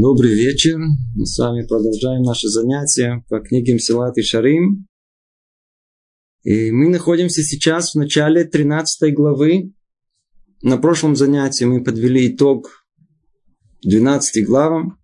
Добрый 0.00 0.32
вечер. 0.32 0.78
Мы 1.16 1.26
с 1.26 1.36
вами 1.40 1.66
продолжаем 1.66 2.22
наши 2.22 2.46
занятия 2.46 3.24
по 3.28 3.40
книге 3.40 3.74
Мсилат 3.74 4.16
и 4.16 4.22
Шарим. 4.22 4.86
И 6.44 6.70
мы 6.70 6.88
находимся 6.88 7.42
сейчас 7.42 7.90
в 7.90 7.98
начале 7.98 8.44
13 8.44 9.12
главы. 9.12 9.72
На 10.62 10.78
прошлом 10.78 11.16
занятии 11.16 11.64
мы 11.64 11.82
подвели 11.82 12.32
итог 12.32 12.86
12 13.82 14.46
главам. 14.46 15.00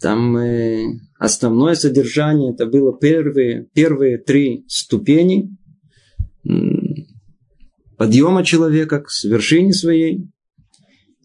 Там 0.00 0.34
э, 0.38 0.98
основное 1.18 1.74
содержание 1.74 2.54
это 2.54 2.64
было 2.64 2.98
первые, 2.98 3.68
первые 3.74 4.16
три 4.16 4.64
ступени 4.68 5.50
подъема 7.98 8.42
человека 8.42 9.00
к 9.00 9.10
вершине 9.22 9.74
своей. 9.74 10.32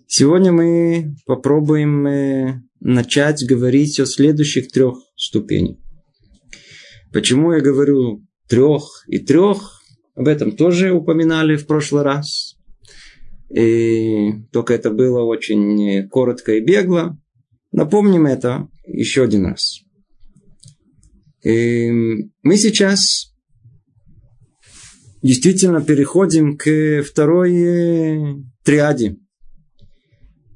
Сегодня 0.09 0.53
мы 0.53 1.15
попробуем 1.25 2.07
э, 2.07 2.61
начать 2.79 3.45
говорить 3.45 3.99
о 3.99 4.05
следующих 4.05 4.71
трех 4.71 4.99
ступенях. 5.17 5.75
Почему 7.11 7.51
я 7.51 7.59
говорю 7.59 8.25
трех 8.47 9.03
и 9.07 9.19
трех? 9.19 9.81
Об 10.15 10.29
этом 10.29 10.55
тоже 10.55 10.93
упоминали 10.93 11.57
в 11.57 11.67
прошлый 11.67 12.03
раз. 12.03 12.55
И 13.53 14.31
только 14.53 14.73
это 14.73 14.91
было 14.91 15.23
очень 15.23 16.07
коротко 16.07 16.53
и 16.53 16.61
бегло. 16.61 17.17
Напомним 17.73 18.27
это 18.27 18.69
еще 18.85 19.23
один 19.23 19.47
раз. 19.47 19.81
И 21.43 21.91
мы 22.43 22.55
сейчас 22.55 23.33
действительно 25.21 25.81
переходим 25.81 26.57
к 26.57 27.03
второй 27.03 27.55
э, 27.55 28.35
триаде. 28.63 29.17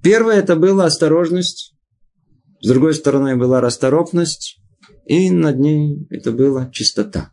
Первое 0.03 0.39
это 0.39 0.55
была 0.55 0.85
осторожность, 0.85 1.75
с 2.61 2.67
другой 2.67 2.93
стороны 2.93 3.35
была 3.35 3.61
расторопность, 3.61 4.59
и 5.05 5.29
над 5.29 5.59
ней 5.59 6.07
это 6.09 6.31
была 6.31 6.69
чистота. 6.71 7.31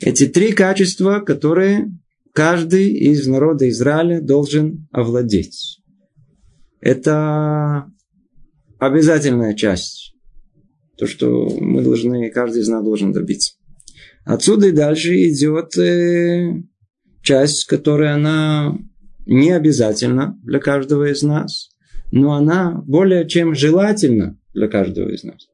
Эти 0.00 0.26
три 0.26 0.52
качества, 0.52 1.20
которые 1.20 1.92
каждый 2.32 2.92
из 2.92 3.26
народа 3.26 3.68
Израиля 3.70 4.20
должен 4.20 4.88
овладеть. 4.92 5.80
Это 6.80 7.90
обязательная 8.78 9.54
часть. 9.54 10.14
То, 10.98 11.06
что 11.06 11.48
мы 11.58 11.82
должны, 11.82 12.30
каждый 12.30 12.62
из 12.62 12.68
нас 12.68 12.84
должен 12.84 13.12
добиться. 13.12 13.54
Отсюда 14.24 14.68
и 14.68 14.72
дальше 14.72 15.14
идет 15.28 15.76
э, 15.78 16.62
часть, 17.22 17.64
которая 17.64 18.14
она 18.14 18.78
не 19.26 19.50
обязательна 19.52 20.38
для 20.42 20.58
каждого 20.58 21.10
из 21.10 21.22
нас, 21.22 21.70
но 22.10 22.34
она 22.34 22.82
более 22.86 23.26
чем 23.28 23.54
желательна 23.54 24.38
для 24.52 24.68
каждого 24.68 25.08
из 25.10 25.24
нас. 25.24 25.48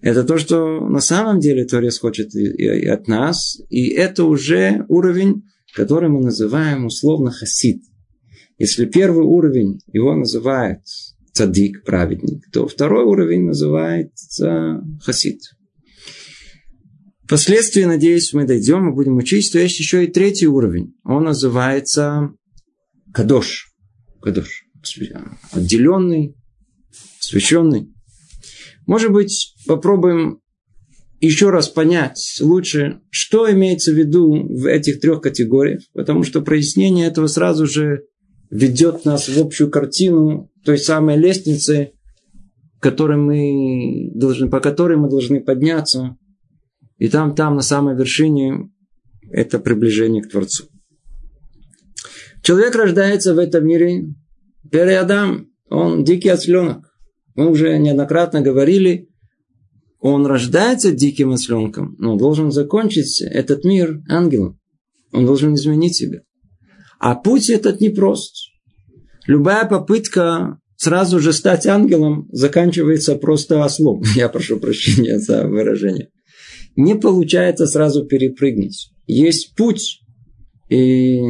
Это 0.00 0.24
то, 0.24 0.36
что 0.36 0.80
на 0.80 1.00
самом 1.00 1.38
деле 1.38 1.64
Творец 1.64 1.98
хочет 1.98 2.34
и 2.34 2.86
от 2.86 3.06
нас, 3.06 3.60
и 3.70 3.88
это 3.90 4.24
уже 4.24 4.84
уровень, 4.88 5.44
который 5.74 6.08
мы 6.08 6.20
называем 6.20 6.86
условно 6.86 7.30
хасид. 7.30 7.82
Если 8.58 8.84
первый 8.84 9.24
уровень 9.24 9.80
его 9.92 10.14
называют 10.14 10.80
цадик, 11.32 11.84
праведник, 11.84 12.44
то 12.52 12.66
второй 12.66 13.04
уровень 13.04 13.44
называется 13.44 14.82
хасид. 15.02 15.40
Впоследствии, 17.24 17.84
надеюсь, 17.84 18.32
мы 18.34 18.44
дойдем 18.44 18.90
и 18.90 18.94
будем 18.94 19.16
учить, 19.16 19.46
что 19.46 19.58
есть 19.58 19.78
еще 19.78 20.04
и 20.04 20.10
третий 20.10 20.48
уровень. 20.48 20.94
Он 21.04 21.24
называется 21.24 22.34
кадош. 23.12 23.72
Кадош. 24.20 24.64
Отделенный, 25.52 26.34
освященный. 27.20 27.92
Может 28.86 29.12
быть, 29.12 29.54
попробуем 29.66 30.40
еще 31.20 31.50
раз 31.50 31.68
понять 31.68 32.38
лучше, 32.40 33.00
что 33.10 33.50
имеется 33.50 33.92
в 33.92 33.94
виду 33.94 34.32
в 34.48 34.66
этих 34.66 35.00
трех 35.00 35.20
категориях, 35.20 35.82
потому 35.92 36.24
что 36.24 36.42
прояснение 36.42 37.06
этого 37.06 37.28
сразу 37.28 37.66
же 37.66 38.04
ведет 38.50 39.04
нас 39.04 39.28
в 39.28 39.38
общую 39.38 39.70
картину 39.70 40.50
той 40.64 40.78
самой 40.78 41.16
лестницы, 41.16 41.92
которой 42.80 43.16
мы 43.18 44.10
должны, 44.14 44.50
по 44.50 44.58
которой 44.58 44.98
мы 44.98 45.08
должны 45.08 45.40
подняться 45.40 46.16
и 46.98 47.08
там, 47.08 47.34
там, 47.34 47.54
на 47.54 47.62
самой 47.62 47.96
вершине, 47.96 48.70
это 49.30 49.58
приближение 49.58 50.22
к 50.22 50.30
Творцу. 50.30 50.71
Человек 52.42 52.74
рождается 52.74 53.34
в 53.34 53.38
этом 53.38 53.66
мире, 53.66 54.14
первый 54.70 54.98
Адам, 54.98 55.48
он 55.68 56.04
дикий 56.04 56.28
осленок. 56.28 56.92
Мы 57.34 57.50
уже 57.50 57.78
неоднократно 57.78 58.40
говорили, 58.40 59.08
он 60.00 60.26
рождается 60.26 60.92
диким 60.92 61.32
осленком, 61.32 61.94
но 61.98 62.16
должен 62.16 62.50
закончить 62.50 63.20
этот 63.20 63.64
мир 63.64 64.02
ангелом. 64.08 64.58
Он 65.12 65.24
должен 65.24 65.54
изменить 65.54 65.96
себя. 65.96 66.20
А 66.98 67.14
путь 67.14 67.48
этот 67.48 67.80
непрост. 67.80 68.34
Любая 69.26 69.66
попытка 69.68 70.58
сразу 70.76 71.20
же 71.20 71.32
стать 71.32 71.66
ангелом 71.66 72.28
заканчивается 72.32 73.14
просто 73.14 73.64
ослом. 73.64 74.02
Я 74.16 74.28
прошу 74.28 74.58
прощения 74.58 75.18
за 75.18 75.46
выражение 75.46 76.10
не 76.76 76.94
получается 76.94 77.66
сразу 77.66 78.04
перепрыгнуть. 78.06 78.90
Есть 79.06 79.54
путь, 79.54 80.00
и 80.68 81.20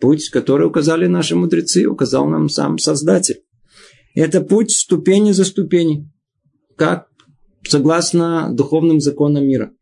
путь, 0.00 0.28
который 0.30 0.66
указали 0.66 1.06
наши 1.06 1.36
мудрецы, 1.36 1.86
указал 1.86 2.26
нам 2.28 2.48
сам 2.48 2.78
Создатель. 2.78 3.42
Это 4.14 4.40
путь 4.40 4.72
ступени 4.72 5.32
за 5.32 5.44
ступени, 5.44 6.10
как 6.76 7.08
согласно 7.66 8.52
духовным 8.52 9.00
законам 9.00 9.46
мира. 9.46 9.72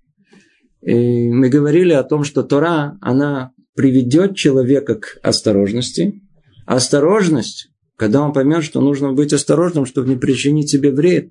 И 0.82 1.30
мы 1.30 1.48
говорили 1.48 1.92
о 1.92 2.04
том, 2.04 2.24
что 2.24 2.42
Тора, 2.42 2.98
она 3.00 3.52
приведет 3.74 4.36
человека 4.36 4.96
к 4.96 5.18
осторожности. 5.22 6.22
осторожность, 6.66 7.68
когда 7.96 8.22
он 8.22 8.32
поймет, 8.32 8.64
что 8.64 8.80
нужно 8.80 9.12
быть 9.12 9.32
осторожным, 9.32 9.86
чтобы 9.86 10.08
не 10.08 10.16
причинить 10.16 10.70
себе 10.70 10.90
вред, 10.90 11.30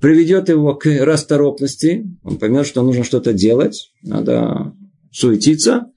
приведет 0.00 0.48
его 0.48 0.74
к 0.74 0.86
расторопности, 0.86 2.04
он 2.22 2.38
поймет, 2.38 2.66
что 2.66 2.82
нужно 2.82 3.04
что-то 3.04 3.32
делать, 3.32 3.92
надо 4.02 4.74
суетиться, 5.12 5.91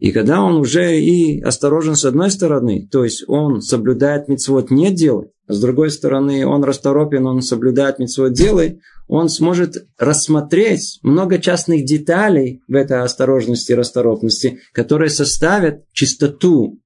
и 0.00 0.12
когда 0.12 0.42
он 0.42 0.56
уже 0.56 0.98
и 0.98 1.42
осторожен 1.42 1.94
с 1.94 2.06
одной 2.06 2.30
стороны, 2.30 2.88
то 2.90 3.04
есть 3.04 3.22
он 3.28 3.60
соблюдает 3.60 4.28
митцвот 4.28 4.70
не 4.70 4.90
делай, 4.90 5.28
а 5.46 5.52
с 5.52 5.60
другой 5.60 5.90
стороны 5.90 6.46
он 6.46 6.64
расторопен, 6.64 7.26
он 7.26 7.42
соблюдает 7.42 7.98
митцвот 7.98 8.32
делай, 8.32 8.80
он 9.08 9.28
сможет 9.28 9.86
рассмотреть 9.98 11.00
много 11.02 11.38
частных 11.38 11.84
деталей 11.84 12.62
в 12.66 12.74
этой 12.74 13.02
осторожности 13.02 13.72
и 13.72 13.74
расторопности, 13.74 14.60
которые 14.72 15.10
составят 15.10 15.84
чистоту 15.92 16.80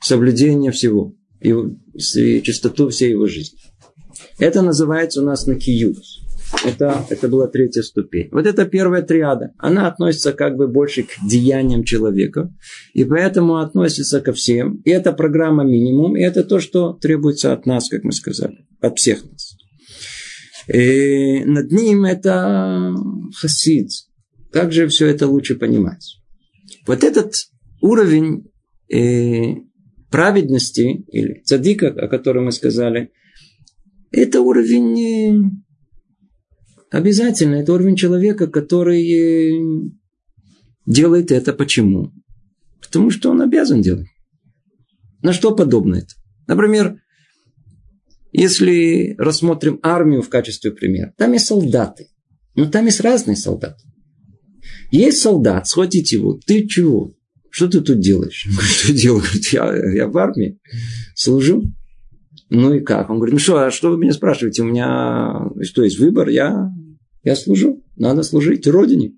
соблюдения 0.00 0.70
всего, 0.70 1.14
и 1.40 1.52
чистоту 1.96 2.90
всей 2.90 3.10
его 3.10 3.26
жизни. 3.26 3.58
Это 4.38 4.62
называется 4.62 5.20
у 5.20 5.24
нас 5.24 5.46
накиют. 5.48 5.98
Это, 6.64 7.04
это 7.10 7.28
была 7.28 7.46
третья 7.46 7.82
ступень. 7.82 8.28
Вот 8.32 8.46
это 8.46 8.64
первая 8.64 9.02
триада. 9.02 9.52
Она 9.58 9.86
относится 9.86 10.32
как 10.32 10.56
бы 10.56 10.66
больше 10.66 11.02
к 11.02 11.10
деяниям 11.26 11.84
человека. 11.84 12.52
И 12.94 13.04
поэтому 13.04 13.56
относится 13.56 14.20
ко 14.20 14.32
всем. 14.32 14.80
И 14.84 14.90
это 14.90 15.12
программа 15.12 15.64
минимум. 15.64 16.16
И 16.16 16.22
это 16.22 16.44
то, 16.44 16.58
что 16.60 16.94
требуется 16.94 17.52
от 17.52 17.66
нас, 17.66 17.88
как 17.88 18.04
мы 18.04 18.12
сказали. 18.12 18.66
От 18.80 18.98
всех 18.98 19.24
нас. 19.30 19.56
И 20.68 21.44
над 21.44 21.70
ним 21.70 22.04
это 22.04 22.94
хасид. 23.36 23.90
Как 24.52 24.72
же 24.72 24.88
все 24.88 25.06
это 25.06 25.26
лучше 25.26 25.54
понимать? 25.54 26.16
Вот 26.86 27.04
этот 27.04 27.34
уровень 27.80 28.50
э, 28.92 29.56
праведности 30.10 31.04
или 31.08 31.42
цадика, 31.44 31.88
о 31.88 32.08
котором 32.08 32.46
мы 32.46 32.52
сказали, 32.52 33.10
это 34.10 34.40
уровень 34.40 35.62
обязательно. 36.90 37.56
Это 37.56 37.72
уровень 37.72 37.96
человека, 37.96 38.46
который 38.46 39.02
э, 39.02 39.90
делает 40.86 41.30
это. 41.30 41.52
Почему? 41.52 42.12
Потому 42.80 43.10
что 43.10 43.30
он 43.30 43.42
обязан 43.42 43.82
делать. 43.82 44.06
На 45.22 45.32
что 45.32 45.54
подобно 45.54 45.96
это? 45.96 46.14
Например, 46.46 47.00
если 48.32 49.14
рассмотрим 49.18 49.80
армию 49.82 50.22
в 50.22 50.28
качестве 50.28 50.70
примера, 50.70 51.12
там 51.16 51.32
есть 51.32 51.46
солдаты. 51.46 52.08
Но 52.54 52.66
там 52.66 52.86
есть 52.86 53.00
разные 53.00 53.36
солдаты. 53.36 53.82
Есть 54.90 55.20
солдат, 55.20 55.66
схватите 55.66 56.16
его, 56.16 56.38
ты 56.46 56.66
чего? 56.66 57.12
Что 57.50 57.68
ты 57.68 57.80
тут 57.80 58.00
делаешь? 58.00 58.46
Что 58.60 58.92
делаю? 58.92 59.24
Я, 59.52 59.92
я 59.94 60.08
в 60.08 60.16
армии 60.18 60.58
служу. 61.14 61.62
Ну 62.50 62.72
и 62.74 62.80
как? 62.80 63.10
Он 63.10 63.16
говорит, 63.16 63.34
ну 63.34 63.38
что, 63.38 63.58
а 63.66 63.70
что 63.70 63.90
вы 63.90 63.98
меня 63.98 64.12
спрашиваете? 64.12 64.62
У 64.62 64.66
меня 64.66 65.50
что 65.62 65.82
есть 65.82 65.98
выбор? 65.98 66.28
Я, 66.28 66.70
я 67.28 67.36
служу. 67.36 67.84
Надо 67.96 68.22
служить 68.22 68.66
Родине. 68.66 69.12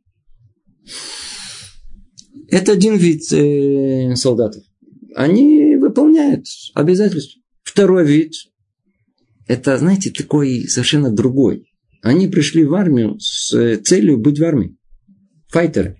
Это 2.48 2.72
один 2.72 2.96
вид 2.96 3.22
э, 3.32 4.16
солдатов. 4.16 4.64
Они 5.14 5.76
выполняют 5.76 6.46
обязательства. 6.74 7.40
Второй 7.62 8.04
вид. 8.04 8.32
это, 9.46 9.78
знаете, 9.78 10.10
такой 10.10 10.66
совершенно 10.66 11.12
другой. 11.12 11.70
Они 12.02 12.26
пришли 12.26 12.64
в 12.64 12.74
армию 12.74 13.16
с 13.20 13.78
целью 13.84 14.18
быть 14.18 14.40
в 14.40 14.44
армии. 14.44 14.76
Файтеры. 15.48 15.98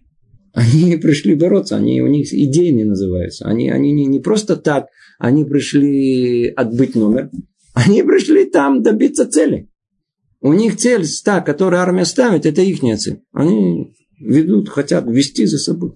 Они 0.53 0.97
пришли 1.03 1.37
бороться, 1.37 1.77
они 1.77 2.03
у 2.03 2.09
них 2.09 2.33
идейные 2.33 2.87
называются. 2.87 3.47
Они, 3.47 3.71
они 3.71 3.93
не, 3.93 4.07
не 4.07 4.19
просто 4.19 4.57
так, 4.57 4.87
они 5.21 5.45
пришли 5.45 6.49
отбыть 6.49 6.97
номер. 6.97 7.31
Они 7.73 8.03
пришли 8.03 8.47
там 8.47 8.83
добиться 8.83 9.29
цели. 9.29 9.70
У 10.41 10.53
них 10.53 10.77
цель, 10.77 11.05
та, 11.25 11.41
которую 11.41 11.81
армия 11.81 12.05
ставит, 12.05 12.47
это 12.47 12.63
их 12.63 12.81
цель. 12.99 13.23
Они 13.33 13.95
ведут, 14.19 14.69
хотят 14.69 15.07
вести 15.07 15.47
за 15.47 15.59
собой. 15.59 15.93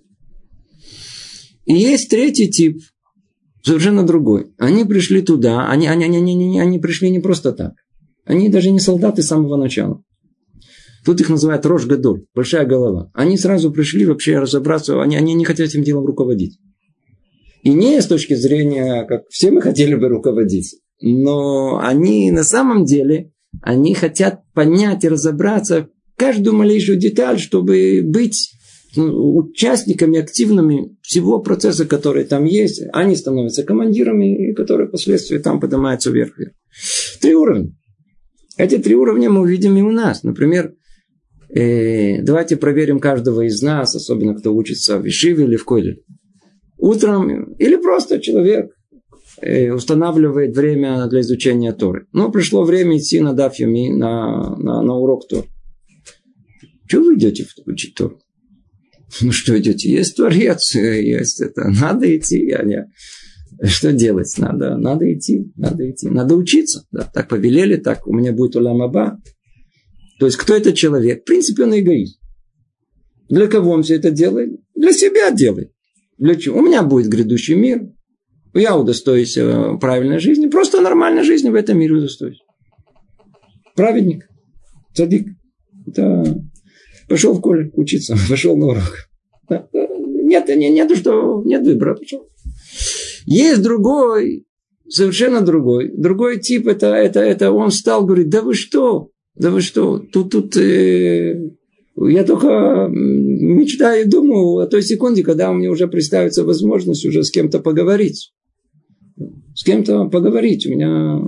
И 1.64 1.74
есть 1.74 2.10
третий 2.10 2.50
тип, 2.50 2.82
совершенно 3.62 4.04
другой. 4.04 4.52
Они 4.58 4.84
пришли 4.84 5.22
туда, 5.22 5.68
они, 5.68 5.86
они, 5.86 6.04
они, 6.04 6.18
они, 6.18 6.60
они, 6.60 6.78
пришли 6.78 7.10
не 7.10 7.20
просто 7.20 7.52
так. 7.52 7.72
Они 8.26 8.48
даже 8.48 8.70
не 8.70 8.80
солдаты 8.80 9.22
с 9.22 9.28
самого 9.28 9.56
начала. 9.56 10.02
Тут 11.04 11.20
их 11.20 11.28
называют 11.28 11.66
Рош 11.66 11.86
Гадоль, 11.86 12.24
большая 12.34 12.66
голова. 12.66 13.10
Они 13.12 13.36
сразу 13.36 13.70
пришли 13.70 14.06
вообще 14.06 14.38
разобраться, 14.38 15.02
они, 15.02 15.16
они 15.16 15.34
не 15.34 15.44
хотят 15.44 15.68
этим 15.68 15.82
делом 15.82 16.06
руководить. 16.06 16.58
И 17.62 17.70
не 17.70 18.00
с 18.00 18.06
точки 18.06 18.34
зрения, 18.34 19.04
как 19.04 19.22
все 19.30 19.50
мы 19.50 19.60
хотели 19.62 19.94
бы 19.94 20.08
руководить, 20.08 20.76
но 21.00 21.78
они 21.78 22.30
на 22.30 22.44
самом 22.44 22.84
деле, 22.84 23.32
они 23.62 23.94
хотят 23.94 24.42
понять 24.52 25.04
и 25.04 25.08
разобраться 25.08 25.88
каждую 26.16 26.56
малейшую 26.56 26.98
деталь, 26.98 27.38
чтобы 27.38 28.02
быть 28.04 28.52
ну, 28.96 29.36
участниками 29.36 30.18
активными 30.18 30.96
всего 31.02 31.40
процесса, 31.40 31.86
который 31.86 32.24
там 32.24 32.44
есть. 32.44 32.82
Они 32.92 33.16
становятся 33.16 33.64
командирами, 33.64 34.50
и 34.50 34.54
которые 34.54 34.88
впоследствии 34.88 35.38
там 35.38 35.60
поднимаются 35.60 36.10
вверх-вверх. 36.10 36.52
Три 37.20 37.34
уровня. 37.34 37.72
Эти 38.56 38.78
три 38.78 38.94
уровня 38.94 39.30
мы 39.30 39.40
увидим 39.40 39.76
и 39.76 39.82
у 39.82 39.90
нас. 39.90 40.22
Например, 40.22 40.72
э, 41.48 42.22
давайте 42.22 42.56
проверим 42.56 43.00
каждого 43.00 43.42
из 43.42 43.60
нас, 43.62 43.94
особенно 43.94 44.34
кто 44.34 44.54
учится 44.54 44.98
в 44.98 45.06
Ишиве 45.06 45.44
или 45.44 45.56
в 45.56 45.64
Койле. 45.64 45.98
Утром 46.78 47.54
или 47.54 47.76
просто 47.76 48.20
человек 48.20 48.70
устанавливает 49.74 50.56
время 50.56 51.06
для 51.06 51.20
изучения 51.20 51.72
Торы. 51.72 52.06
Но 52.12 52.30
пришло 52.30 52.64
время 52.64 52.98
идти 52.98 53.20
на 53.20 53.32
Дафьюми, 53.32 53.92
на, 53.92 54.56
на, 54.56 54.82
на 54.82 54.94
урок 54.94 55.28
Тор. 55.28 55.46
Чего 56.88 57.04
вы 57.04 57.14
идете 57.16 57.46
учить 57.66 57.94
Тору? 57.94 58.20
Ну 59.20 59.32
что 59.32 59.58
идете? 59.58 59.90
Есть 59.90 60.16
Творец, 60.16 60.74
есть 60.74 61.40
это. 61.40 61.68
Надо 61.68 62.16
идти. 62.16 62.46
Я, 62.46 62.62
я. 62.62 62.86
Что 63.62 63.92
делать? 63.92 64.34
Надо, 64.38 64.76
надо 64.76 65.12
идти, 65.12 65.52
надо 65.56 65.88
идти. 65.88 66.08
Надо 66.08 66.34
учиться. 66.34 66.84
Да, 66.90 67.08
так 67.12 67.28
повелели, 67.28 67.76
так 67.76 68.06
у 68.06 68.12
меня 68.12 68.32
будет 68.32 68.56
уламаба. 68.56 69.20
То 70.18 70.26
есть, 70.26 70.38
кто 70.38 70.54
этот 70.54 70.74
человек? 70.74 71.22
В 71.22 71.24
принципе, 71.24 71.64
он 71.64 71.78
эгоист. 71.78 72.20
Для 73.28 73.46
кого 73.46 73.72
он 73.72 73.82
все 73.82 73.96
это 73.96 74.10
делает? 74.10 74.60
Для 74.74 74.92
себя 74.92 75.30
делает. 75.30 75.72
Для 76.18 76.34
чего? 76.34 76.58
У 76.58 76.62
меня 76.62 76.82
будет 76.82 77.08
грядущий 77.08 77.54
мир. 77.54 77.88
Я 78.54 78.76
удостоюсь 78.76 79.36
э, 79.36 79.76
правильной 79.80 80.18
жизни. 80.18 80.46
Просто 80.46 80.80
нормальной 80.80 81.24
жизни 81.24 81.50
в 81.50 81.54
этом 81.54 81.78
мире 81.78 81.94
удостоюсь. 81.94 82.38
Праведник. 83.74 84.28
Цадик. 84.94 85.26
Это 85.86 86.40
пошел 87.08 87.34
в 87.34 87.40
колледж 87.40 87.70
учиться, 87.74 88.16
пошел 88.28 88.56
на 88.56 88.66
урок. 88.66 89.08
Нет, 89.50 90.48
нет, 90.48 90.72
нет, 90.72 90.96
что, 90.96 91.42
нет 91.44 91.66
выбора. 91.66 91.96
Пошел. 91.96 92.26
Есть 93.26 93.62
другой, 93.62 94.46
совершенно 94.88 95.40
другой. 95.40 95.90
Другой 95.92 96.38
тип, 96.38 96.68
это, 96.68 96.94
это, 96.94 97.20
это 97.20 97.50
он 97.50 97.70
стал, 97.70 98.06
говорит, 98.06 98.28
да 98.28 98.42
вы 98.42 98.54
что, 98.54 99.10
да 99.34 99.50
вы 99.50 99.60
что, 99.60 99.98
тут, 99.98 100.30
тут, 100.30 100.56
э, 100.56 101.50
я 101.96 102.24
только 102.24 102.88
мечтаю 102.88 104.04
и 104.04 104.08
думаю 104.08 104.58
о 104.58 104.66
той 104.66 104.82
секунде, 104.82 105.22
когда 105.22 105.52
меня 105.52 105.70
уже 105.70 105.88
представится 105.88 106.44
возможность 106.44 107.04
уже 107.04 107.24
с 107.24 107.30
кем-то 107.30 107.60
поговорить. 107.60 108.32
С 109.54 109.62
кем-то 109.62 110.06
поговорить. 110.06 110.66
У 110.66 110.70
меня 110.70 111.20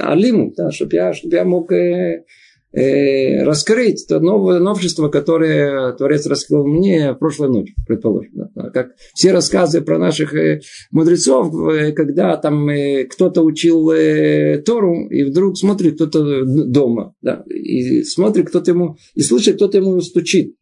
алиму, 0.00 0.52
да, 0.56 0.70
чтобы 0.70 0.96
я, 0.96 1.12
чтобы 1.12 1.36
я 1.36 1.44
мог 1.44 1.70
э, 1.72 2.24
э, 2.72 3.44
раскрыть 3.44 4.04
то 4.08 4.18
новое 4.20 4.58
новшество, 4.58 5.08
которое 5.08 5.92
Творец 5.92 6.26
раскрыл 6.26 6.66
мне 6.66 7.14
прошлой 7.14 7.48
ночью, 7.48 7.76
предположим. 7.86 8.32
Да. 8.54 8.70
Как 8.70 8.90
все 9.14 9.32
рассказы 9.32 9.80
про 9.80 9.98
наших 9.98 10.34
э, 10.34 10.60
мудрецов, 10.90 11.54
э, 11.70 11.92
когда 11.92 12.36
там 12.36 12.68
э, 12.68 13.04
кто-то 13.04 13.42
учил 13.42 13.90
э, 13.90 14.58
Тору, 14.58 15.08
и 15.08 15.22
вдруг 15.22 15.56
смотрит 15.56 15.94
кто-то 15.94 16.44
дома, 16.44 17.14
да, 17.22 17.44
и 17.48 18.02
смотрит 18.02 18.48
кто-то 18.48 18.72
ему, 18.72 18.96
и 19.14 19.22
слышит, 19.22 19.56
кто-то 19.56 19.78
ему 19.78 20.00
стучит. 20.00 20.56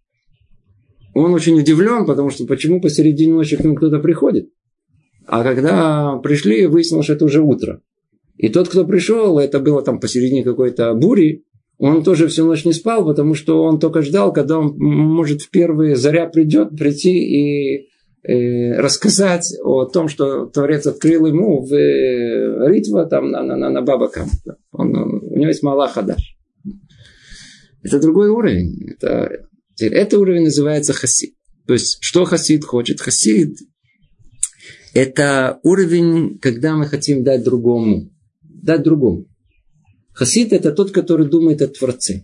Он 1.15 1.33
очень 1.33 1.59
удивлен, 1.59 2.07
потому 2.07 2.31
что 2.31 2.45
почему 2.45 2.81
посередине 2.81 3.33
ночи 3.33 3.57
к 3.57 3.65
нему 3.65 3.77
кто-то 3.77 4.01
приходит. 4.01 4.51
А 5.27 5.43
когда 5.43 6.17
пришли, 6.19 6.67
выяснилось, 6.67 7.07
что 7.07 7.15
это 7.15 7.25
уже 7.25 7.41
утро. 7.41 7.81
И 8.37 8.49
тот, 8.49 8.69
кто 8.69 8.85
пришел, 8.85 9.39
это 9.39 9.61
было 9.61 9.83
там 9.83 10.01
посередине 10.01 10.43
какой-то 10.43 10.93
бури, 10.95 11.45
он 11.79 12.05
тоже 12.05 12.29
всю 12.29 12.47
ночь 12.47 12.65
не 12.65 12.73
спал, 12.73 13.05
потому 13.05 13.35
что 13.35 13.63
он 13.63 13.79
только 13.81 14.03
ждал, 14.03 14.33
когда 14.33 14.59
он, 14.59 14.77
может, 14.79 15.43
в 15.43 15.51
первые 15.51 15.97
заря 15.97 16.27
придет, 16.27 16.77
прийти 16.77 17.11
и 17.11 17.89
э, 18.23 18.81
рассказать 18.81 19.53
о 19.63 19.85
том, 19.85 20.09
что 20.09 20.47
Творец 20.47 20.87
открыл 20.87 21.27
ему 21.27 21.65
в 21.65 21.75
э, 21.75 22.69
Ритва, 22.69 23.07
там, 23.07 23.31
на, 23.31 23.43
на, 23.43 23.57
на, 23.57 23.71
на 23.71 23.83
Бабакам. 23.83 24.29
Он, 24.73 24.97
он, 24.97 25.15
у 25.25 25.37
него 25.37 25.49
есть 25.49 25.63
Малах 25.63 25.95
Хадаш. 25.95 26.37
Это 27.83 28.01
другой 28.01 28.29
уровень. 28.29 28.93
Это, 28.93 29.47
это 29.79 30.19
уровень 30.19 30.45
называется 30.45 30.93
хасид. 30.93 31.35
То 31.67 31.75
есть, 31.75 31.99
что 32.01 32.25
хасид 32.25 32.65
хочет? 32.65 33.01
Хасид– 33.01 33.59
это 34.95 35.59
уровень, 35.63 36.39
когда 36.39 36.77
мы 36.77 36.87
хотим 36.87 37.25
дать 37.25 37.45
другому. 37.45 38.11
Дать 38.43 38.83
другому. 38.83 39.27
Хасид– 40.13 40.53
это 40.53 40.73
тот, 40.73 40.93
который 40.93 41.29
думает 41.29 41.61
о 41.61 41.69
Творце. 41.69 42.23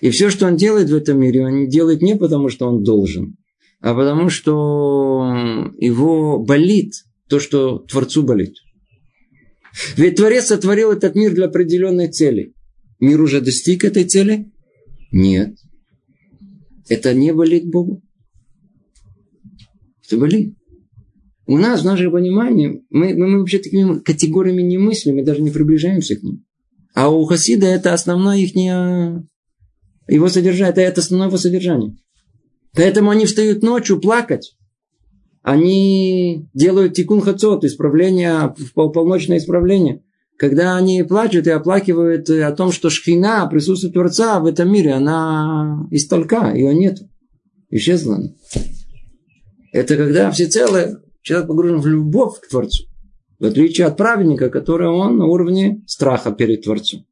И 0.00 0.10
все, 0.10 0.28
что 0.28 0.46
он 0.46 0.56
делает 0.56 0.90
в 0.90 0.94
этом 0.94 1.18
мире, 1.18 1.46
он 1.46 1.68
делает 1.68 2.02
не 2.02 2.16
потому, 2.16 2.48
что 2.48 2.66
он 2.68 2.82
должен, 2.82 3.36
а 3.80 3.94
потому, 3.94 4.28
что 4.28 5.72
его 5.78 6.38
болит 6.38 6.92
то, 7.28 7.40
что 7.40 7.78
Творцу 7.78 8.22
болит. 8.22 8.56
Ведь 9.96 10.16
Творец 10.16 10.46
сотворил 10.46 10.92
этот 10.92 11.14
мир 11.14 11.32
для 11.32 11.46
определенной 11.46 12.08
цели. 12.08 12.52
Мир 12.98 13.22
уже 13.22 13.40
достиг 13.40 13.84
этой 13.84 14.04
цели? 14.04 14.50
Нет. 15.12 15.56
Это 16.88 17.14
не 17.14 17.32
болит 17.32 17.70
Богу. 17.70 18.02
Это 20.04 20.18
болит. 20.18 20.56
У 21.50 21.58
нас, 21.58 21.80
в 21.80 21.84
нашем 21.84 22.12
понимании, 22.12 22.84
мы, 22.90 23.12
мы, 23.12 23.26
мы 23.26 23.40
вообще 23.40 23.58
такими 23.58 23.98
категориями 23.98 24.62
не 24.62 24.78
мыслим, 24.78 25.16
мы 25.16 25.24
даже 25.24 25.42
не 25.42 25.50
приближаемся 25.50 26.14
к 26.14 26.22
ним. 26.22 26.44
А 26.94 27.10
у 27.10 27.24
Хасида 27.24 27.66
это 27.66 27.92
основное 27.92 28.36
их 28.36 28.54
его 30.06 30.28
содержание, 30.28 30.70
это, 30.70 30.80
это 30.80 31.00
основное 31.00 31.26
его 31.26 31.38
содержание. 31.38 31.96
Поэтому 32.72 33.10
они 33.10 33.26
встают 33.26 33.64
ночью 33.64 34.00
плакать. 34.00 34.56
Они 35.42 36.48
делают 36.54 36.94
тикун 36.94 37.20
хацот, 37.20 37.64
исправление, 37.64 38.54
полночное 38.76 39.38
исправление. 39.38 40.04
Когда 40.38 40.76
они 40.76 41.02
плачут 41.02 41.48
и 41.48 41.50
оплакивают 41.50 42.30
о 42.30 42.52
том, 42.52 42.70
что 42.70 42.90
шхина, 42.90 43.48
присутствие 43.48 43.92
Творца 43.92 44.38
в 44.38 44.46
этом 44.46 44.72
мире, 44.72 44.92
она 44.92 45.84
из 45.90 46.06
толка, 46.06 46.52
ее 46.54 46.72
нет. 46.76 46.98
Исчезла. 47.70 48.22
Это 49.72 49.96
когда 49.96 50.30
всецело 50.30 51.00
человек 51.22 51.48
погружен 51.48 51.80
в 51.80 51.86
любовь 51.86 52.40
к 52.40 52.48
Творцу. 52.48 52.84
В 53.38 53.44
отличие 53.46 53.86
от 53.86 53.96
праведника, 53.96 54.50
который 54.50 54.88
он 54.88 55.16
на 55.16 55.26
уровне 55.26 55.82
страха 55.86 56.30
перед 56.32 56.62
Творцом. 56.62 57.06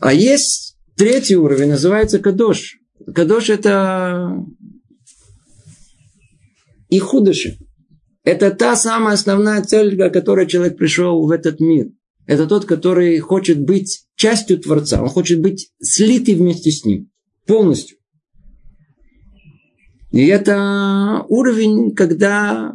А 0.00 0.12
есть 0.12 0.76
третий 0.96 1.36
уровень, 1.36 1.68
называется 1.68 2.18
Кадош. 2.18 2.78
Кадош 3.14 3.50
это 3.50 4.44
и 6.88 6.98
худоши. 6.98 7.58
Это 8.24 8.50
та 8.50 8.76
самая 8.76 9.14
основная 9.14 9.62
цель, 9.62 9.94
для 9.94 10.10
которой 10.10 10.46
человек 10.46 10.76
пришел 10.76 11.26
в 11.26 11.30
этот 11.30 11.60
мир. 11.60 11.88
Это 12.26 12.46
тот, 12.46 12.64
который 12.64 13.18
хочет 13.18 13.60
быть 13.60 14.06
частью 14.14 14.58
Творца. 14.58 15.02
Он 15.02 15.08
хочет 15.08 15.40
быть 15.40 15.72
слитый 15.80 16.34
вместе 16.34 16.70
с 16.70 16.84
ним. 16.84 17.10
Полностью. 17.46 17.98
И 20.12 20.26
это 20.26 21.24
уровень, 21.28 21.94
когда 21.94 22.74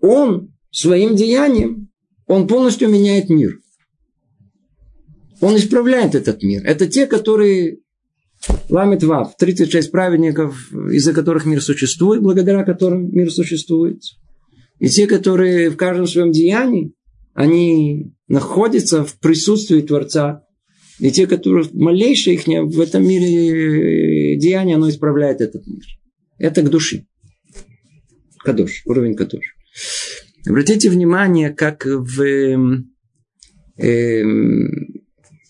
он 0.00 0.52
своим 0.70 1.14
деянием 1.14 1.92
он 2.26 2.46
полностью 2.46 2.88
меняет 2.88 3.28
мир. 3.28 3.60
Он 5.40 5.56
исправляет 5.56 6.14
этот 6.14 6.42
мир. 6.42 6.64
Это 6.64 6.86
те, 6.86 7.06
которые 7.06 7.80
Ламит 8.70 9.02
Вав, 9.02 9.36
36 9.36 9.90
праведников, 9.90 10.72
из-за 10.72 11.12
которых 11.12 11.44
мир 11.44 11.62
существует, 11.62 12.22
благодаря 12.22 12.64
которым 12.64 13.12
мир 13.12 13.30
существует. 13.30 14.00
И 14.78 14.88
те, 14.88 15.06
которые 15.06 15.70
в 15.70 15.76
каждом 15.76 16.06
своем 16.06 16.32
деянии, 16.32 16.94
они 17.34 18.14
находятся 18.28 19.04
в 19.04 19.18
присутствии 19.18 19.80
Творца. 19.80 20.44
И 20.98 21.10
те, 21.10 21.26
которые 21.26 21.68
малейшие 21.72 22.34
их 22.34 22.46
в 22.46 22.80
этом 22.80 23.06
мире 23.06 24.34
э, 24.34 24.36
деяния, 24.38 24.76
оно 24.76 24.88
исправляет 24.88 25.40
этот 25.40 25.66
мир. 25.66 25.82
Это 26.42 26.62
к 26.62 26.70
души. 26.70 27.06
Кадош, 28.44 28.82
уровень 28.84 29.14
Кадош. 29.14 29.54
Обратите 30.44 30.90
внимание, 30.90 31.50
как 31.50 31.86
в, 31.86 32.20
э, 32.20 32.56
э, 33.78 34.24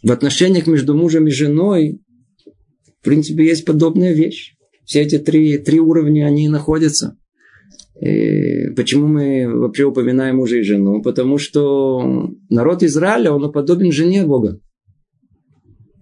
в 0.02 0.12
отношениях 0.12 0.66
между 0.66 0.94
мужем 0.94 1.26
и 1.28 1.30
женой, 1.30 2.02
в 3.00 3.04
принципе, 3.04 3.46
есть 3.46 3.64
подобная 3.64 4.12
вещь. 4.12 4.54
Все 4.84 5.00
эти 5.00 5.16
три, 5.16 5.56
три 5.56 5.80
уровня, 5.80 6.26
они 6.26 6.50
находятся. 6.50 7.16
И 7.98 8.68
почему 8.76 9.06
мы 9.06 9.48
вообще 9.48 9.84
упоминаем 9.84 10.36
мужа 10.36 10.58
и 10.58 10.62
жену? 10.62 11.00
Потому 11.00 11.38
что 11.38 12.30
народ 12.50 12.82
Израиля, 12.82 13.32
он 13.32 13.50
подобен 13.50 13.92
жене 13.92 14.26
Бога. 14.26 14.60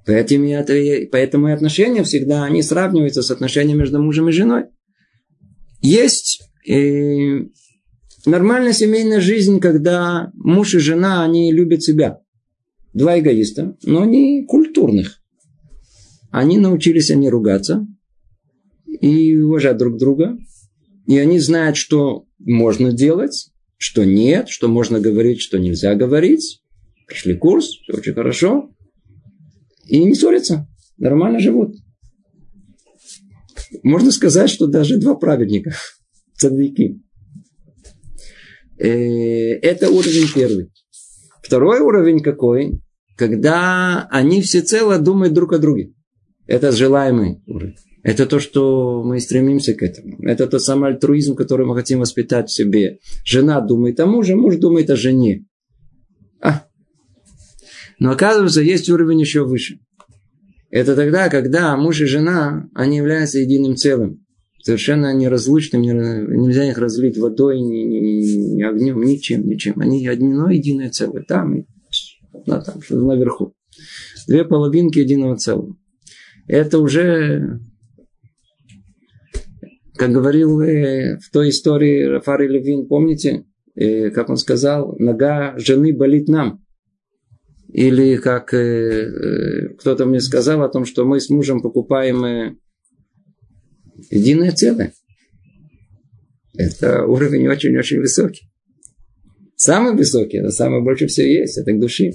Поэтому 0.05 1.49
и 1.49 1.53
отношения 1.53 2.03
всегда, 2.03 2.43
они 2.43 2.61
сравниваются 2.63 3.23
с 3.23 3.31
отношениями 3.31 3.79
между 3.79 4.03
мужем 4.03 4.29
и 4.29 4.33
женой. 4.33 4.65
Есть 5.83 6.43
э, 6.69 7.45
нормальная 8.27 8.73
семейная 8.73 9.21
жизнь, 9.21 9.61
когда 9.61 10.31
муж 10.35 10.75
и 10.75 10.79
жена, 10.79 11.25
они 11.25 11.53
любят 11.53 11.83
себя. 11.83 12.21
Два 12.93 13.19
эгоиста, 13.19 13.77
но 13.85 14.03
они 14.03 14.45
культурных. 14.47 15.21
Они 16.31 16.59
научились 16.59 17.11
они 17.11 17.29
ругаться 17.29 17.87
и 18.87 19.37
уважать 19.37 19.79
друг 19.79 19.99
друга. 19.99 20.37
И 21.07 21.19
они 21.19 21.39
знают, 21.41 21.77
что 21.77 22.27
можно 22.39 22.93
делать, 22.93 23.51
что 23.77 24.05
нет, 24.05 24.49
что 24.49 24.69
можно 24.69 25.01
говорить, 25.01 25.41
что 25.41 25.59
нельзя 25.59 25.95
говорить. 25.95 26.63
Прошли 27.07 27.35
курс, 27.35 27.67
все 27.67 27.95
очень 27.95 28.13
хорошо. 28.13 28.71
И 29.87 29.99
не 30.05 30.15
ссорятся. 30.15 30.69
Нормально 30.99 31.41
живут. 31.41 31.77
Можно 33.83 34.11
сказать, 34.13 34.51
что 34.51 34.67
даже 34.67 34.99
два 34.99 35.15
праведника, 35.15 35.75
цадвики. 36.37 37.01
Э, 38.79 38.89
это 38.89 39.91
уровень 39.91 40.29
первый. 40.35 40.71
Второй 41.43 41.81
уровень 41.81 42.21
какой? 42.21 42.81
Когда 43.17 44.07
они 44.11 44.41
всецело 44.41 44.99
думают 44.99 45.35
друг 45.35 45.53
о 45.53 45.59
друге. 45.59 45.93
Это 46.47 46.73
желаемый 46.73 47.43
уровень. 47.47 47.77
Это 48.03 48.27
то, 48.27 48.41
что 48.41 49.03
мы 49.05 49.21
стремимся 49.21 49.75
к 49.75 49.83
этому. 49.83 50.17
Это 50.23 50.47
тот 50.47 50.63
самый 50.63 50.91
альтруизм, 50.91 51.35
который 51.35 51.67
мы 51.67 51.75
хотим 51.77 52.01
воспитать 52.01 52.49
в 52.49 52.55
себе. 52.55 52.99
Жена 53.25 53.61
думает 53.61 54.01
о 54.01 54.07
муже, 54.07 54.37
муж 54.37 54.57
думает 54.57 54.89
о 54.89 54.97
жене. 54.97 55.45
А. 56.41 56.65
Но 57.99 58.11
оказывается, 58.13 58.63
есть 58.63 58.89
уровень 58.89 59.21
еще 59.21 59.45
выше. 59.45 59.81
Это 60.71 60.95
тогда, 60.95 61.29
когда 61.29 61.77
муж 61.77 62.01
и 62.01 62.07
жена, 62.07 62.69
они 62.75 62.99
являются 62.99 63.39
единым 63.39 63.77
целым. 63.77 64.25
Совершенно 64.63 65.13
неразлучным, 65.15 65.83
нельзя 65.83 66.69
их 66.69 66.79
разлить 66.79 67.17
водой, 67.17 67.61
ни, 67.61 67.85
ни, 67.85 68.57
ни 68.57 68.63
огнем, 68.63 69.03
ничем, 69.03 69.49
ничем. 69.49 69.81
Они 69.81 70.07
одно 70.07 70.51
единое 70.51 70.91
целое. 70.91 71.25
Там 71.27 71.55
и 71.57 71.67
на, 72.47 72.61
там, 72.61 72.81
наверху. 72.91 73.55
Две 74.29 74.45
половинки 74.45 74.99
единого 74.99 75.37
целого. 75.37 75.77
Это 76.47 76.79
уже 76.79 77.61
как 80.01 80.13
говорил 80.13 80.63
э, 80.63 81.19
в 81.19 81.31
той 81.31 81.51
истории 81.51 82.05
Рафари 82.05 82.49
Левин, 82.49 82.89
помните, 82.89 83.45
э, 83.75 84.09
как 84.09 84.31
он 84.31 84.39
сказал, 84.39 84.97
нога 84.99 85.59
жены 85.59 85.95
болит 85.95 86.27
нам. 86.27 86.65
Или 87.73 88.17
как 88.17 88.53
э, 88.53 89.75
кто-то 89.79 90.07
мне 90.07 90.21
сказал 90.21 90.63
о 90.63 90.69
том, 90.69 90.85
что 90.85 91.05
мы 91.05 91.21
с 91.21 91.31
мужем 91.31 91.61
покупаем 91.61 92.59
единое 94.11 94.53
целое. 94.53 94.93
Это 96.55 97.05
уровень 97.05 97.49
очень-очень 97.49 98.01
высокий. 98.01 98.51
Самый 99.57 99.95
высокий, 99.95 100.39
это 100.39 100.51
самое 100.51 100.83
больше 100.83 101.07
всего 101.07 101.27
есть, 101.27 101.59
это 101.59 101.73
к 101.73 101.81
души. 101.81 102.13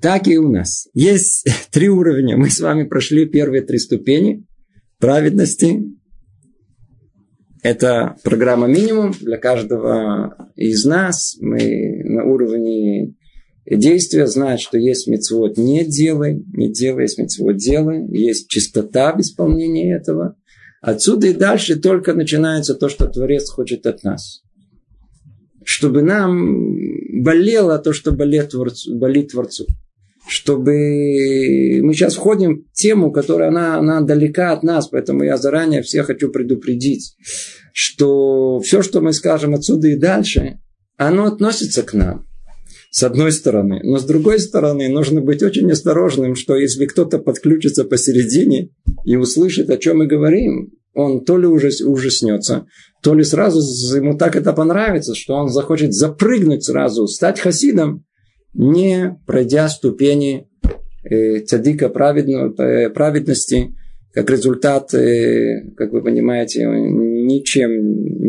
Так 0.00 0.26
и 0.28 0.38
у 0.38 0.50
нас. 0.50 0.88
Есть 0.94 1.46
три 1.70 1.88
уровня. 1.88 2.36
Мы 2.36 2.50
с 2.50 2.60
вами 2.60 2.84
прошли 2.84 3.26
первые 3.26 3.62
три 3.62 3.78
ступени 3.78 4.44
праведности, 4.98 5.84
это 7.66 8.14
программа 8.22 8.68
минимум 8.68 9.10
для 9.10 9.38
каждого 9.38 10.52
из 10.54 10.84
нас. 10.84 11.36
Мы 11.40 12.00
на 12.04 12.22
уровне 12.22 13.16
действия 13.68 14.26
знают, 14.26 14.60
что 14.60 14.78
есть 14.78 15.06
мецвод 15.06 15.56
не 15.56 15.84
делай, 15.84 16.44
не 16.52 16.72
делай, 16.72 17.02
есть 17.02 17.18
мецвод 17.18 17.56
делай, 17.56 18.06
есть 18.16 18.48
чистота 18.48 19.14
в 19.14 19.20
исполнении 19.20 19.94
этого. 19.94 20.36
Отсюда 20.80 21.28
и 21.28 21.32
дальше 21.32 21.76
только 21.76 22.14
начинается 22.14 22.74
то, 22.74 22.88
что 22.88 23.06
Творец 23.06 23.50
хочет 23.50 23.86
от 23.86 24.04
нас. 24.04 24.42
Чтобы 25.64 26.02
нам 26.02 27.22
болело 27.22 27.78
то, 27.78 27.92
что 27.92 28.12
болит 28.12 28.50
Творцу. 28.50 28.96
Болит 28.96 29.32
Творцу 29.32 29.66
чтобы 30.28 30.72
мы 31.82 31.94
сейчас 31.94 32.16
входим 32.16 32.64
в 32.64 32.72
тему, 32.72 33.12
которая 33.12 33.48
она, 33.48 33.78
она 33.78 34.00
далека 34.00 34.52
от 34.52 34.62
нас, 34.62 34.88
поэтому 34.88 35.22
я 35.22 35.36
заранее 35.36 35.82
всех 35.82 36.06
хочу 36.06 36.30
предупредить, 36.30 37.16
что 37.72 38.60
все, 38.60 38.82
что 38.82 39.00
мы 39.00 39.12
скажем 39.12 39.54
отсюда 39.54 39.88
и 39.88 39.96
дальше, 39.96 40.58
оно 40.96 41.26
относится 41.26 41.82
к 41.82 41.94
нам. 41.94 42.25
С 42.90 43.02
одной 43.02 43.32
стороны. 43.32 43.80
Но 43.82 43.98
с 43.98 44.04
другой 44.04 44.38
стороны, 44.38 44.88
нужно 44.88 45.20
быть 45.20 45.42
очень 45.42 45.70
осторожным, 45.70 46.34
что 46.34 46.56
если 46.56 46.86
кто-то 46.86 47.18
подключится 47.18 47.84
посередине 47.84 48.70
и 49.04 49.16
услышит, 49.16 49.70
о 49.70 49.76
чем 49.76 49.98
мы 49.98 50.06
говорим, 50.06 50.72
он 50.94 51.24
то 51.24 51.36
ли 51.36 51.46
ужас, 51.46 51.82
ужаснется, 51.82 52.66
то 53.02 53.14
ли 53.14 53.22
сразу 53.22 53.60
ему 53.96 54.16
так 54.16 54.34
это 54.34 54.52
понравится, 54.52 55.14
что 55.14 55.34
он 55.34 55.50
захочет 55.50 55.92
запрыгнуть 55.92 56.64
сразу, 56.64 57.06
стать 57.06 57.38
хасидом, 57.38 58.04
не 58.54 59.18
пройдя 59.26 59.68
ступени 59.68 60.48
э, 61.04 61.40
цадика 61.40 61.86
э, 61.86 62.90
праведности, 62.90 63.74
как 64.12 64.30
результат, 64.30 64.94
э, 64.94 65.70
как 65.76 65.92
вы 65.92 66.02
понимаете, 66.02 66.66
он 66.66 67.26
ничем, 67.26 67.70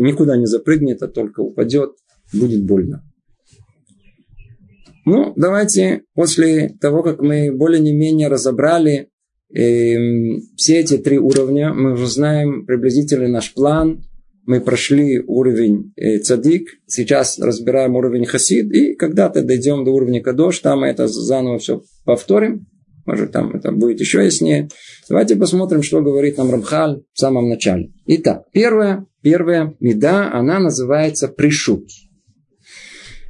никуда 0.02 0.36
не 0.36 0.44
запрыгнет, 0.44 1.02
а 1.02 1.08
только 1.08 1.40
упадет, 1.40 1.92
будет 2.34 2.62
больно. 2.64 3.02
Ну, 5.08 5.32
давайте 5.36 6.02
после 6.14 6.68
того, 6.68 7.02
как 7.02 7.22
мы 7.22 7.50
более-менее 7.50 8.28
разобрали 8.28 9.08
э, 9.54 9.96
все 10.54 10.80
эти 10.80 10.98
три 10.98 11.18
уровня, 11.18 11.72
мы 11.72 11.94
уже 11.94 12.06
знаем 12.08 12.66
приблизительно 12.66 13.26
наш 13.26 13.54
план, 13.54 14.04
мы 14.44 14.60
прошли 14.60 15.18
уровень 15.26 15.94
э, 15.96 16.18
цадик, 16.18 16.68
сейчас 16.86 17.38
разбираем 17.38 17.96
уровень 17.96 18.26
хасид, 18.26 18.70
и 18.70 18.96
когда-то 18.96 19.42
дойдем 19.42 19.82
до 19.82 19.92
уровня 19.92 20.22
кадош, 20.22 20.58
там 20.58 20.80
мы 20.80 20.88
это 20.88 21.08
заново 21.08 21.58
все 21.58 21.82
повторим, 22.04 22.66
может 23.06 23.32
там 23.32 23.56
это 23.56 23.72
будет 23.72 24.00
еще 24.00 24.22
яснее. 24.22 24.68
Давайте 25.08 25.36
посмотрим, 25.36 25.82
что 25.82 26.02
говорит 26.02 26.36
нам 26.36 26.50
Рамхаль 26.50 27.00
в 27.14 27.18
самом 27.18 27.48
начале. 27.48 27.92
Итак, 28.04 28.42
первая, 28.52 29.06
первая 29.22 29.74
меда, 29.80 30.30
она 30.30 30.58
называется 30.58 31.28
пришут. 31.28 31.88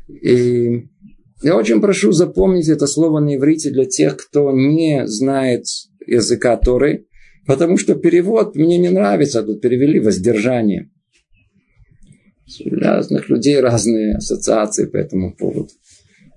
И 0.09 0.89
я 1.43 1.57
очень 1.57 1.81
прошу 1.81 2.13
запомнить 2.13 2.69
это 2.69 2.87
слово 2.87 3.21
на 3.21 3.37
иврите 3.37 3.71
для 3.71 3.85
тех, 3.85 4.17
кто 4.17 4.51
не 4.53 5.07
знает 5.07 5.65
языка 6.07 6.57
Торы, 6.57 7.07
потому 7.47 7.77
что 7.77 7.95
перевод 7.95 8.57
мне 8.57 8.79
не 8.79 8.89
нравится, 8.89 9.43
тут 9.43 9.61
перевели 9.61 10.01
воздержание. 10.01 10.91
У 12.65 12.75
разных 12.75 13.29
людей 13.29 13.61
разные 13.61 14.17
ассоциации 14.17 14.87
по 14.87 14.97
этому 14.97 15.35
поводу. 15.35 15.69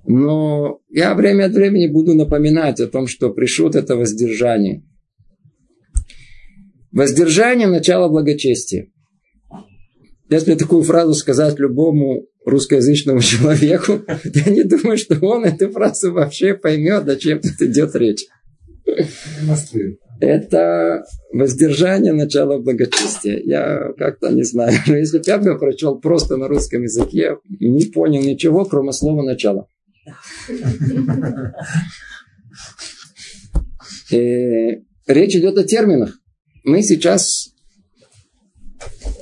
Но 0.05 0.81
я 0.89 1.13
время 1.15 1.45
от 1.45 1.53
времени 1.53 1.87
буду 1.87 2.13
напоминать 2.13 2.79
о 2.79 2.87
том, 2.87 3.07
что 3.07 3.31
пришут 3.31 3.75
это 3.75 3.95
воздержание. 3.95 4.83
Воздержание– 6.91 7.67
начало 7.69 8.09
благочестия. 8.09 8.91
Если 10.29 10.55
такую 10.55 10.83
фразу 10.83 11.13
сказать 11.13 11.59
любому 11.59 12.25
русскоязычному 12.45 13.19
человеку, 13.21 14.01
я 14.23 14.51
не 14.51 14.63
думаю, 14.63 14.97
что 14.97 15.17
он 15.21 15.45
эту 15.45 15.71
фразу 15.71 16.11
вообще 16.11 16.53
поймет, 16.53 17.07
о 17.07 17.15
чем 17.15 17.39
тут 17.39 17.61
идет 17.61 17.95
речь 17.95 18.25
это 20.21 21.03
воздержание 21.33 22.13
начала 22.13 22.59
благочестия. 22.59 23.41
Я 23.43 23.91
как-то 23.97 24.29
не 24.29 24.43
знаю. 24.43 24.77
Но 24.87 24.95
если 24.95 25.17
бы 25.17 25.23
я 25.25 25.37
бы 25.39 25.57
прочел 25.57 25.99
просто 25.99 26.37
на 26.37 26.47
русском 26.47 26.83
языке, 26.83 27.37
не 27.59 27.85
понял 27.85 28.21
ничего, 28.21 28.65
кроме 28.65 28.93
слова 28.93 29.23
начала. 29.23 29.67
И 34.11 34.15
э, 34.15 34.81
речь 35.07 35.35
идет 35.35 35.57
о 35.57 35.63
терминах. 35.63 36.19
Мы 36.63 36.83
сейчас 36.83 37.53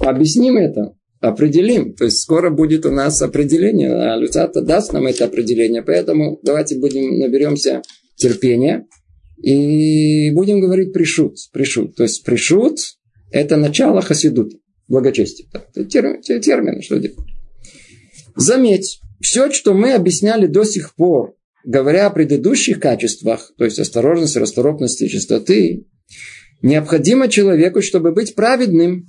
объясним 0.01 0.57
это. 0.57 0.95
Определим. 1.19 1.93
То 1.93 2.05
есть 2.05 2.21
скоро 2.21 2.49
будет 2.49 2.85
у 2.85 2.91
нас 2.91 3.21
определение. 3.21 3.93
А 3.93 4.17
Люцата 4.17 4.61
даст 4.61 4.93
нам 4.93 5.07
это 5.07 5.25
определение. 5.25 5.83
Поэтому 5.83 6.39
давайте 6.43 6.77
будем, 6.77 7.19
наберемся 7.19 7.81
терпения. 8.15 8.85
И 9.41 10.31
будем 10.31 10.59
говорить 10.59 10.93
пришут. 10.93 11.37
Пришут. 11.51 11.95
То 11.95 12.03
есть 12.03 12.23
пришут– 12.23 12.79
это 13.31 13.57
начало 13.57 14.01
хасидута. 14.01 14.57
Благочестие. 14.87 15.47
Это 15.53 15.85
термин, 15.85 16.21
термин 16.21 16.81
что 16.81 16.97
делать. 16.97 17.17
Заметь, 18.35 19.01
все, 19.21 19.51
что 19.51 19.73
мы 19.73 19.93
объясняли 19.93 20.47
до 20.47 20.63
сих 20.63 20.95
пор, 20.95 21.35
говоря 21.63 22.07
о 22.07 22.09
предыдущих 22.09 22.79
качествах, 22.79 23.51
то 23.57 23.65
есть 23.65 23.79
осторожности, 23.79 24.37
расторопности, 24.37 25.07
чистоты, 25.07 25.85
необходимо 26.61 27.27
человеку, 27.27 27.81
чтобы 27.81 28.11
быть 28.11 28.35
праведным. 28.35 29.07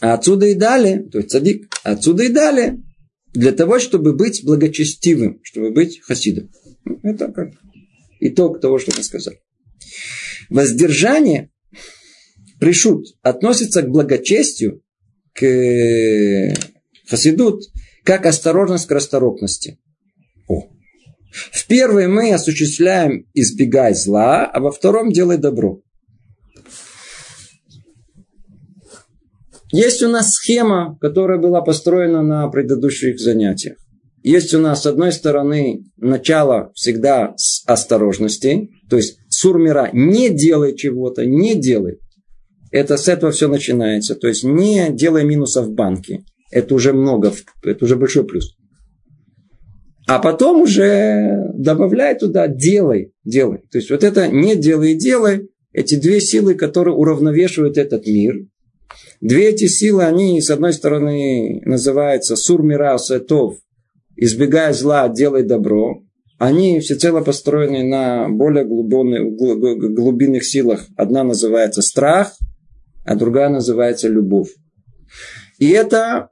А 0.00 0.14
отсюда 0.14 0.46
и 0.46 0.54
далее, 0.54 1.02
то 1.10 1.18
есть 1.18 1.30
цадик, 1.30 1.68
отсюда 1.82 2.24
и 2.24 2.28
далее, 2.28 2.82
для 3.32 3.52
того, 3.52 3.78
чтобы 3.78 4.14
быть 4.14 4.44
благочестивым, 4.44 5.40
чтобы 5.42 5.70
быть 5.70 6.00
хасидом. 6.02 6.50
Это 7.02 7.28
как 7.32 7.50
итог 8.20 8.60
того, 8.60 8.78
что 8.78 8.92
мы 8.96 9.02
сказали. 9.02 9.40
Воздержание, 10.48 11.50
пришут, 12.60 13.06
относится 13.22 13.82
к 13.82 13.90
благочестию, 13.90 14.82
к 15.32 16.54
хасидут, 17.08 17.62
как 18.04 18.26
осторожность 18.26 18.86
к 18.86 18.92
расторопности. 18.92 19.78
О. 20.48 20.68
В 21.30 21.66
первой 21.66 22.06
мы 22.06 22.32
осуществляем 22.32 23.26
избегай 23.34 23.94
зла, 23.94 24.46
а 24.46 24.60
во 24.60 24.70
втором 24.70 25.12
делай 25.12 25.36
добро. 25.38 25.82
Есть 29.76 30.02
у 30.02 30.08
нас 30.08 30.32
схема, 30.32 30.96
которая 31.00 31.38
была 31.38 31.60
построена 31.60 32.22
на 32.22 32.48
предыдущих 32.48 33.18
занятиях. 33.20 33.76
Есть 34.22 34.54
у 34.54 34.58
нас, 34.58 34.82
с 34.82 34.86
одной 34.86 35.12
стороны, 35.12 35.84
начало 35.96 36.72
всегда 36.74 37.34
с 37.36 37.62
осторожности, 37.66 38.70
то 38.88 38.96
есть 38.96 39.18
сурмира 39.28 39.90
не 39.92 40.30
делай 40.30 40.74
чего-то, 40.74 41.24
не 41.26 41.54
делай. 41.54 41.98
Это 42.72 42.96
с 42.96 43.08
этого 43.08 43.32
все 43.32 43.48
начинается. 43.48 44.14
То 44.14 44.28
есть 44.28 44.44
не 44.44 44.88
делай 44.90 45.24
минусов 45.24 45.66
в 45.66 45.74
банке 45.74 46.24
это 46.50 46.74
уже 46.74 46.92
много, 46.92 47.32
это 47.62 47.84
уже 47.84 47.96
большой 47.96 48.24
плюс. 48.24 48.56
А 50.06 50.18
потом 50.20 50.62
уже 50.62 51.50
добавляй 51.54 52.16
туда 52.16 52.46
делай, 52.48 53.12
делай. 53.24 53.58
То 53.70 53.78
есть 53.78 53.90
вот 53.90 54.04
это 54.04 54.28
не 54.28 54.54
делай 54.54 54.92
и 54.92 54.98
делай, 54.98 55.48
эти 55.72 55.96
две 55.96 56.20
силы, 56.20 56.54
которые 56.54 56.94
уравновешивают 56.94 57.76
этот 57.76 58.06
мир. 58.06 58.46
Две 59.20 59.50
эти 59.50 59.66
силы, 59.66 60.04
они 60.04 60.40
с 60.40 60.50
одной 60.50 60.72
стороны 60.72 61.60
называются 61.64 62.36
сурмира 62.36 62.96
сетов, 62.98 63.56
избегая 64.16 64.72
зла, 64.72 65.08
делай 65.08 65.42
добро. 65.42 66.02
Они 66.38 66.80
всецело 66.80 67.22
построены 67.22 67.82
на 67.82 68.28
более 68.28 68.64
глубинных, 68.64 69.34
глубинных 69.94 70.44
силах. 70.44 70.86
Одна 70.96 71.24
называется 71.24 71.80
страх, 71.80 72.36
а 73.04 73.14
другая 73.14 73.48
называется 73.48 74.08
любовь. 74.08 74.50
И 75.58 75.70
это 75.70 76.28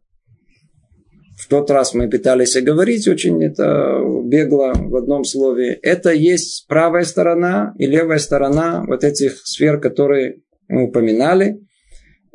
в 1.39 1.49
тот 1.49 1.71
раз 1.71 1.95
мы 1.95 2.09
пытались 2.09 2.57
говорить 2.63 3.09
очень 3.09 3.43
это 3.45 4.01
бегло 4.25 4.73
в 4.75 4.97
одном 4.97 5.25
слове. 5.25 5.79
Это 5.83 6.11
есть 6.11 6.67
правая 6.69 7.05
сторона 7.05 7.75
и 7.79 7.87
левая 7.87 8.19
сторона 8.19 8.85
вот 8.87 9.05
этих 9.05 9.41
сфер, 9.45 9.81
которые 9.81 10.43
мы 10.69 10.85
упоминали. 10.85 11.61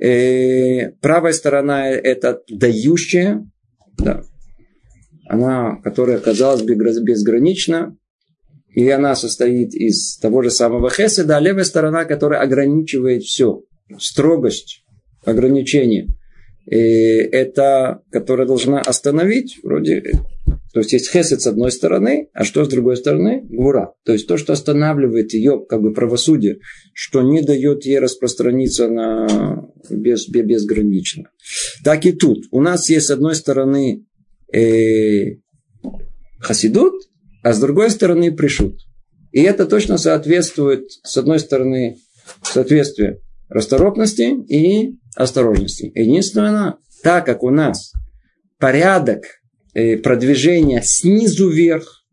И 0.01 0.91
правая 1.01 1.34
сторона 1.34 1.89
это 1.89 2.41
дающая, 2.50 3.46
да, 3.98 4.24
она, 5.27 5.77
которая 5.84 6.20
казалась 6.20 6.62
безгранична, 6.62 7.98
и 8.70 8.89
она 8.89 9.15
состоит 9.15 9.74
из 9.74 10.18
того 10.18 10.42
же 10.42 10.51
самого 10.51 10.90
хеседа, 10.90 11.38
а 11.38 11.40
левая 11.40 11.66
сторона, 11.66 12.05
которая 12.05 12.42
ограничивает 12.42 13.24
все. 13.24 13.64
Строгость, 13.98 14.83
ограничение– 15.25 16.07
и 16.70 16.75
это, 16.75 18.01
которая 18.12 18.46
должна 18.46 18.79
остановить, 18.79 19.57
вроде, 19.64 20.03
то 20.74 20.79
есть 20.79 20.94
есть 20.94 21.10
хесед 21.10 21.42
с 21.42 21.48
одной 21.48 21.72
стороны, 21.72 22.29
а 22.34 22.44
что 22.44 22.64
с 22.64 22.68
другой 22.68 22.96
стороны? 22.98 23.44
Гура. 23.50 23.94
То 24.05 24.14
есть 24.14 24.27
то, 24.27 24.38
что 24.38 24.53
останавливает 24.53 25.34
ее 25.34 25.66
как 25.68 25.82
бы 25.82 25.94
правосудие, 25.94 26.60
что 26.94 27.22
не 27.22 27.42
дает 27.42 27.86
ей 27.86 28.00
распространиться 28.00 28.88
на 28.88 29.68
без, 29.90 30.27
без, 30.27 30.46
безгранично. 30.46 31.32
Так 31.84 32.05
и 32.05 32.12
тут. 32.12 32.46
У 32.51 32.62
нас 32.62 32.90
есть 32.90 33.08
с 33.08 33.12
одной 33.12 33.34
стороны 33.34 34.05
э, 34.53 35.38
хасидут, 36.40 36.94
а 37.42 37.53
с 37.53 37.60
другой 37.60 37.90
стороны 37.90 38.32
пришут. 38.32 38.79
И 39.32 39.42
это 39.42 39.66
точно 39.66 39.98
соответствует, 39.98 40.92
с 41.03 41.18
одной 41.18 41.40
стороны, 41.40 41.98
соответствие 42.44 43.22
расторопности 43.48 44.36
и 44.48 45.00
осторожности. 45.16 45.92
Единственное, 45.96 46.75
так 47.01 47.25
как 47.25 47.44
у 47.44 47.50
нас 47.50 47.92
порядок 48.60 49.24
э, 49.79 49.98
продвижения 49.98 50.81
снизу 50.83 51.50
вверх, 51.50 52.03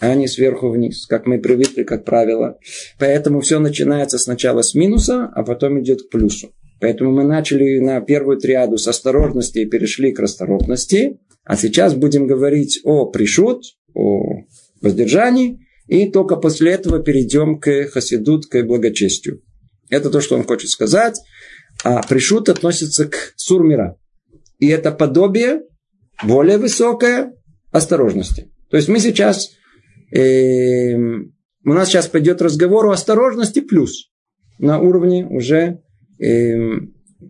а 0.00 0.14
не 0.14 0.28
сверху 0.28 0.68
вниз, 0.68 1.06
как 1.06 1.26
мы 1.26 1.38
привыкли, 1.38 1.82
как 1.82 2.04
правило. 2.04 2.58
Поэтому 2.98 3.40
все 3.40 3.58
начинается 3.58 4.18
сначала 4.18 4.62
с 4.62 4.74
минуса, 4.74 5.30
а 5.34 5.42
потом 5.42 5.80
идет 5.80 6.02
к 6.02 6.10
плюсу. 6.10 6.52
Поэтому 6.80 7.10
мы 7.12 7.24
начали 7.24 7.78
на 7.78 8.00
первую 8.00 8.38
триаду 8.38 8.76
с 8.76 8.86
осторожности 8.86 9.60
и 9.60 9.66
перешли 9.66 10.12
к 10.12 10.18
расторопности. 10.18 11.18
А 11.44 11.56
сейчас 11.56 11.94
будем 11.94 12.26
говорить 12.26 12.80
о 12.84 13.06
пришут, 13.06 13.62
о 13.94 14.42
воздержании. 14.82 15.60
И 15.86 16.10
только 16.10 16.36
после 16.36 16.72
этого 16.72 17.02
перейдем 17.02 17.58
к 17.58 17.86
хасидут, 17.86 18.46
к 18.46 18.62
благочестию. 18.64 19.42
Это 19.88 20.10
то, 20.10 20.20
что 20.20 20.36
он 20.36 20.44
хочет 20.44 20.68
сказать. 20.68 21.18
А 21.84 22.02
пришут 22.02 22.48
относится 22.48 23.06
к 23.06 23.32
сурмира. 23.36 23.96
И 24.58 24.68
это 24.68 24.90
подобие 24.92 25.62
более 26.22 26.58
высокое 26.58 27.34
осторожности. 27.70 28.50
То 28.70 28.76
есть 28.76 28.88
мы 28.88 28.98
сейчас, 28.98 29.50
э, 30.12 30.94
у 30.94 31.72
нас 31.72 31.88
сейчас 31.88 32.08
пойдет 32.08 32.42
разговор 32.42 32.86
о 32.86 32.92
осторожности 32.92 33.60
плюс 33.60 34.10
на 34.58 34.80
уровне 34.80 35.26
уже 35.26 35.82
э, 36.18 36.54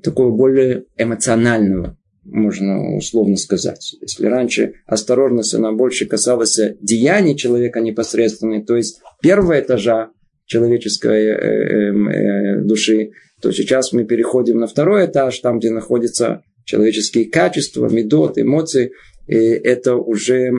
такого 0.03 0.31
более 0.31 0.85
эмоционального, 0.97 1.97
можно 2.25 2.97
условно 2.97 3.37
сказать. 3.37 3.97
Если 4.01 4.27
раньше 4.27 4.75
осторожность, 4.87 5.55
она 5.55 5.73
больше 5.73 6.07
касалась 6.07 6.59
деяний 6.81 7.37
человека 7.37 7.81
непосредственно, 7.81 8.65
то 8.65 8.77
есть 8.77 9.01
первого 9.23 9.59
этажа 9.59 10.11
человеческой 10.47 11.27
э, 11.27 11.35
э, 11.35 11.93
э, 11.93 12.61
души, 12.63 13.11
то 13.43 13.53
сейчас 13.53 13.93
мы 13.93 14.05
переходим 14.05 14.59
на 14.59 14.67
второй 14.67 15.07
этаж, 15.07 15.39
там, 15.41 15.59
где 15.59 15.71
находятся 15.71 16.43
человеческие 16.67 17.31
качества, 17.31 17.89
медот, 17.89 18.37
эмоции. 18.37 18.93
Это 19.27 19.97
уже 19.97 20.51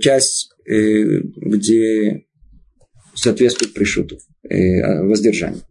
часть, 0.00 0.54
где 0.64 2.24
соответствует 3.14 3.74
пришуту, 3.74 4.18
воздержанию. 4.42 5.62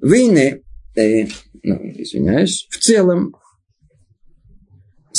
Войны, 0.00 0.62
ну, 0.96 1.76
извиняюсь, 1.96 2.66
в 2.70 2.78
целом, 2.78 3.34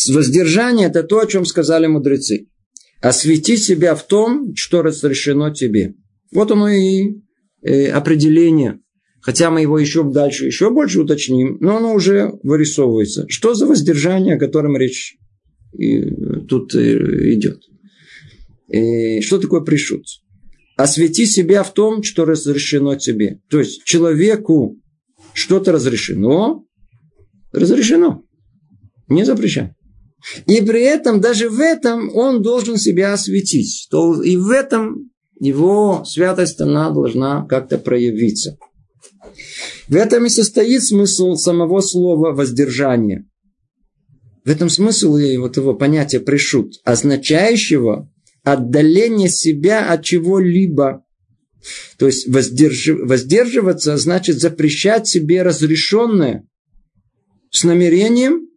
воздержание 0.10 0.90
это 0.90 1.04
то, 1.04 1.20
о 1.22 1.26
чем 1.26 1.46
сказали 1.46 1.88
мудрецы. 1.88 2.48
Освети 3.02 3.58
себя 3.58 3.96
в 3.96 4.06
том, 4.06 4.54
что 4.56 4.82
разрешено 4.84 5.52
тебе. 5.52 5.96
Вот 6.32 6.52
оно 6.52 6.70
и 6.70 7.16
определение 7.64 8.80
Хотя 9.26 9.50
мы 9.50 9.62
его 9.62 9.80
еще 9.80 10.04
дальше, 10.04 10.46
еще 10.46 10.70
больше 10.70 11.02
уточним, 11.02 11.58
но 11.60 11.78
оно 11.78 11.96
уже 11.96 12.32
вырисовывается. 12.44 13.26
Что 13.28 13.56
за 13.56 13.66
воздержание, 13.66 14.36
о 14.36 14.40
котором 14.40 14.78
речь 14.78 15.18
тут 16.48 16.76
э, 16.76 17.34
идет? 17.34 17.60
И 18.68 19.22
что 19.22 19.40
такое 19.40 19.62
пришут? 19.62 20.04
Освети 20.78 21.26
себя 21.26 21.64
в 21.64 21.74
том, 21.74 22.04
что 22.04 22.26
разрешено 22.26 22.98
тебе. 22.98 23.40
То 23.50 23.58
есть 23.58 23.84
человеку 23.84 24.78
что-то 25.34 25.72
разрешено, 25.72 26.64
разрешено. 27.52 28.24
Не 29.08 29.26
запрещай. 29.26 29.74
И 30.46 30.62
при 30.62 30.82
этом, 30.82 31.20
даже 31.20 31.50
в 31.50 31.60
этом, 31.60 32.16
он 32.16 32.44
должен 32.44 32.78
себя 32.78 33.14
осветить. 33.14 33.88
То 33.90 34.22
и 34.22 34.38
в 34.38 34.52
этом 34.52 35.10
его 35.40 36.04
святость, 36.06 36.62
она 36.62 36.92
должна 36.92 37.44
как-то 37.48 37.80
проявиться. 37.80 38.60
В 39.88 39.96
этом 39.96 40.26
и 40.26 40.30
состоит 40.30 40.84
смысл 40.84 41.36
самого 41.36 41.82
слова 41.82 42.34
воздержание. 42.34 43.26
В 44.44 44.50
этом 44.50 44.70
смысл 44.70 45.18
и 45.18 45.38
вот 45.38 45.58
его 45.58 45.74
понятия 45.74 46.20
пришут, 46.20 46.76
означающего 46.84 48.10
отдаление 48.44 49.28
себя 49.28 49.92
от 49.92 50.04
чего-либо. 50.04 51.04
То 51.98 52.06
есть 52.06 52.28
воздерж... 52.28 52.90
воздерживаться 52.90 53.98
значит 53.98 54.40
запрещать 54.40 55.08
себе 55.08 55.42
разрешенное. 55.42 56.48
с 57.50 57.64
намерением 57.64 58.48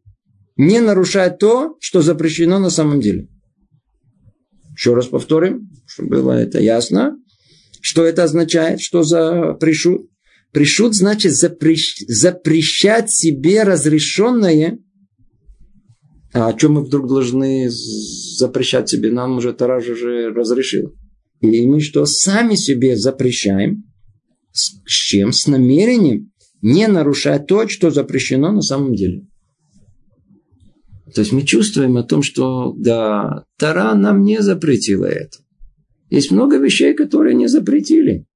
не 0.57 0.81
нарушать 0.81 1.39
то, 1.39 1.77
что 1.81 2.03
запрещено 2.03 2.59
на 2.59 2.69
самом 2.69 3.01
деле. 3.01 3.29
Еще 4.77 4.93
раз 4.93 5.07
повторим, 5.07 5.71
чтобы 5.87 6.17
было 6.17 6.33
это 6.33 6.61
ясно. 6.61 7.17
Что 7.81 8.05
это 8.05 8.25
означает? 8.25 8.81
Что 8.81 9.03
за 9.05 9.55
пришут? 9.55 10.11
Пришут 10.53 10.95
значит 10.95 11.33
запрещ... 11.33 12.05
запрещать 12.07 13.11
себе 13.11 13.63
разрешенное. 13.63 14.79
А 16.33 16.49
о 16.49 16.53
чем 16.55 16.75
мы 16.75 16.85
вдруг 16.85 17.09
должны 17.09 17.69
запрещать 17.71 18.89
себе? 18.89 19.11
Нам 19.11 19.39
уже 19.39 19.53
Тараж 19.53 19.89
уже 19.89 20.29
разрешил. 20.31 20.95
И 21.41 21.67
мы 21.67 21.81
что, 21.81 22.05
сами 22.07 22.55
себе 22.55 22.97
запрещаем? 22.97 23.85
С 24.53 24.73
чем? 24.87 25.33
С 25.33 25.47
намерением 25.47 26.33
не 26.63 26.89
нарушать 26.89 27.47
то, 27.47 27.69
что 27.69 27.91
запрещено 27.91 28.51
на 28.51 28.63
самом 28.63 28.95
деле. 28.95 29.27
То 31.15 31.21
есть 31.21 31.33
мы 31.33 31.43
чувствуем 31.43 31.97
о 31.97 32.03
том, 32.03 32.23
что 32.23 32.75
да, 32.77 33.45
Тара 33.59 33.95
нам 33.95 34.23
не 34.23 34.43
запретила 34.43 35.07
это. 35.07 35.39
Есть 36.11 36.31
много 36.31 36.59
вещей, 36.59 36.95
которые 36.95 37.35
не 37.35 37.49
запретили. 37.49 38.27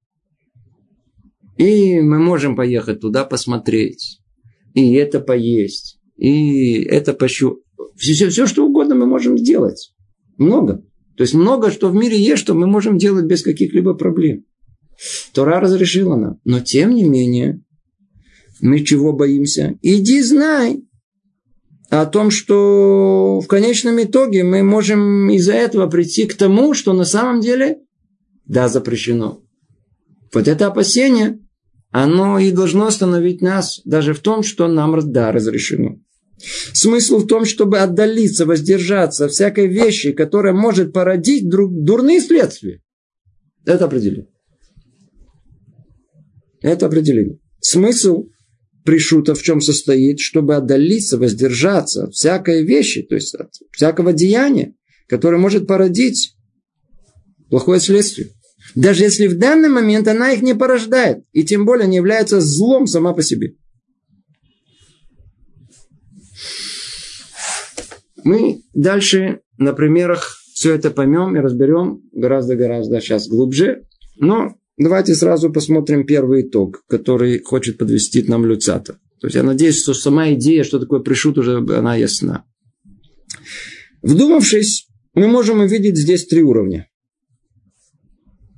И 1.56 2.00
мы 2.00 2.18
можем 2.18 2.56
поехать 2.56 3.00
туда 3.00 3.24
посмотреть. 3.24 4.20
И 4.74 4.94
это 4.94 5.20
поесть. 5.20 5.98
И 6.16 6.82
это 6.82 7.12
пощу. 7.12 7.60
Все, 7.96 8.14
все, 8.14 8.28
все, 8.28 8.46
что 8.46 8.66
угодно 8.66 8.94
мы 8.94 9.06
можем 9.06 9.36
сделать. 9.36 9.92
Много. 10.38 10.82
То 11.16 11.22
есть 11.22 11.34
много, 11.34 11.70
что 11.70 11.88
в 11.88 11.94
мире 11.94 12.18
есть, 12.18 12.42
что 12.42 12.54
мы 12.54 12.66
можем 12.66 12.96
делать 12.96 13.26
без 13.26 13.42
каких-либо 13.42 13.94
проблем. 13.94 14.44
Тора 15.34 15.60
разрешила 15.60 16.16
нам. 16.16 16.40
Но 16.44 16.60
тем 16.60 16.94
не 16.94 17.04
менее, 17.04 17.62
мы 18.60 18.80
чего 18.80 19.12
боимся? 19.12 19.78
Иди 19.82 20.22
знай 20.22 20.84
о 21.90 22.06
том, 22.06 22.30
что 22.30 23.40
в 23.40 23.46
конечном 23.46 24.02
итоге 24.02 24.44
мы 24.44 24.62
можем 24.62 25.28
из-за 25.30 25.52
этого 25.52 25.88
прийти 25.88 26.26
к 26.26 26.34
тому, 26.34 26.72
что 26.72 26.94
на 26.94 27.04
самом 27.04 27.40
деле 27.40 27.80
да, 28.46 28.68
запрещено. 28.68 29.41
Вот 30.32 30.48
это 30.48 30.66
опасение, 30.66 31.38
оно 31.90 32.38
и 32.38 32.50
должно 32.52 32.86
остановить 32.86 33.42
нас 33.42 33.80
даже 33.84 34.14
в 34.14 34.20
том, 34.20 34.42
что 34.42 34.66
нам 34.66 34.98
да, 35.12 35.30
разрешено. 35.30 35.98
Смысл 36.72 37.18
в 37.18 37.26
том, 37.26 37.44
чтобы 37.44 37.78
отдалиться, 37.78 38.46
воздержаться 38.46 39.26
от 39.26 39.32
всякой 39.32 39.68
вещи, 39.68 40.12
которая 40.12 40.54
может 40.54 40.92
породить 40.92 41.48
дурные 41.48 42.20
следствия. 42.20 42.80
Это 43.64 43.84
определение. 43.84 44.28
Это 46.62 46.86
определение. 46.86 47.38
Смысл 47.60 48.24
пришута 48.84 49.34
в 49.34 49.42
чем 49.42 49.60
состоит, 49.60 50.18
чтобы 50.18 50.56
отдалиться, 50.56 51.18
воздержаться 51.18 52.04
от 52.04 52.14
всякой 52.14 52.64
вещи, 52.64 53.02
то 53.02 53.14
есть 53.14 53.34
от 53.34 53.50
всякого 53.70 54.12
деяния, 54.12 54.74
которое 55.08 55.38
может 55.38 55.66
породить 55.66 56.36
плохое 57.50 57.78
следствие. 57.78 58.30
Даже 58.74 59.04
если 59.04 59.26
в 59.26 59.38
данный 59.38 59.68
момент 59.68 60.08
она 60.08 60.32
их 60.32 60.42
не 60.42 60.54
порождает, 60.54 61.24
и 61.32 61.44
тем 61.44 61.66
более 61.66 61.86
не 61.86 61.96
является 61.96 62.40
злом 62.40 62.86
сама 62.86 63.12
по 63.12 63.22
себе. 63.22 63.54
Мы 68.24 68.62
дальше 68.72 69.40
на 69.58 69.72
примерах 69.72 70.38
все 70.54 70.74
это 70.74 70.90
поймем 70.90 71.36
и 71.36 71.40
разберем 71.40 72.02
гораздо-гораздо 72.12 73.00
сейчас 73.00 73.28
глубже. 73.28 73.84
Но 74.16 74.56
Давайте 74.78 75.14
сразу 75.14 75.52
посмотрим 75.52 76.06
первый 76.06 76.42
итог, 76.42 76.82
который 76.88 77.40
хочет 77.40 77.78
подвести 77.78 78.22
нам 78.22 78.46
Люцата. 78.46 78.94
То 79.20 79.26
есть 79.26 79.36
я 79.36 79.42
надеюсь, 79.42 79.80
что 79.80 79.92
сама 79.94 80.32
идея, 80.32 80.64
что 80.64 80.80
такое 80.80 81.00
пришут, 81.00 81.38
уже 81.38 81.58
она 81.58 81.94
ясна. 81.94 82.44
Вдумавшись, 84.02 84.88
мы 85.14 85.28
можем 85.28 85.60
увидеть 85.60 85.96
здесь 85.96 86.26
три 86.26 86.42
уровня. 86.42 86.88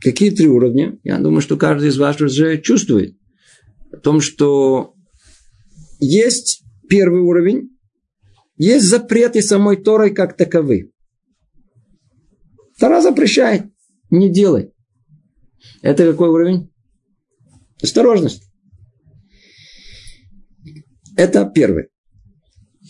Какие 0.04 0.28
три 0.28 0.48
уровня? 0.48 0.98
Я 1.02 1.18
думаю, 1.18 1.40
что 1.40 1.56
каждый 1.56 1.88
из 1.88 1.96
вас 1.96 2.20
уже 2.20 2.60
чувствует 2.60 3.16
о 3.90 3.96
том, 3.96 4.20
что 4.20 4.94
есть 5.98 6.62
первый 6.90 7.22
уровень, 7.22 7.70
есть 8.58 8.84
запреты 8.84 9.40
самой 9.40 9.82
Торой 9.82 10.14
как 10.14 10.36
таковы. 10.36 10.92
Тора 12.78 13.00
запрещает, 13.00 13.62
не 14.10 14.30
делай. 14.30 14.72
Это 15.80 16.10
какой 16.10 16.28
уровень? 16.28 16.70
Осторожность. 17.82 18.42
Это 21.16 21.46
первое. 21.46 21.88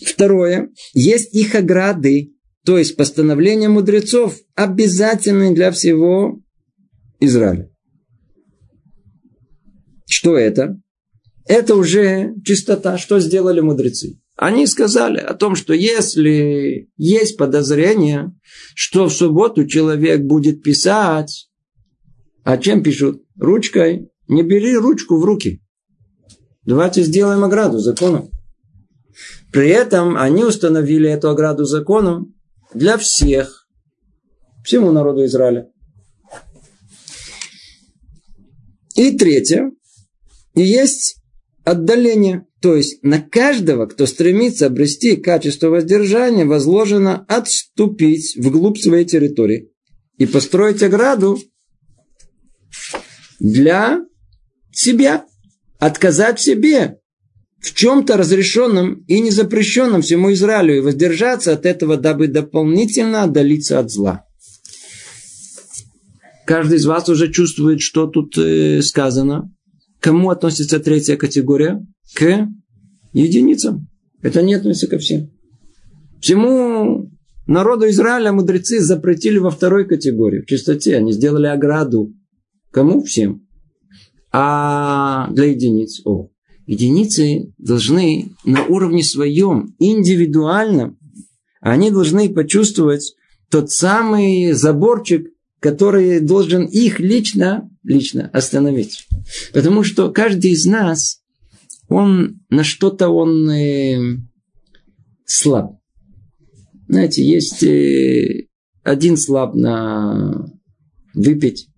Второе. 0.04 0.70
Есть 0.94 1.32
их 1.32 1.54
ограды, 1.54 2.34
то 2.64 2.76
есть 2.76 2.96
постановления 2.96 3.68
мудрецов, 3.68 4.36
обязательные 4.56 5.54
для 5.54 5.70
всего 5.70 6.40
Израиля. 7.26 7.70
Что 10.08 10.36
это? 10.36 10.80
Это 11.46 11.74
уже 11.76 12.34
чистота. 12.44 12.98
Что 12.98 13.20
сделали 13.20 13.60
мудрецы? 13.60 14.20
Они 14.36 14.66
сказали 14.66 15.18
о 15.18 15.34
том, 15.34 15.54
что 15.54 15.74
если 15.74 16.90
есть 16.96 17.36
подозрение, 17.36 18.32
что 18.74 19.08
в 19.08 19.12
субботу 19.12 19.66
человек 19.66 20.22
будет 20.22 20.62
писать, 20.62 21.48
а 22.42 22.58
чем 22.58 22.82
пишут? 22.82 23.22
Ручкой. 23.36 24.10
Не 24.28 24.42
бери 24.42 24.76
ручку 24.76 25.18
в 25.18 25.24
руки. 25.24 25.62
Давайте 26.64 27.02
сделаем 27.02 27.44
ограду 27.44 27.78
законом. 27.78 28.30
При 29.52 29.68
этом 29.68 30.16
они 30.16 30.44
установили 30.44 31.08
эту 31.08 31.28
ограду 31.28 31.64
законом 31.64 32.34
для 32.72 32.96
всех, 32.96 33.68
всему 34.64 34.90
народу 34.90 35.24
Израиля. 35.26 35.68
И 38.94 39.16
третье, 39.16 39.72
и 40.54 40.62
есть 40.62 41.16
отдаление. 41.64 42.46
То 42.60 42.76
есть 42.76 43.02
на 43.02 43.20
каждого, 43.20 43.86
кто 43.86 44.06
стремится 44.06 44.66
обрести 44.66 45.16
качество 45.16 45.68
воздержания, 45.68 46.46
возложено 46.46 47.24
отступить 47.28 48.36
вглубь 48.36 48.78
своей 48.78 49.04
территории 49.04 49.70
и 50.16 50.26
построить 50.26 50.82
ограду 50.82 51.38
для 53.40 54.00
себя. 54.72 55.26
Отказать 55.78 56.40
себе 56.40 56.98
в 57.60 57.74
чем-то 57.74 58.16
разрешенном 58.16 59.04
и 59.08 59.20
не 59.20 59.30
запрещенном 59.30 60.02
всему 60.02 60.32
Израилю 60.32 60.76
и 60.76 60.80
воздержаться 60.80 61.52
от 61.52 61.66
этого, 61.66 61.96
дабы 61.96 62.28
дополнительно 62.28 63.24
отдалиться 63.24 63.78
от 63.78 63.90
зла. 63.90 64.23
Каждый 66.46 66.78
из 66.78 66.86
вас 66.86 67.08
уже 67.08 67.32
чувствует, 67.32 67.80
что 67.80 68.06
тут 68.06 68.36
э, 68.36 68.82
сказано. 68.82 69.50
Кому 70.00 70.30
относится 70.30 70.78
третья 70.80 71.16
категория? 71.16 71.84
К 72.14 72.48
единицам. 73.12 73.88
Это 74.22 74.42
не 74.42 74.54
относится 74.54 74.88
ко 74.88 74.98
всем. 74.98 75.30
Всему 76.20 77.10
народу 77.46 77.88
Израиля 77.88 78.32
мудрецы 78.32 78.80
запретили 78.80 79.38
во 79.38 79.50
второй 79.50 79.86
категории, 79.86 80.40
в 80.40 80.46
чистоте. 80.46 80.96
Они 80.96 81.12
сделали 81.12 81.46
ограду 81.46 82.14
Кому? 82.74 83.04
Всем. 83.04 83.46
А 84.32 85.30
для 85.30 85.44
единиц? 85.44 86.00
О, 86.04 86.28
единицы 86.66 87.54
должны 87.56 88.34
на 88.44 88.66
уровне 88.66 89.04
своем, 89.04 89.76
индивидуальном, 89.78 90.98
они 91.60 91.92
должны 91.92 92.28
почувствовать 92.34 93.14
тот 93.48 93.70
самый 93.70 94.52
заборчик, 94.52 95.28
который 95.64 96.20
должен 96.20 96.66
их 96.66 97.00
лично, 97.00 97.70
лично 97.84 98.28
остановить. 98.34 99.08
Потому 99.54 99.82
что 99.82 100.12
каждый 100.12 100.50
из 100.50 100.66
нас, 100.66 101.22
он 101.88 102.42
на 102.50 102.64
что-то 102.64 103.08
он 103.08 103.48
э, 103.48 104.18
слаб. 105.24 105.78
Знаете, 106.86 107.26
есть 107.26 107.62
э, 107.62 108.46
один 108.82 109.16
слаб 109.16 109.54
на 109.54 110.52
выпить, 111.14 111.68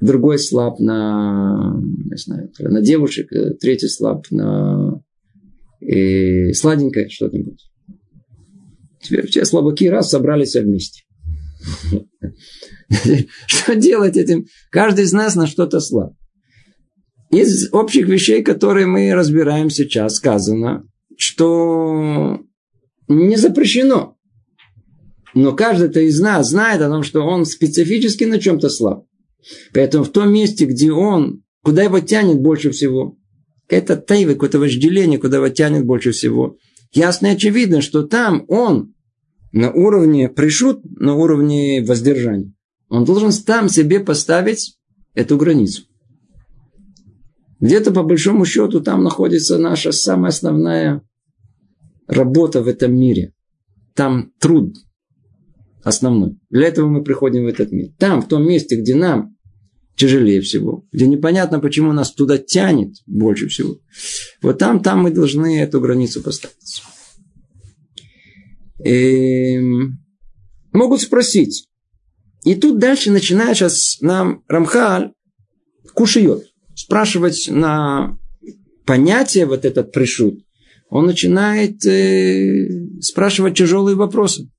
другой 0.00 0.40
слаб 0.40 0.80
на, 0.80 1.80
не 1.80 2.16
знаю, 2.16 2.50
на 2.58 2.82
девушек, 2.82 3.32
э, 3.32 3.54
третий 3.54 3.86
слаб 3.86 4.26
на 4.32 5.00
и 5.78 6.52
сладенькое 6.54 7.08
что-нибудь. 7.08 7.70
Теперь 9.00 9.28
все 9.28 9.44
слабаки 9.44 9.88
раз 9.88 10.10
собрались 10.10 10.56
вместе. 10.56 11.01
Что 13.46 13.74
делать 13.74 14.16
этим? 14.16 14.46
Каждый 14.70 15.04
из 15.04 15.12
нас 15.12 15.34
на 15.34 15.46
что-то 15.46 15.80
слаб. 15.80 16.12
Из 17.30 17.72
общих 17.72 18.08
вещей, 18.08 18.42
которые 18.42 18.86
мы 18.86 19.14
разбираем 19.14 19.70
сейчас, 19.70 20.16
сказано, 20.16 20.84
что 21.16 22.40
не 23.08 23.36
запрещено. 23.36 24.16
Но 25.34 25.52
каждый-то 25.52 26.00
из 26.00 26.20
нас 26.20 26.50
знает 26.50 26.82
о 26.82 26.90
том, 26.90 27.02
что 27.02 27.22
он 27.22 27.46
специфически 27.46 28.24
на 28.24 28.38
чем-то 28.38 28.68
слаб. 28.68 29.06
Поэтому 29.72 30.04
в 30.04 30.10
том 30.10 30.32
месте, 30.32 30.66
где 30.66 30.92
он, 30.92 31.42
куда 31.62 31.82
его 31.82 32.00
тянет 32.00 32.40
больше 32.40 32.70
всего, 32.70 33.16
Это 33.68 33.96
тайвы, 33.96 34.34
какое-то 34.34 34.58
вожделение, 34.58 35.18
куда 35.18 35.38
его 35.38 35.48
тянет 35.48 35.86
больше 35.86 36.10
всего. 36.10 36.58
Ясно 36.92 37.28
и 37.28 37.30
очевидно, 37.30 37.80
что 37.80 38.02
там 38.02 38.44
он 38.48 38.92
на 39.52 39.70
уровне 39.70 40.28
пришут, 40.28 40.80
на 40.84 41.14
уровне 41.14 41.84
воздержания. 41.84 42.52
Он 42.88 43.04
должен 43.04 43.30
там 43.44 43.68
себе 43.68 44.00
поставить 44.00 44.78
эту 45.14 45.36
границу. 45.36 45.84
Где-то 47.60 47.92
по 47.92 48.02
большому 48.02 48.44
счету 48.44 48.80
там 48.80 49.04
находится 49.04 49.56
наша 49.58 49.92
самая 49.92 50.30
основная 50.30 51.02
работа 52.08 52.62
в 52.62 52.66
этом 52.66 52.94
мире. 52.94 53.32
Там 53.94 54.32
труд 54.40 54.74
основной. 55.84 56.38
Для 56.50 56.66
этого 56.66 56.88
мы 56.88 57.04
приходим 57.04 57.44
в 57.44 57.46
этот 57.46 57.72
мир. 57.72 57.90
Там, 57.98 58.22
в 58.22 58.28
том 58.28 58.46
месте, 58.46 58.80
где 58.80 58.94
нам 58.94 59.36
тяжелее 59.96 60.40
всего, 60.40 60.86
где 60.92 61.06
непонятно, 61.06 61.60
почему 61.60 61.92
нас 61.92 62.12
туда 62.12 62.38
тянет 62.38 62.94
больше 63.06 63.48
всего. 63.48 63.78
Вот 64.40 64.58
там, 64.58 64.80
там 64.80 65.02
мы 65.02 65.10
должны 65.10 65.60
эту 65.60 65.80
границу 65.80 66.22
поставить. 66.22 66.82
Эм, 68.78 69.98
могут 70.72 71.00
спросить. 71.00 71.68
И 72.44 72.54
тут 72.54 72.78
дальше 72.78 73.10
начинает 73.10 73.56
сейчас 73.56 73.98
нам 74.00 74.42
Рамхаль 74.48 75.12
кушает. 75.94 76.48
Спрашивать 76.74 77.48
на 77.48 78.18
понятие 78.84 79.46
вот 79.46 79.64
этот 79.64 79.92
пришут. 79.92 80.44
Он 80.88 81.06
начинает 81.06 81.84
э, 81.86 82.68
спрашивать 83.00 83.56
тяжелые 83.56 83.96
вопросы. 83.96 84.50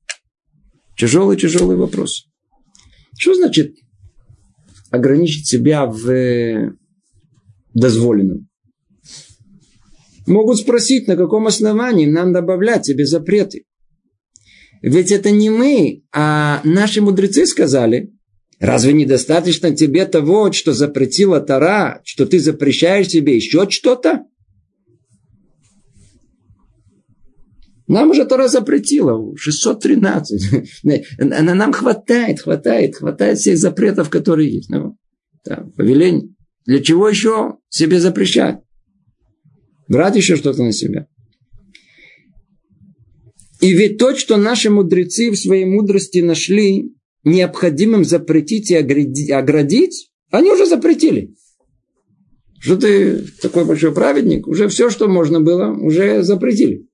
Тяжелый-тяжелый 0.97 1.75
вопрос. 1.75 2.27
Что 3.17 3.35
значит 3.35 3.75
ограничить 4.89 5.47
себя 5.47 5.85
в 5.85 6.09
э, 6.09 6.71
дозволенном? 7.73 8.47
Могут 10.25 10.57
спросить, 10.57 11.07
на 11.07 11.17
каком 11.17 11.47
основании 11.47 12.05
нам 12.05 12.31
добавлять 12.31 12.85
себе 12.85 13.05
запреты. 13.05 13.65
Ведь 14.83 15.13
это 15.13 15.31
не 15.31 15.49
мы, 15.49 16.03
а 16.11 16.59
наши 16.65 17.01
мудрецы 17.01 17.45
сказали, 17.45 18.11
разве 18.59 18.91
недостаточно 18.91 19.73
тебе 19.73 20.05
того, 20.05 20.51
что 20.51 20.73
запретила 20.73 21.39
Тара, 21.39 22.01
что 22.03 22.25
ты 22.25 22.37
запрещаешь 22.41 23.07
себе 23.07 23.37
еще 23.37 23.69
что-то? 23.69 24.25
Нам 27.87 28.09
уже 28.09 28.25
Тора 28.25 28.49
запретила, 28.49 29.37
613. 29.37 30.83
Нам 31.17 31.71
хватает, 31.71 32.41
хватает, 32.41 32.97
хватает 32.97 33.37
всех 33.37 33.57
запретов, 33.57 34.09
которые 34.09 34.53
есть. 34.53 34.69
Ну, 34.69 34.97
да, 35.45 35.65
повеление. 35.77 36.29
Для 36.65 36.81
чего 36.81 37.07
еще 37.07 37.55
себе 37.69 38.01
запрещать? 38.01 38.59
Брать 39.87 40.17
еще 40.17 40.35
что-то 40.35 40.61
на 40.61 40.73
себя. 40.73 41.07
И 43.63 43.73
ведь 43.73 43.97
то, 43.97 44.15
что 44.15 44.37
наши 44.37 44.69
мудрецы 44.69 45.31
в 45.31 45.37
своей 45.37 45.65
мудрости 45.65 46.19
нашли 46.19 46.91
необходимым 47.23 48.03
запретить 48.03 48.69
и 48.71 48.75
оградить, 48.75 50.11
они 50.31 50.51
уже 50.51 50.65
запретили. 50.65 51.33
Что 52.59 52.75
ты 52.75 53.23
такой 53.41 53.65
большой 53.65 53.93
праведник? 53.93 54.47
Уже 54.47 54.67
все, 54.67 54.89
что 54.89 55.07
можно 55.07 55.39
было, 55.39 55.71
уже 55.71 56.23
запретили 56.23 56.87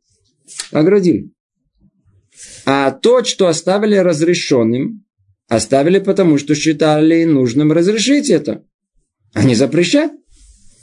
оградили. 0.72 1.32
А 2.66 2.92
то, 2.92 3.24
что 3.24 3.48
оставили 3.48 3.96
разрешенным, 3.96 5.06
оставили 5.48 6.00
потому, 6.00 6.38
что 6.38 6.54
считали 6.54 7.24
нужным 7.24 7.72
разрешить 7.72 8.30
это, 8.30 8.64
а 9.34 9.44
не 9.44 9.56
запрещать. 9.56 10.12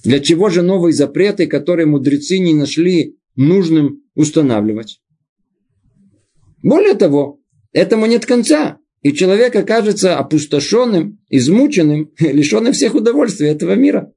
Для 0.05 0.21
чего 0.21 0.49
же 0.51 0.63
новые 0.63 0.93
запреты, 0.93 1.47
которые 1.47 1.87
мудрецы 1.87 2.39
не 2.39 2.55
нашли 2.55 3.17
нужным 3.37 4.03
устанавливать? 4.15 5.01
Более 6.67 6.95
того, 6.95 7.39
этому 7.73 8.07
нет 8.07 8.27
конца. 8.27 8.79
И 9.01 9.13
человек 9.13 9.55
окажется 9.55 10.19
опустошенным, 10.19 11.21
измученным, 11.31 12.11
лишенным 12.19 12.73
всех 12.73 12.97
удовольствий 12.97 13.47
этого 13.47 13.77
мира. 13.77 14.13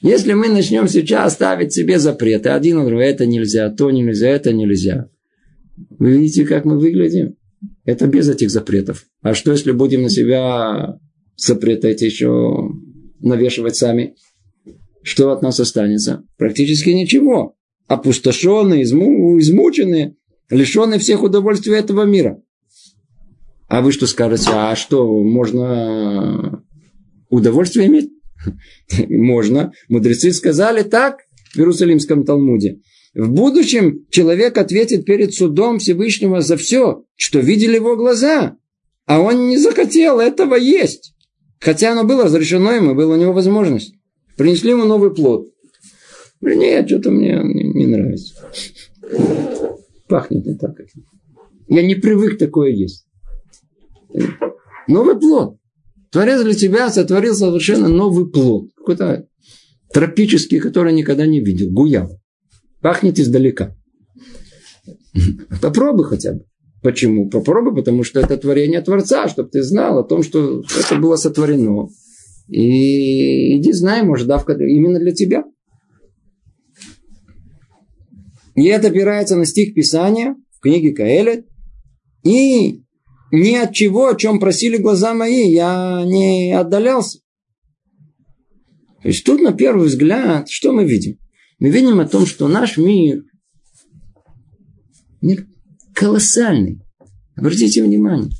Если 0.00 0.32
мы 0.32 0.48
начнем 0.48 0.88
сейчас 0.88 1.34
ставить 1.34 1.72
себе 1.72 2.00
запреты, 2.00 2.48
один 2.48 2.78
он 2.78 2.88
говорит, 2.88 3.14
это 3.14 3.26
нельзя, 3.26 3.70
то 3.70 3.92
нельзя, 3.92 4.30
это 4.30 4.52
нельзя. 4.52 5.08
Вы 6.00 6.18
видите, 6.18 6.44
как 6.46 6.64
мы 6.64 6.80
выглядим? 6.80 7.36
Это 7.84 8.08
без 8.08 8.28
этих 8.28 8.50
запретов. 8.50 9.06
А 9.20 9.32
что, 9.32 9.52
если 9.52 9.70
будем 9.70 10.02
на 10.02 10.10
себя 10.10 10.98
запреты 11.36 11.90
эти 11.90 12.06
еще 12.06 12.72
навешивать 13.20 13.76
сами? 13.76 14.16
Что 15.04 15.30
от 15.30 15.42
нас 15.42 15.60
останется? 15.60 16.24
Практически 16.38 16.90
ничего. 16.90 17.54
Опустошенные, 17.86 18.82
изму, 18.82 19.38
измученные, 19.38 20.16
лишенные 20.52 21.00
всех 21.00 21.22
удовольствий 21.22 21.74
этого 21.74 22.04
мира. 22.04 22.40
А 23.68 23.80
вы 23.80 23.90
что 23.90 24.06
скажете? 24.06 24.50
А 24.52 24.76
что, 24.76 25.06
можно 25.22 26.62
удовольствие 27.30 27.86
иметь? 27.86 28.10
Можно. 29.08 29.72
Мудрецы 29.88 30.32
сказали 30.32 30.82
так 30.82 31.20
в 31.54 31.58
Иерусалимском 31.58 32.24
Талмуде. 32.24 32.80
В 33.14 33.30
будущем 33.30 34.06
человек 34.10 34.58
ответит 34.58 35.04
перед 35.04 35.32
судом 35.34 35.78
Всевышнего 35.78 36.40
за 36.40 36.56
все, 36.56 37.04
что 37.16 37.40
видели 37.40 37.76
его 37.76 37.96
глаза. 37.96 38.56
А 39.06 39.20
он 39.20 39.48
не 39.48 39.56
захотел 39.58 40.20
этого 40.20 40.54
есть. 40.54 41.14
Хотя 41.60 41.92
оно 41.92 42.04
было 42.04 42.24
разрешено 42.24 42.72
ему, 42.72 42.94
была 42.94 43.14
у 43.14 43.18
него 43.18 43.32
возможность. 43.32 43.94
Принесли 44.36 44.70
ему 44.70 44.84
новый 44.84 45.14
плод. 45.14 45.46
Нет, 46.40 46.88
что-то 46.88 47.10
мне 47.10 47.40
не, 47.42 47.64
не 47.64 47.86
нравится. 47.86 48.34
Пахнет 50.12 50.44
не 50.44 50.54
так. 50.58 50.72
Я 51.68 51.82
не 51.82 51.94
привык 51.94 52.36
такое 52.36 52.68
есть. 52.68 53.06
Новый 54.86 55.18
плод. 55.18 55.56
Творец 56.10 56.42
для 56.42 56.52
тебя 56.52 56.90
сотворил 56.90 57.34
совершенно 57.34 57.88
новый 57.88 58.30
плод. 58.30 58.68
Какой-то 58.76 59.26
тропический, 59.90 60.58
который 60.58 60.92
никогда 60.92 61.24
не 61.24 61.40
видел. 61.40 61.70
Гуял. 61.70 62.20
Пахнет 62.82 63.18
издалека. 63.18 63.74
Попробуй 65.62 66.04
хотя 66.04 66.34
бы. 66.34 66.44
Почему? 66.82 67.30
Попробуй, 67.30 67.74
потому 67.74 68.04
что 68.04 68.20
это 68.20 68.36
творение 68.36 68.82
Творца, 68.82 69.28
чтобы 69.28 69.48
ты 69.48 69.62
знал 69.62 69.98
о 69.98 70.04
том, 70.04 70.22
что 70.22 70.62
это 70.78 70.96
было 70.96 71.16
сотворено. 71.16 71.88
И 72.48 73.58
иди 73.58 73.72
знай, 73.72 74.02
может, 74.02 74.26
давка 74.26 74.52
именно 74.52 74.98
для 74.98 75.12
тебя. 75.12 75.44
И 78.54 78.66
это 78.66 78.88
опирается 78.88 79.36
на 79.36 79.46
стих 79.46 79.74
Писания 79.74 80.36
в 80.56 80.60
книге 80.60 80.92
Каэлет. 80.92 81.46
И 82.22 82.82
ни 83.32 83.54
от 83.54 83.72
чего, 83.72 84.08
о 84.08 84.16
чем 84.16 84.38
просили 84.38 84.76
глаза 84.76 85.14
мои, 85.14 85.50
я 85.50 86.04
не 86.04 86.52
отдалялся. 86.52 87.20
То 89.02 89.08
есть 89.08 89.24
тут 89.24 89.40
на 89.40 89.52
первый 89.52 89.88
взгляд, 89.88 90.48
что 90.48 90.72
мы 90.72 90.84
видим? 90.84 91.18
Мы 91.58 91.70
видим 91.70 91.98
о 91.98 92.06
том, 92.06 92.26
что 92.26 92.46
наш 92.46 92.76
мир, 92.76 93.22
мир 95.20 95.46
колоссальный. 95.94 96.80
Обратите 97.34 97.82
внимание. 97.82 98.30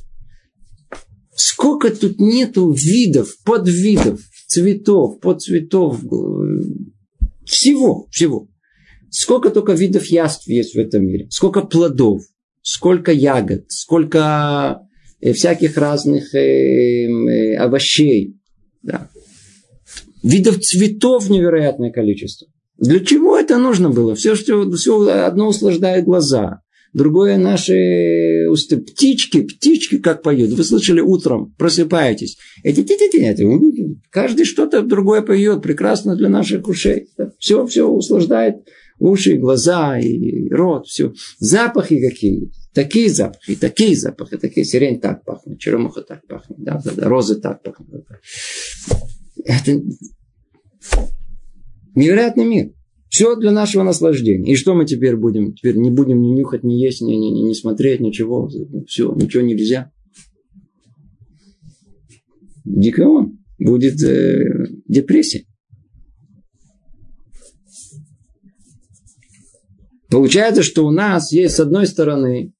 Сколько 1.35 1.89
тут 1.89 2.19
нету 2.19 2.71
видов, 2.71 3.35
подвидов, 3.43 4.21
цветов, 4.47 5.19
подцветов, 5.19 5.99
всего, 7.45 8.07
всего. 8.11 8.47
Сколько 9.15 9.49
только 9.49 9.73
видов 9.73 10.07
яств 10.07 10.47
есть 10.47 10.75
в 10.75 10.79
этом 10.79 11.05
мире. 11.05 11.27
Сколько 11.29 11.61
плодов 11.61 12.23
сколько 12.63 13.11
ягод, 13.11 13.65
сколько 13.67 14.79
э, 15.21 15.33
всяких 15.33 15.77
разных 15.77 16.33
э, 16.33 16.39
э, 16.39 17.55
овощей. 17.57 18.39
Да. 18.81 19.09
Видов 20.23 20.59
цветов 20.61 21.29
невероятное 21.29 21.91
количество. 21.91 22.47
Для 22.77 22.99
чего 23.01 23.37
это 23.37 23.57
нужно 23.59 23.89
было? 23.89 24.15
Все, 24.15 24.35
что, 24.35 24.71
все 24.71 25.07
одно 25.07 25.49
услаждает 25.49 26.05
глаза. 26.05 26.61
Другое 26.93 27.37
наши 27.37 28.47
усты. 28.49 28.77
Птички, 28.77 29.41
птички 29.41 29.97
как 29.97 30.21
поют. 30.21 30.51
Вы 30.51 30.63
слышали 30.63 31.01
утром, 31.01 31.53
просыпаетесь. 31.57 32.37
Эти 32.63 32.83
ти 32.83 32.97
ти 32.97 33.09
ти 33.09 33.97
Каждый 34.09 34.45
что-то 34.45 34.81
другое 34.83 35.21
поет. 35.21 35.61
Прекрасно 35.61 36.15
для 36.15 36.29
наших 36.29 36.67
ушей. 36.67 37.07
Все, 37.39 37.65
все 37.65 37.87
услаждает 37.87 38.57
уши, 38.99 39.37
глаза 39.37 39.99
и 39.99 40.49
рот, 40.49 40.87
все. 40.87 41.13
Запахи 41.39 41.99
какие. 41.99 42.51
Такие 42.73 43.09
запахи, 43.09 43.55
такие 43.55 43.95
запахи, 43.95 44.37
такие. 44.37 44.65
Сирень 44.65 44.99
так 44.99 45.23
пахнет, 45.23 45.59
черемуха 45.59 46.01
так 46.01 46.25
пахнет, 46.27 46.59
да, 46.59 46.81
да, 46.83 46.91
да, 46.95 47.07
розы 47.07 47.39
так 47.39 47.61
пахнут. 47.61 48.05
Это 49.45 49.81
невероятный 51.95 52.45
мир. 52.45 52.71
Все 53.09 53.35
для 53.35 53.51
нашего 53.51 53.83
наслаждения. 53.83 54.51
И 54.51 54.55
что 54.55 54.73
мы 54.73 54.85
теперь 54.85 55.15
будем? 55.15 55.53
Теперь 55.53 55.77
не 55.77 55.91
будем 55.91 56.19
ни 56.19 56.29
нюхать, 56.29 56.63
ни 56.63 56.73
есть, 56.73 57.01
ни, 57.01 57.13
ни, 57.13 57.27
ни, 57.27 57.49
ни 57.49 57.53
смотреть, 57.53 57.99
ничего. 57.99 58.49
Все, 58.87 59.13
ничего 59.13 59.43
нельзя. 59.43 59.91
Дикаон. 62.65 63.37
Будет 63.59 64.01
э, 64.03 64.65
депрессия. 64.87 65.45
Получается, 70.13 70.61
что 70.61 70.85
у 70.85 70.91
нас 70.91 71.31
есть 71.31 71.55
с 71.55 71.59
одной 71.59 71.87
стороны 71.87 72.53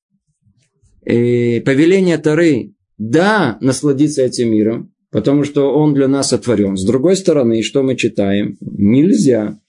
э, 1.05 1.61
повеление 1.61 2.17
Тары, 2.17 2.73
да, 2.97 3.59
насладиться 3.61 4.23
этим 4.23 4.49
миром, 4.49 4.91
потому 5.11 5.43
что 5.43 5.71
он 5.71 5.93
для 5.93 6.07
нас 6.07 6.29
сотворен. 6.29 6.75
С 6.75 6.83
другой 6.83 7.15
стороны, 7.15 7.61
что 7.61 7.83
мы 7.83 7.95
читаем? 7.95 8.57
Нельзя. 8.59 9.59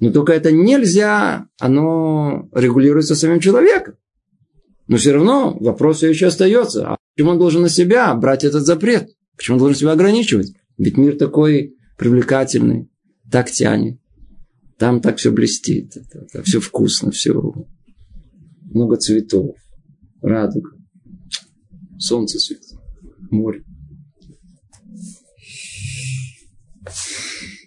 Но 0.00 0.10
только 0.10 0.32
это 0.32 0.50
нельзя, 0.50 1.46
оно 1.60 2.48
регулируется 2.52 3.14
самим 3.14 3.38
человеком. 3.38 3.94
Но 4.88 4.96
все 4.96 5.12
равно 5.12 5.56
вопрос 5.60 6.02
еще 6.02 6.26
остается. 6.26 6.88
А 6.88 6.96
почему 7.14 7.30
он 7.30 7.38
должен 7.38 7.62
на 7.62 7.68
себя 7.68 8.12
брать 8.14 8.42
этот 8.42 8.66
запрет? 8.66 9.10
Почему 9.36 9.58
он 9.58 9.60
должен 9.60 9.78
себя 9.78 9.92
ограничивать? 9.92 10.54
Ведь 10.76 10.96
мир 10.96 11.16
такой 11.16 11.76
привлекательный, 11.96 12.90
так 13.30 13.48
тянет. 13.48 14.00
Там 14.78 15.00
так 15.00 15.16
все 15.16 15.32
блестит, 15.32 15.96
это, 15.96 16.20
это 16.20 16.42
все 16.44 16.60
вкусно, 16.60 17.10
все 17.10 17.34
много 18.62 18.96
цветов, 18.96 19.56
радуга, 20.22 20.70
солнце 21.98 22.38
светит, 22.38 22.78
море. 23.30 23.64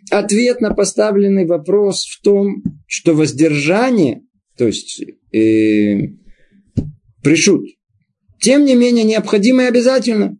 Ответ 0.09 0.61
на 0.61 0.73
поставленный 0.73 1.45
вопрос 1.45 2.05
в 2.05 2.21
том, 2.21 2.63
что 2.85 3.13
воздержание, 3.13 4.23
то 4.57 4.67
есть 4.67 5.01
э, 5.33 6.13
пришут, 7.21 7.65
тем 8.39 8.65
не 8.65 8.75
менее 8.75 9.03
необходимо 9.03 9.63
и 9.63 9.67
обязательно. 9.67 10.37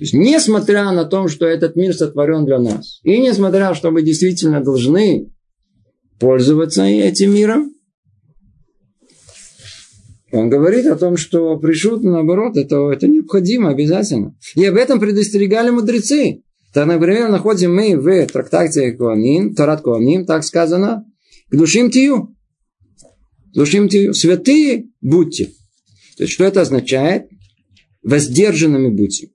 То 0.00 0.04
есть, 0.04 0.14
несмотря 0.14 0.90
на 0.92 1.04
то, 1.04 1.28
что 1.28 1.44
этот 1.44 1.76
мир 1.76 1.94
сотворен 1.94 2.46
для 2.46 2.58
нас, 2.58 3.00
и 3.02 3.18
несмотря, 3.18 3.74
что 3.74 3.90
мы 3.90 4.00
действительно 4.00 4.64
должны 4.64 5.30
пользоваться 6.18 6.84
этим 6.84 7.34
миром, 7.34 7.74
он 10.32 10.48
говорит 10.48 10.86
о 10.86 10.96
том, 10.96 11.18
что 11.18 11.58
пришут, 11.58 12.02
наоборот, 12.02 12.56
это, 12.56 12.90
это 12.90 13.08
необходимо 13.08 13.68
обязательно. 13.68 14.34
И 14.54 14.64
об 14.64 14.76
этом 14.76 15.00
предостерегали 15.00 15.68
мудрецы. 15.68 16.44
Так, 16.72 16.86
например, 16.86 17.28
находим 17.28 17.74
мы 17.74 17.94
в 17.94 18.26
трактате 18.26 18.92
Куаним, 18.92 19.54
Тарат 19.54 19.82
Куаним, 19.82 20.24
так 20.24 20.44
сказано, 20.44 21.04
к 21.50 21.54
душим 21.54 21.90
тию. 21.90 22.34
Душим 23.52 23.90
тию. 23.90 24.14
Святые 24.14 24.86
будьте. 25.02 25.50
То 26.16 26.22
есть, 26.22 26.32
что 26.32 26.44
это 26.44 26.62
означает? 26.62 27.28
Воздержанными 28.02 28.88
будьте. 28.88 29.28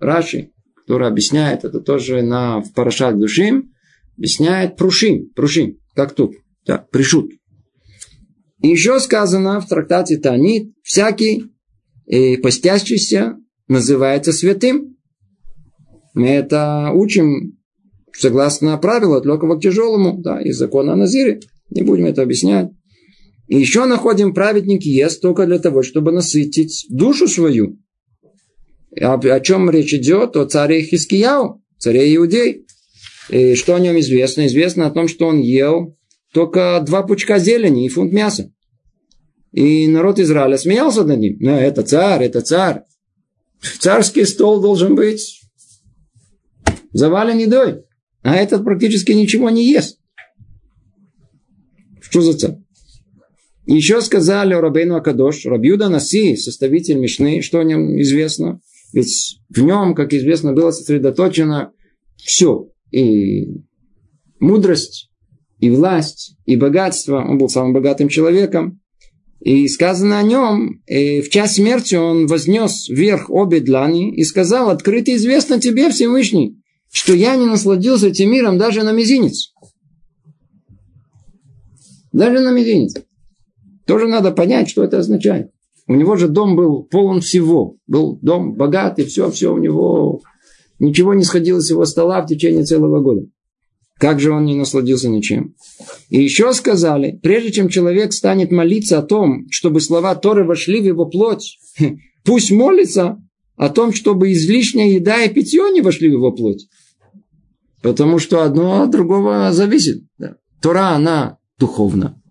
Раши, 0.00 0.50
который 0.76 1.06
объясняет 1.06 1.64
это 1.64 1.80
тоже 1.80 2.22
на, 2.22 2.60
в 2.60 2.72
Парашат 2.72 3.18
Душим, 3.18 3.70
объясняет 4.16 4.76
прушим, 4.76 5.30
прушим, 5.34 5.78
как 5.94 6.14
тут, 6.14 6.34
да, 6.66 6.78
пришут. 6.90 7.30
И 8.62 8.68
еще 8.68 8.98
сказано 9.00 9.60
в 9.60 9.68
трактате 9.68 10.18
Танит, 10.18 10.72
всякий 10.82 11.46
э, 12.06 12.36
постящийся 12.38 13.36
называется 13.68 14.32
святым. 14.32 14.96
Мы 16.12 16.28
это 16.28 16.90
учим 16.92 17.56
согласно 18.12 18.76
правилу 18.76 19.14
от 19.14 19.24
легкого 19.24 19.56
к 19.56 19.62
тяжелому, 19.62 20.20
да, 20.20 20.42
из 20.42 20.58
закона 20.58 20.92
о 20.92 20.96
Назире. 20.96 21.40
Не 21.70 21.82
будем 21.82 22.06
это 22.06 22.22
объяснять. 22.22 22.70
И 23.46 23.58
еще 23.58 23.86
находим 23.86 24.34
праведник 24.34 24.82
ест 24.82 25.22
только 25.22 25.46
для 25.46 25.58
того, 25.58 25.82
чтобы 25.82 26.12
насытить 26.12 26.86
душу 26.90 27.26
свою. 27.26 27.78
О, 28.98 29.14
о 29.14 29.40
чем 29.40 29.70
речь 29.70 29.94
идет? 29.94 30.36
О 30.36 30.46
царе 30.46 30.82
Хискияу, 30.82 31.62
царе 31.78 32.14
Иудей. 32.16 32.66
И 33.28 33.54
что 33.54 33.76
о 33.76 33.80
нем 33.80 33.98
известно? 34.00 34.46
Известно 34.46 34.86
о 34.86 34.90
том, 34.90 35.06
что 35.08 35.26
он 35.26 35.40
ел 35.40 35.96
только 36.32 36.82
два 36.84 37.02
пучка 37.02 37.38
зелени 37.38 37.86
и 37.86 37.88
фунт 37.88 38.12
мяса. 38.12 38.52
И 39.52 39.88
народ 39.88 40.18
Израиля 40.18 40.58
смеялся 40.58 41.04
над 41.04 41.18
ним. 41.18 41.36
Ну, 41.40 41.50
это 41.50 41.82
царь, 41.82 42.24
это 42.24 42.40
царь. 42.40 42.82
Царский 43.78 44.24
стол 44.24 44.60
должен 44.60 44.94
быть 44.94 45.40
завален 46.92 47.38
едой. 47.38 47.82
А 48.22 48.36
этот 48.36 48.64
практически 48.64 49.12
ничего 49.12 49.50
не 49.50 49.68
ест. 49.70 49.98
Что 52.00 52.20
за 52.20 52.36
царь? 52.36 52.56
Еще 53.66 54.00
сказали 54.00 54.54
о 54.54 54.60
Рабейну 54.60 54.96
Акадош, 54.96 55.46
Рабьюда 55.46 55.88
Наси, 55.88 56.36
составитель 56.36 56.98
Мишны, 56.98 57.40
что 57.40 57.60
о 57.60 57.64
нем 57.64 58.00
известно. 58.00 58.60
Ведь 58.92 59.40
в 59.48 59.60
нем, 59.60 59.94
как 59.94 60.12
известно, 60.12 60.52
было 60.52 60.70
сосредоточено 60.70 61.72
все. 62.16 62.68
И 62.90 63.46
мудрость, 64.40 65.10
и 65.58 65.70
власть, 65.70 66.36
и 66.44 66.56
богатство. 66.56 67.24
Он 67.24 67.38
был 67.38 67.48
самым 67.48 67.72
богатым 67.72 68.08
человеком. 68.08 68.80
И 69.40 69.68
сказано 69.68 70.18
о 70.18 70.22
нем, 70.22 70.82
и 70.86 71.22
в 71.22 71.30
час 71.30 71.54
смерти 71.54 71.94
он 71.94 72.26
вознес 72.26 72.88
вверх 72.90 73.30
обе 73.30 73.60
длани 73.60 74.14
и 74.14 74.22
сказал, 74.22 74.68
открыто 74.68 75.16
известно 75.16 75.58
тебе, 75.58 75.88
Всевышний, 75.88 76.58
что 76.92 77.14
я 77.14 77.36
не 77.36 77.46
насладился 77.46 78.08
этим 78.08 78.30
миром 78.30 78.58
даже 78.58 78.82
на 78.82 78.92
мизинец. 78.92 79.54
Даже 82.12 82.40
на 82.40 82.52
мизинец. 82.52 82.96
Тоже 83.86 84.08
надо 84.08 84.30
понять, 84.30 84.68
что 84.68 84.84
это 84.84 84.98
означает. 84.98 85.50
У 85.90 85.94
него 85.96 86.14
же 86.14 86.28
дом 86.28 86.54
был 86.54 86.84
полон 86.84 87.20
всего. 87.20 87.76
Был 87.88 88.16
дом 88.22 88.54
богатый, 88.54 89.04
все, 89.06 89.28
все 89.32 89.52
у 89.52 89.58
него. 89.58 90.20
Ничего 90.78 91.14
не 91.14 91.24
сходило 91.24 91.58
с 91.58 91.68
его 91.68 91.84
стола 91.84 92.22
в 92.22 92.28
течение 92.28 92.62
целого 92.62 93.00
года. 93.00 93.26
Как 93.98 94.20
же 94.20 94.30
он 94.30 94.44
не 94.44 94.54
насладился 94.54 95.08
ничем? 95.08 95.56
И 96.08 96.22
еще 96.22 96.52
сказали, 96.52 97.18
прежде 97.20 97.50
чем 97.50 97.68
человек 97.68 98.12
станет 98.12 98.52
молиться 98.52 99.00
о 99.00 99.02
том, 99.02 99.48
чтобы 99.50 99.80
слова 99.80 100.14
Торы 100.14 100.44
вошли 100.44 100.80
в 100.80 100.84
его 100.84 101.06
плоть, 101.06 101.58
пусть 102.24 102.52
молится 102.52 103.20
о 103.56 103.68
том, 103.68 103.92
чтобы 103.92 104.30
излишняя 104.30 104.90
еда 104.90 105.24
и 105.24 105.34
питье 105.34 105.72
не 105.72 105.80
вошли 105.80 106.08
в 106.08 106.12
его 106.12 106.30
плоть. 106.30 106.68
Потому 107.82 108.20
что 108.20 108.44
одно 108.44 108.82
от 108.82 108.92
другого 108.92 109.50
зависит. 109.50 110.04
Тора, 110.62 110.90
она 110.90 111.38
духовна. 111.58 112.22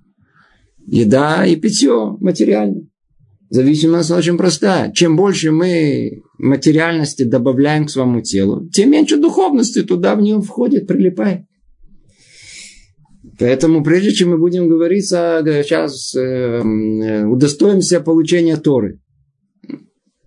Еда 0.87 1.45
и 1.45 1.57
питье 1.57 2.15
материально. 2.21 2.88
Зависимость 3.49 4.11
очень 4.11 4.37
простая. 4.37 4.91
Чем 4.91 5.15
больше 5.15 5.51
мы 5.51 6.21
материальности 6.37 7.23
добавляем 7.23 7.87
к 7.87 7.89
своему 7.89 8.21
телу, 8.21 8.69
тем 8.69 8.91
меньше 8.91 9.17
духовности 9.17 9.81
туда 9.81 10.15
в 10.15 10.21
нее 10.21 10.39
входит, 10.39 10.85
прилипает. 10.87 11.41
Поэтому 13.39 13.83
прежде 13.83 14.11
чем 14.11 14.31
мы 14.31 14.37
будем 14.37 14.69
говорить, 14.69 15.05
сейчас 15.07 16.13
э, 16.15 16.19
э, 16.21 17.25
удостоимся 17.25 18.01
получения 18.01 18.57
Торы. 18.57 18.99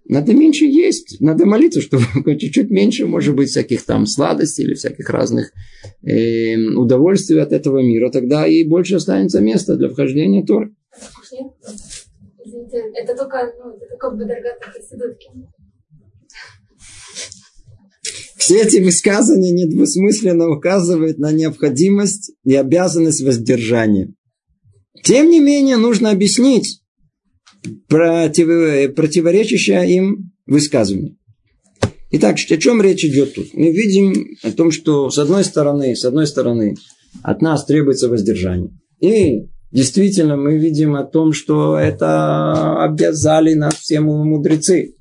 Надо 0.08 0.34
меньше 0.34 0.64
есть, 0.64 1.20
надо 1.20 1.46
молиться, 1.46 1.80
чтобы 1.80 2.04
чуть-чуть 2.38 2.70
меньше, 2.70 3.06
может 3.06 3.36
быть, 3.36 3.50
всяких 3.50 3.82
там 3.84 4.06
сладостей 4.06 4.64
или 4.64 4.74
всяких 4.74 5.08
разных 5.10 5.52
э, 6.02 6.56
удовольствий 6.74 7.38
от 7.38 7.52
этого 7.52 7.78
мира. 7.78 8.10
Тогда 8.10 8.46
и 8.46 8.64
больше 8.64 8.96
останется 8.96 9.40
места 9.40 9.76
для 9.76 9.90
вхождения 9.90 10.44
Торы. 10.44 10.74
Извините, 12.52 12.82
это 12.94 13.16
только, 13.16 13.50
ну, 13.58 13.76
это 13.76 13.86
только 13.88 14.10
Бадаргат 14.10 14.62
Хасидутки. 14.62 15.30
Все 18.36 18.60
эти 18.60 18.78
высказывания 18.78 19.52
недвусмысленно 19.52 20.50
указывают 20.50 21.18
на 21.18 21.32
необходимость 21.32 22.32
и 22.44 22.54
обязанность 22.54 23.22
воздержания. 23.22 24.12
Тем 25.02 25.30
не 25.30 25.40
менее, 25.40 25.78
нужно 25.78 26.10
объяснить 26.10 26.82
против, 27.88 28.94
противоречащее 28.94 29.96
им 29.96 30.32
высказывание. 30.44 31.16
Итак, 32.10 32.36
о 32.36 32.56
чем 32.58 32.82
речь 32.82 33.04
идет 33.04 33.34
тут? 33.34 33.54
Мы 33.54 33.72
видим 33.72 34.36
о 34.42 34.50
том, 34.50 34.72
что 34.72 35.08
с 35.08 35.16
одной 35.16 35.44
стороны, 35.44 35.96
с 35.96 36.04
одной 36.04 36.26
стороны, 36.26 36.74
от 37.22 37.40
нас 37.40 37.64
требуется 37.64 38.10
воздержание. 38.10 38.70
И 39.00 39.48
действительно 39.72 40.36
мы 40.36 40.58
видим 40.58 40.94
о 40.94 41.04
том, 41.04 41.32
что 41.32 41.76
это 41.78 42.82
обязали 42.82 43.54
нас 43.54 43.74
все 43.74 44.00
мудрецы. 44.00 44.94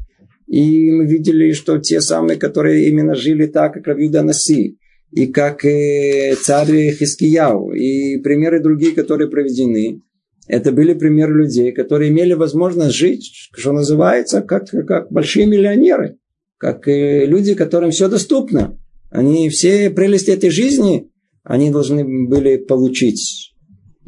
И 0.47 0.91
мы 0.91 1.05
видели, 1.05 1.53
что 1.53 1.77
те 1.77 2.01
самые, 2.01 2.37
которые 2.37 2.89
именно 2.89 3.15
жили 3.15 3.45
так, 3.45 3.73
как 3.73 3.87
Равиуда 3.87 4.21
Наси, 4.21 4.77
и 5.11 5.27
как 5.27 5.63
э, 5.65 6.35
царь 6.41 6.91
Хискияу, 6.91 7.71
и 7.71 8.17
примеры 8.17 8.61
другие, 8.61 8.93
которые 8.93 9.29
проведены, 9.29 10.01
это 10.47 10.71
были 10.71 10.93
примеры 10.93 11.33
людей, 11.33 11.71
которые 11.71 12.11
имели 12.11 12.33
возможность 12.33 12.95
жить, 12.95 13.31
что 13.53 13.71
называется, 13.71 14.41
как, 14.41 14.69
как 14.87 15.11
большие 15.11 15.45
миллионеры, 15.45 16.17
как 16.57 16.87
э, 16.87 17.25
люди, 17.25 17.53
которым 17.53 17.91
все 17.91 18.09
доступно. 18.09 18.77
Они 19.09 19.49
все 19.49 19.89
прелести 19.89 20.31
этой 20.31 20.49
жизни, 20.49 21.09
они 21.43 21.69
должны 21.71 22.03
были 22.27 22.57
получить 22.57 23.50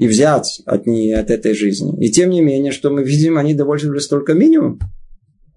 и 0.04 0.08
взять 0.08 0.62
от, 0.66 0.86
нее, 0.86 1.18
от 1.18 1.32
этой 1.32 1.54
жизни. 1.54 1.94
И 2.06 2.12
тем 2.12 2.30
не 2.30 2.42
менее, 2.42 2.74
что 2.74 2.90
мы 2.90 3.06
видим, 3.06 3.38
они 3.38 3.54
довольствовались 3.54 4.08
только 4.08 4.34
минимум. 4.34 4.80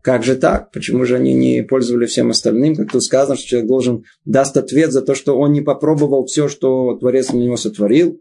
Как 0.02 0.22
же 0.22 0.36
так? 0.36 0.70
Почему 0.70 1.04
же 1.04 1.16
они 1.16 1.34
не 1.34 1.64
пользовались 1.64 2.10
всем 2.10 2.30
остальным? 2.30 2.76
Как 2.76 2.92
тут 2.92 3.02
сказано, 3.02 3.36
что 3.36 3.48
человек 3.48 3.68
должен 3.68 4.04
даст 4.24 4.56
ответ 4.56 4.92
за 4.92 5.02
то, 5.02 5.16
что 5.16 5.36
он 5.36 5.52
не 5.52 5.62
попробовал 5.62 6.26
все, 6.26 6.46
что 6.46 6.94
Творец 6.94 7.32
на 7.32 7.38
него 7.38 7.56
сотворил. 7.56 8.20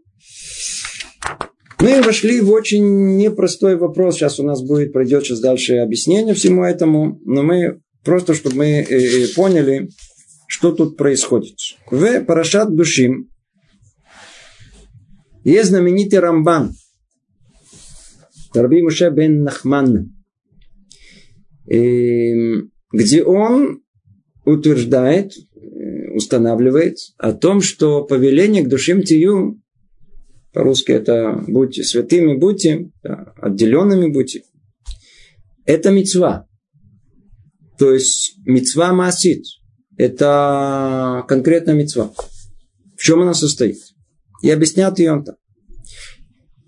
Мы 1.78 2.02
вошли 2.02 2.40
в 2.40 2.50
очень 2.50 3.16
непростой 3.18 3.76
вопрос. 3.76 4.16
Сейчас 4.16 4.40
у 4.40 4.42
нас 4.42 4.62
будет, 4.62 4.92
пройдет 4.92 5.24
сейчас 5.24 5.38
дальше 5.38 5.76
объяснение 5.76 6.34
всему 6.34 6.64
этому. 6.64 7.20
Но 7.24 7.44
мы 7.44 7.78
просто, 8.04 8.34
чтобы 8.34 8.56
мы 8.56 8.66
э, 8.80 8.84
э, 8.88 9.28
поняли, 9.36 9.90
что 10.48 10.72
тут 10.72 10.96
происходит. 10.96 11.54
В 11.88 12.24
Парашат 12.24 12.74
Душим 12.74 13.28
есть 15.52 15.68
знаменитый 15.68 16.18
Рамбан. 16.18 16.72
Раби 18.52 18.82
Муше 18.82 19.10
бен 19.10 19.44
Нахман. 19.44 20.12
Где 21.66 23.22
он 23.24 23.82
утверждает, 24.44 25.32
э, 25.36 26.14
устанавливает 26.14 26.96
о 27.18 27.32
том, 27.32 27.60
что 27.60 28.04
повеление 28.04 28.62
к 28.62 28.68
душим 28.68 29.02
тию 29.02 29.60
по-русски 30.52 30.92
это 30.92 31.44
будьте 31.46 31.82
святыми, 31.82 32.36
будьте, 32.36 32.90
да, 33.02 33.34
отделенными 33.36 34.10
будьте. 34.10 34.42
Это 35.64 35.90
мецва. 35.90 36.48
То 37.78 37.92
есть 37.92 38.38
мецва 38.46 38.92
масит. 38.92 39.44
Это 39.96 41.24
конкретная 41.28 41.74
мецва. 41.74 42.12
В 42.96 43.02
чем 43.02 43.22
она 43.22 43.34
состоит? 43.34 43.78
И 44.46 44.50
объяснят 44.50 44.96
ее 45.00 45.20
так. 45.26 45.38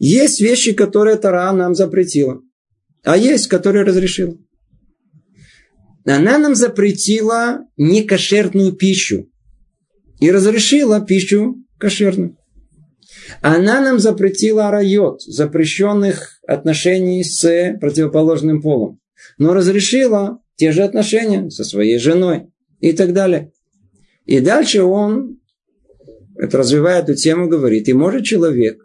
Есть 0.00 0.40
вещи, 0.40 0.72
которые 0.72 1.14
Тара 1.14 1.52
нам 1.52 1.76
запретила. 1.76 2.40
А 3.04 3.16
есть, 3.16 3.46
которые 3.46 3.84
разрешила. 3.84 4.36
Она 6.04 6.38
нам 6.38 6.56
запретила 6.56 7.60
некошерную 7.76 8.72
пищу. 8.72 9.30
И 10.18 10.28
разрешила 10.32 11.00
пищу 11.00 11.54
кошерную. 11.78 12.36
Она 13.42 13.80
нам 13.80 14.00
запретила 14.00 14.72
райот, 14.72 15.22
запрещенных 15.22 16.40
отношений 16.48 17.22
с 17.22 17.76
противоположным 17.80 18.60
полом. 18.60 18.98
Но 19.38 19.54
разрешила 19.54 20.40
те 20.56 20.72
же 20.72 20.82
отношения 20.82 21.48
со 21.48 21.62
своей 21.62 22.00
женой 22.00 22.48
и 22.80 22.92
так 22.92 23.12
далее. 23.12 23.52
И 24.24 24.40
дальше 24.40 24.82
он, 24.82 25.38
это 26.38 26.58
развивая 26.58 27.02
эту 27.02 27.14
тему, 27.14 27.48
говорит, 27.48 27.88
и 27.88 27.92
может 27.92 28.24
человек, 28.24 28.78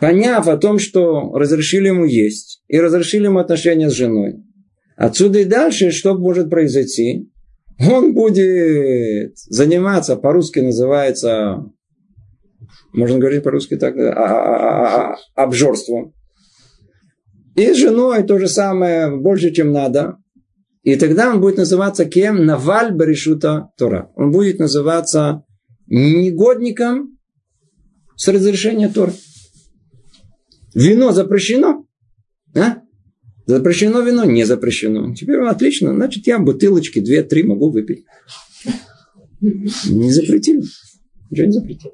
поняв 0.00 0.48
о 0.48 0.56
том, 0.56 0.78
что 0.78 1.32
разрешили 1.32 1.88
ему 1.88 2.04
есть, 2.04 2.62
и 2.68 2.78
разрешили 2.78 3.26
ему 3.26 3.38
отношения 3.38 3.90
с 3.90 3.94
женой, 3.94 4.42
отсюда 4.96 5.40
и 5.40 5.44
дальше, 5.44 5.90
что 5.90 6.16
может 6.16 6.48
произойти? 6.48 7.30
Он 7.78 8.14
будет 8.14 9.36
заниматься, 9.36 10.16
по-русски 10.16 10.60
называется 10.60 11.64
можно 12.92 13.18
говорить 13.18 13.42
по-русски 13.42 13.76
так, 13.76 13.96
а, 13.96 14.12
а, 14.12 15.12
а, 15.12 15.16
обжорством. 15.34 16.14
И 17.54 17.72
с 17.72 17.76
женой 17.76 18.22
то 18.22 18.38
же 18.38 18.48
самое, 18.48 19.16
больше, 19.16 19.50
чем 19.50 19.72
надо. 19.72 20.16
И 20.82 20.96
тогда 20.96 21.30
он 21.30 21.40
будет 21.40 21.58
называться 21.58 22.04
кем? 22.04 22.44
Наваль 22.44 22.92
Баришута 22.92 23.70
Тора. 23.78 24.10
Он 24.16 24.32
будет 24.32 24.58
называться 24.58 25.44
негодником 25.86 27.18
с 28.16 28.26
разрешения 28.28 28.88
Тора. 28.88 29.12
Вино 30.74 31.12
запрещено? 31.12 31.86
А? 32.56 32.78
Запрещено 33.46 34.00
вино? 34.00 34.24
Не 34.24 34.44
запрещено. 34.44 35.14
Теперь 35.14 35.40
отлично. 35.40 35.94
Значит, 35.94 36.26
я 36.26 36.38
бутылочки 36.38 37.00
две-три 37.00 37.44
могу 37.44 37.70
выпить. 37.70 38.04
Не 39.40 40.10
запретили. 40.10 40.62
Ничего 41.30 41.46
не 41.46 41.52
запретили. 41.52 41.92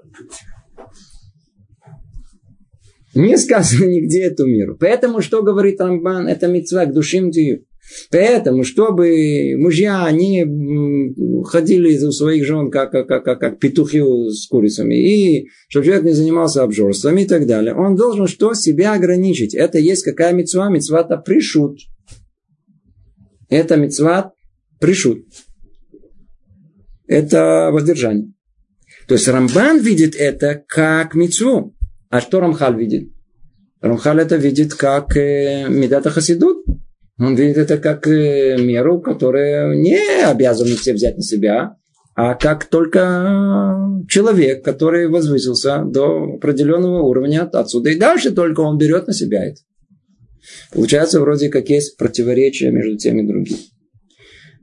Не 3.15 3.37
сказано 3.37 3.87
нигде 3.87 4.23
эту 4.25 4.47
миру. 4.47 4.77
Поэтому, 4.79 5.21
что 5.21 5.43
говорит 5.43 5.81
Рамбан, 5.81 6.29
это 6.29 6.47
мецва 6.47 6.87
к 6.87 6.95
душим 6.95 7.31
дию. 7.31 7.65
Поэтому, 8.11 8.65
чтобы 8.65 9.57
мужья 9.57 10.11
не 10.11 10.45
ходили 11.45 12.05
у 12.05 12.13
своих 12.13 12.45
жен 12.45 12.71
как, 12.71 12.91
как, 12.91 13.07
как, 13.07 13.25
как, 13.25 13.41
как 13.41 13.59
петухи 13.59 14.03
с 14.31 14.47
курицами, 14.47 14.95
и 14.95 15.49
чтобы 15.69 15.87
человек 15.87 16.05
не 16.05 16.13
занимался 16.13 16.63
обжорством 16.63 17.19
и 17.19 17.27
так 17.27 17.47
далее, 17.47 17.75
он 17.75 17.97
должен 17.97 18.27
что? 18.27 18.55
Себя 18.55 18.95
ограничить. 18.95 19.55
Это 19.55 19.79
есть 19.79 20.05
какая 20.05 20.33
мецва? 20.33 20.71
Мецва-то 20.71 21.17
пришут. 21.17 21.79
Это 23.49 23.77
мецва 23.77 24.33
пришут. 24.81 25.25
Это 27.07 27.71
воздержание. 27.73 28.33
То 29.07 29.15
есть 29.15 29.27
Рамбан 29.27 29.81
видит 29.81 30.15
это 30.15 30.63
как 30.67 31.15
мецву. 31.15 31.75
А 32.11 32.21
что 32.21 32.41
Рамхаль 32.41 32.79
видит? 32.79 33.11
Рамхаль 33.81 34.21
это 34.21 34.37
видит 34.37 34.75
как 34.75 35.17
э, 35.17 35.67
Медата 35.69 36.11
Хасидут. 36.11 36.65
Он 37.19 37.35
видит 37.35 37.57
это 37.57 37.79
как 37.79 38.07
э, 38.07 38.57
меру, 38.59 39.01
которую 39.01 39.81
не 39.81 39.99
обязаны 40.25 40.77
все 40.77 40.93
взять 40.93 41.17
на 41.17 41.23
себя, 41.23 41.77
а 42.15 42.35
как 42.35 42.65
только 42.67 43.77
человек, 44.09 44.65
который 44.65 45.09
возвысился 45.09 45.85
до 45.85 46.35
определенного 46.35 47.03
уровня, 47.03 47.49
отсюда 47.53 47.91
и 47.91 47.99
дальше 47.99 48.31
только 48.31 48.61
он 48.61 48.79
берет 48.79 49.07
на 49.07 49.13
себя 49.13 49.45
это. 49.45 49.61
Получается, 50.73 51.21
вроде 51.21 51.49
как 51.49 51.69
есть 51.69 51.97
противоречие 51.97 52.71
между 52.71 52.97
тем 52.97 53.19
и 53.19 53.27
другим. 53.27 53.57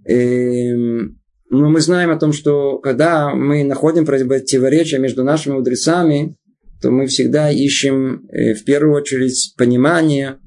Эм, 0.06 1.20
но 1.50 1.70
мы 1.70 1.80
знаем 1.82 2.10
о 2.12 2.20
том, 2.20 2.34
что 2.34 2.78
когда 2.80 3.34
мы 3.34 3.64
находим 3.64 4.06
противоречие 4.06 5.00
между 5.00 5.24
нашими 5.24 5.54
мудрецами, 5.54 6.36
то 6.82 6.92
мы 6.92 7.08
всегда 7.08 7.50
ищем 7.52 8.28
э, 8.30 8.54
в 8.54 8.64
первую 8.64 8.96
очередь 8.96 9.54
понимание, 9.58 10.38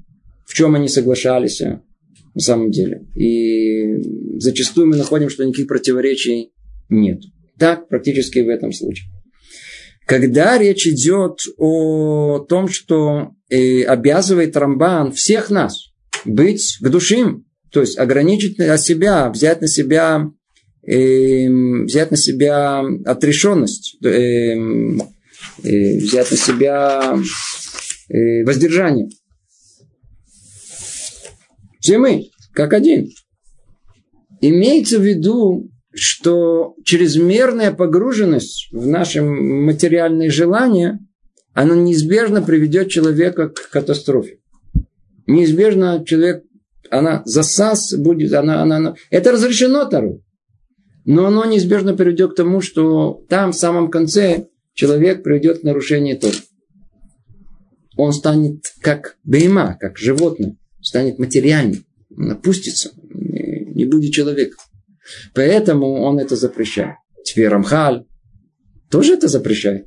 в 0.45 0.53
чем 0.53 0.75
они 0.75 0.87
соглашались 0.87 1.61
на 2.33 2.41
самом 2.41 2.71
деле. 2.71 3.05
И 3.15 4.01
зачастую 4.37 4.87
мы 4.87 4.97
находим, 4.97 5.29
что 5.29 5.45
никаких 5.45 5.67
противоречий 5.67 6.51
нет. 6.89 7.21
Так 7.57 7.87
практически 7.87 8.39
в 8.39 8.49
этом 8.49 8.71
случае. 8.71 9.09
Когда 10.05 10.57
речь 10.57 10.87
идет 10.87 11.39
о 11.57 12.39
том, 12.39 12.67
что 12.67 13.31
э, 13.49 13.83
обязывает 13.83 14.57
Рамбан 14.57 15.11
всех 15.11 15.51
нас 15.51 15.91
быть 16.25 16.77
к 16.81 16.89
душим, 16.89 17.45
то 17.71 17.81
есть 17.81 17.97
ограничить 17.97 18.57
себя, 18.81 19.29
взять 19.29 19.61
на 19.61 19.67
себя, 19.67 20.31
э, 20.87 21.47
взять 21.83 22.09
на 22.09 22.17
себя 22.17 22.83
отрешенность, 23.05 23.97
э, 24.03 24.55
взять 25.61 26.31
на 26.31 26.37
себя 26.37 27.15
э, 28.09 28.43
воздержание. 28.45 29.09
Все 31.89 31.97
мы, 31.97 32.29
как 32.53 32.73
один. 32.73 33.09
Имеется 34.41 34.99
в 34.99 35.01
виду, 35.01 35.71
что 35.91 36.75
чрезмерная 36.85 37.71
погруженность 37.71 38.67
в 38.71 38.85
наши 38.85 39.23
материальные 39.23 40.29
желания, 40.29 40.99
она 41.55 41.73
неизбежно 41.73 42.43
приведет 42.43 42.89
человека 42.89 43.49
к 43.49 43.71
катастрофе. 43.71 44.37
Неизбежно 45.25 46.05
человек, 46.05 46.43
она 46.91 47.23
засас 47.25 47.95
будет, 47.95 48.33
она, 48.33 48.61
она, 48.61 48.77
она. 48.77 48.95
Это 49.09 49.31
разрешено 49.31 49.85
Тару. 49.85 50.21
Но 51.05 51.25
оно 51.25 51.43
неизбежно 51.45 51.95
приведет 51.95 52.33
к 52.33 52.35
тому, 52.35 52.61
что 52.61 53.23
там 53.29 53.51
в 53.51 53.55
самом 53.55 53.89
конце 53.89 54.45
человек 54.75 55.23
приведет 55.23 55.61
к 55.61 55.63
нарушению 55.63 56.19
Торы. 56.19 56.37
Он 57.97 58.13
станет 58.13 58.61
как 58.79 59.17
бейма, 59.23 59.75
как 59.79 59.97
животное, 59.97 60.55
станет 60.89 61.19
материальным, 61.19 61.85
он 62.17 62.31
опустится, 62.31 62.89
не 63.03 63.85
будет 63.85 64.11
человека. 64.11 64.57
Поэтому 65.35 66.01
он 66.01 66.17
это 66.17 66.35
запрещает. 66.35 66.95
Теперь 67.23 67.47
Рамхаль 67.47 68.05
тоже 68.89 69.13
это 69.13 69.27
запрещает. 69.27 69.85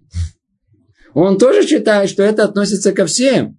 Он 1.13 1.39
тоже 1.39 1.67
считает, 1.67 2.09
что 2.09 2.23
это 2.23 2.45
относится 2.45 2.93
ко 2.93 3.07
всем. 3.07 3.59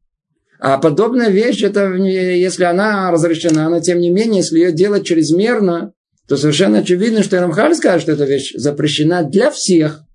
А 0.57 0.77
подобная 0.77 1.29
вещь, 1.29 1.63
это, 1.63 1.93
если 1.93 2.63
она 2.63 3.11
разрешена, 3.11 3.69
но 3.69 3.81
тем 3.81 3.99
не 3.99 4.09
менее, 4.09 4.37
если 4.37 4.59
ее 4.59 4.71
делать 4.71 5.05
чрезмерно, 5.05 5.91
то 6.29 6.37
совершенно 6.37 6.79
очевидно, 6.79 7.23
что 7.23 7.41
Рамхаль 7.41 7.75
скажет, 7.75 8.03
что 8.03 8.13
эта 8.13 8.23
вещь 8.23 8.53
запрещена 8.55 9.23
для 9.23 9.51
всех. 9.51 10.05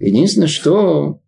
Единственное, 0.00 0.48
что 0.48 1.21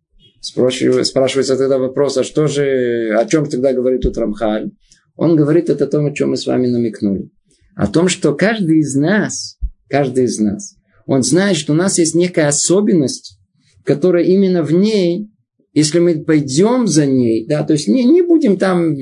спрашивается 0.45 1.57
тогда 1.57 1.77
вопрос, 1.77 2.17
а 2.17 2.23
что 2.23 2.47
же, 2.47 3.15
о 3.17 3.25
чем 3.25 3.45
тогда 3.47 3.73
говорит 3.73 4.01
тут 4.01 4.17
Рамхаль? 4.17 4.71
Он 5.15 5.35
говорит 5.35 5.69
это 5.69 5.85
о 5.85 5.87
том, 5.87 6.05
о 6.05 6.13
чем 6.13 6.31
мы 6.31 6.37
с 6.37 6.45
вами 6.45 6.67
намекнули. 6.67 7.29
О 7.75 7.87
том, 7.87 8.07
что 8.09 8.33
каждый 8.33 8.79
из 8.79 8.95
нас, 8.95 9.57
каждый 9.89 10.25
из 10.25 10.39
нас, 10.39 10.75
он 11.05 11.23
знает, 11.23 11.57
что 11.57 11.73
у 11.73 11.75
нас 11.75 11.97
есть 11.97 12.15
некая 12.15 12.47
особенность, 12.47 13.39
которая 13.83 14.23
именно 14.23 14.63
в 14.63 14.71
ней, 14.71 15.29
если 15.73 15.99
мы 15.99 16.23
пойдем 16.23 16.87
за 16.87 17.05
ней, 17.05 17.45
да, 17.47 17.63
то 17.63 17.73
есть 17.73 17.87
не, 17.87 18.03
не 18.03 18.21
будем 18.21 18.57
там 18.57 18.95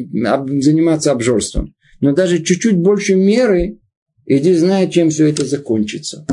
заниматься 0.62 1.12
обжорством, 1.12 1.74
но 2.00 2.14
даже 2.14 2.44
чуть-чуть 2.44 2.78
больше 2.78 3.16
меры, 3.16 3.80
иди 4.26 4.54
знает, 4.54 4.92
чем 4.92 5.10
все 5.10 5.28
это 5.28 5.46
закончится. 5.46 6.26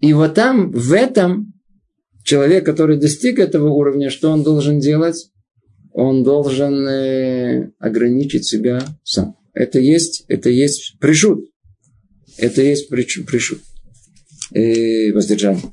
И 0.00 0.12
вот 0.12 0.34
там, 0.34 0.70
в 0.72 0.92
этом 0.92 1.52
человек, 2.30 2.64
который 2.64 2.96
достиг 2.96 3.40
этого 3.40 3.70
уровня, 3.70 4.08
что 4.08 4.30
он 4.30 4.44
должен 4.44 4.78
делать? 4.78 5.30
Он 5.92 6.22
должен 6.22 6.86
э, 6.86 7.72
ограничить 7.80 8.46
себя 8.46 8.84
сам. 9.02 9.34
Это 9.52 9.80
есть, 9.80 10.24
это 10.28 10.48
есть 10.48 10.96
пришут. 11.00 11.40
Это 12.38 12.62
есть 12.62 12.88
пришут. 12.88 13.58
Э, 14.54 15.12
воздержание. 15.12 15.64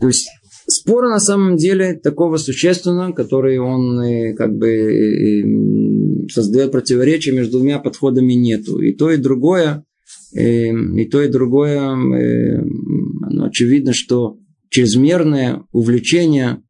То 0.00 0.06
есть 0.06 0.28
спора 0.68 1.08
на 1.08 1.18
самом 1.18 1.56
деле 1.56 1.94
такого 1.94 2.36
существенного, 2.36 3.12
который 3.12 3.58
он 3.58 4.00
э, 4.00 4.34
как 4.34 4.56
бы 4.56 4.68
э, 4.68 5.42
э, 5.42 6.28
создает 6.28 6.70
противоречие 6.70 7.34
между 7.34 7.58
двумя 7.58 7.80
подходами 7.80 8.34
нету. 8.34 8.78
И 8.78 8.92
то, 8.92 9.10
и 9.10 9.16
другое, 9.16 9.84
и 10.32 11.04
то, 11.10 11.20
и 11.20 11.28
другое, 11.28 11.80
оно 11.80 13.44
очевидно, 13.46 13.92
что 13.92 14.38
чрезмерное 14.70 15.64
увлечение 15.72 16.62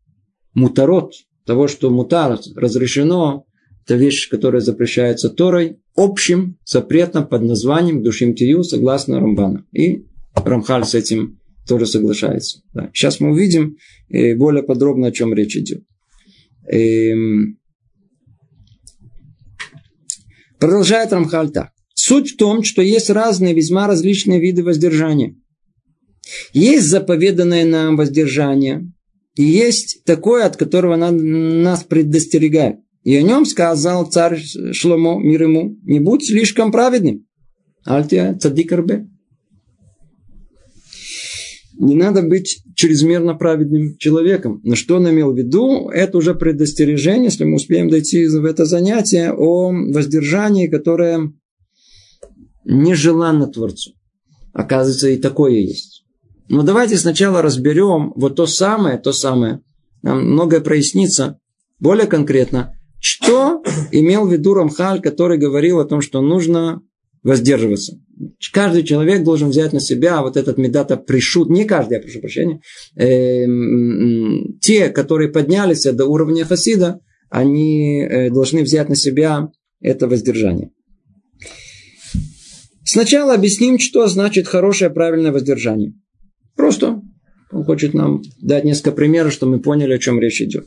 мутарот, 0.54 1.12
того, 1.44 1.68
что 1.68 1.90
мутар 1.90 2.38
разрешено, 2.54 3.46
это 3.84 3.96
вещь, 3.96 4.28
которая 4.28 4.60
запрещается 4.60 5.30
Торой, 5.30 5.78
общим 5.96 6.58
запретом 6.64 7.26
под 7.26 7.42
названием 7.42 8.02
Душим 8.02 8.34
Тию, 8.34 8.62
согласно 8.62 9.18
Рамбану. 9.18 9.64
И 9.72 10.04
Рамхаль 10.34 10.84
с 10.84 10.94
этим 10.94 11.40
тоже 11.66 11.86
соглашается. 11.86 12.60
Да. 12.74 12.90
Сейчас 12.92 13.20
мы 13.20 13.30
увидим 13.30 13.76
э, 14.10 14.34
более 14.36 14.62
подробно, 14.62 15.08
о 15.08 15.12
чем 15.12 15.32
речь 15.34 15.56
идет. 15.56 15.84
Эм... 16.70 17.58
Продолжает 20.58 21.12
Рамхаль 21.12 21.50
так. 21.50 21.70
Суть 21.94 22.32
в 22.32 22.36
том, 22.36 22.62
что 22.64 22.82
есть 22.82 23.10
разные, 23.10 23.54
весьма 23.54 23.86
различные 23.86 24.40
виды 24.40 24.62
воздержания. 24.62 25.34
Есть 26.52 26.88
заповеданное 26.88 27.64
нам 27.64 27.96
воздержание, 27.96 28.90
и 29.34 29.44
есть 29.44 30.02
такое, 30.04 30.44
от 30.44 30.56
которого 30.56 30.96
нас 30.96 31.84
предостерегает. 31.84 32.76
И 33.04 33.14
о 33.14 33.22
нем 33.22 33.46
сказал 33.46 34.10
царь 34.10 34.40
Шломо, 34.72 35.18
мир 35.18 35.44
ему, 35.44 35.76
не 35.84 36.00
будь 36.00 36.26
слишком 36.26 36.72
праведным. 36.72 37.26
Альтия 37.84 38.36
цадик 38.38 38.72
не 41.78 41.94
надо 41.94 42.22
быть 42.22 42.62
чрезмерно 42.74 43.34
праведным 43.34 43.96
человеком. 43.98 44.60
Но 44.64 44.74
что 44.74 44.96
он 44.96 45.08
имел 45.08 45.32
в 45.32 45.38
виду? 45.38 45.88
Это 45.88 46.18
уже 46.18 46.34
предостережение, 46.34 47.26
если 47.26 47.44
мы 47.44 47.54
успеем 47.54 47.88
дойти 47.88 48.26
в 48.26 48.44
это 48.44 48.64
занятие, 48.64 49.32
о 49.32 49.70
воздержании, 49.70 50.66
которое 50.66 51.32
нежеланно 52.64 53.46
Творцу. 53.46 53.92
Оказывается, 54.52 55.08
и 55.08 55.16
такое 55.16 55.52
есть. 55.52 55.97
Но 56.48 56.62
давайте 56.62 56.96
сначала 56.96 57.42
разберем 57.42 58.12
вот 58.16 58.36
то 58.36 58.46
самое, 58.46 58.98
то 58.98 59.12
самое. 59.12 59.60
Нам 60.02 60.32
многое 60.32 60.60
прояснится 60.60 61.38
более 61.78 62.06
конкретно. 62.06 62.72
Что 63.00 63.62
имел 63.92 64.26
в 64.26 64.32
виду 64.32 64.54
Рамхаль, 64.54 65.00
который 65.00 65.38
говорил 65.38 65.78
о 65.78 65.84
том, 65.84 66.00
что 66.00 66.20
нужно 66.20 66.80
воздерживаться. 67.22 67.98
Каждый 68.52 68.82
человек 68.82 69.22
должен 69.22 69.50
взять 69.50 69.72
на 69.72 69.80
себя 69.80 70.22
вот 70.22 70.36
этот 70.36 70.58
медата 70.58 70.96
пришут, 70.96 71.50
не 71.50 71.64
каждый, 71.64 71.94
я 71.94 72.00
прошу 72.00 72.20
прощения, 72.20 72.60
э, 72.96 73.44
те, 74.60 74.88
которые 74.88 75.28
поднялись 75.28 75.82
до 75.84 76.06
уровня 76.06 76.44
хасида, 76.44 77.00
они 77.30 78.00
э, 78.00 78.30
должны 78.30 78.62
взять 78.62 78.88
на 78.88 78.96
себя 78.96 79.50
это 79.80 80.08
воздержание. 80.08 80.70
Сначала 82.84 83.34
объясним, 83.34 83.78
что 83.78 84.06
значит 84.06 84.48
хорошее, 84.48 84.90
правильное 84.90 85.30
воздержание. 85.30 85.92
Просто 86.58 87.00
он 87.52 87.64
хочет 87.64 87.94
нам 87.94 88.20
дать 88.42 88.64
несколько 88.64 88.90
примеров, 88.90 89.32
чтобы 89.32 89.52
мы 89.52 89.60
поняли, 89.60 89.94
о 89.94 89.98
чем 89.98 90.20
речь 90.20 90.42
идет. 90.42 90.66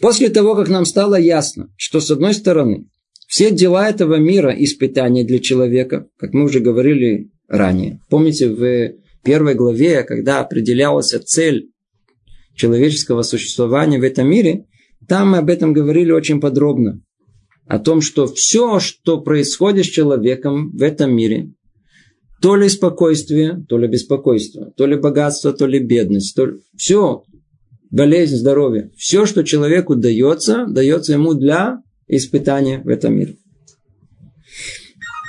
После 0.00 0.28
того, 0.28 0.56
как 0.56 0.68
нам 0.68 0.84
стало 0.84 1.14
ясно, 1.14 1.72
что 1.76 2.00
с 2.00 2.10
одной 2.10 2.34
стороны 2.34 2.88
все 3.28 3.52
дела 3.52 3.88
этого 3.88 4.16
мира– 4.16 4.52
испытания 4.58 5.24
для 5.24 5.38
человека, 5.38 6.08
как 6.18 6.34
мы 6.34 6.44
уже 6.44 6.58
говорили 6.58 7.30
ранее. 7.48 8.00
Помните, 8.10 8.48
в 8.48 8.94
первой 9.22 9.54
главе, 9.54 10.02
когда 10.02 10.40
определялась 10.40 11.14
цель 11.24 11.70
человеческого 12.56 13.22
существования 13.22 14.00
в 14.00 14.02
этом 14.02 14.28
мире, 14.28 14.66
там 15.08 15.30
мы 15.30 15.38
об 15.38 15.48
этом 15.48 15.72
говорили 15.72 16.10
очень 16.10 16.40
подробно. 16.40 17.02
О 17.66 17.78
том, 17.78 18.00
что 18.00 18.26
все, 18.26 18.80
что 18.80 19.20
происходит 19.20 19.86
с 19.86 19.90
человеком 19.90 20.72
в 20.72 20.82
этом 20.82 21.14
мире, 21.14 21.52
то 22.40 22.56
ли 22.56 22.68
спокойствие, 22.68 23.64
то 23.68 23.78
ли 23.78 23.88
беспокойство, 23.88 24.72
то 24.76 24.86
ли 24.86 24.96
богатство, 24.96 25.52
то 25.52 25.66
ли 25.66 25.78
бедность, 25.78 26.34
то 26.34 26.46
ли... 26.46 26.60
все, 26.76 27.22
болезнь, 27.90 28.36
здоровье, 28.36 28.90
все, 28.96 29.26
что 29.26 29.42
человеку 29.42 29.96
дается, 29.96 30.66
дается 30.66 31.14
ему 31.14 31.34
для 31.34 31.82
испытания 32.08 32.80
в 32.84 32.88
этом 32.88 33.16
мире. 33.16 33.36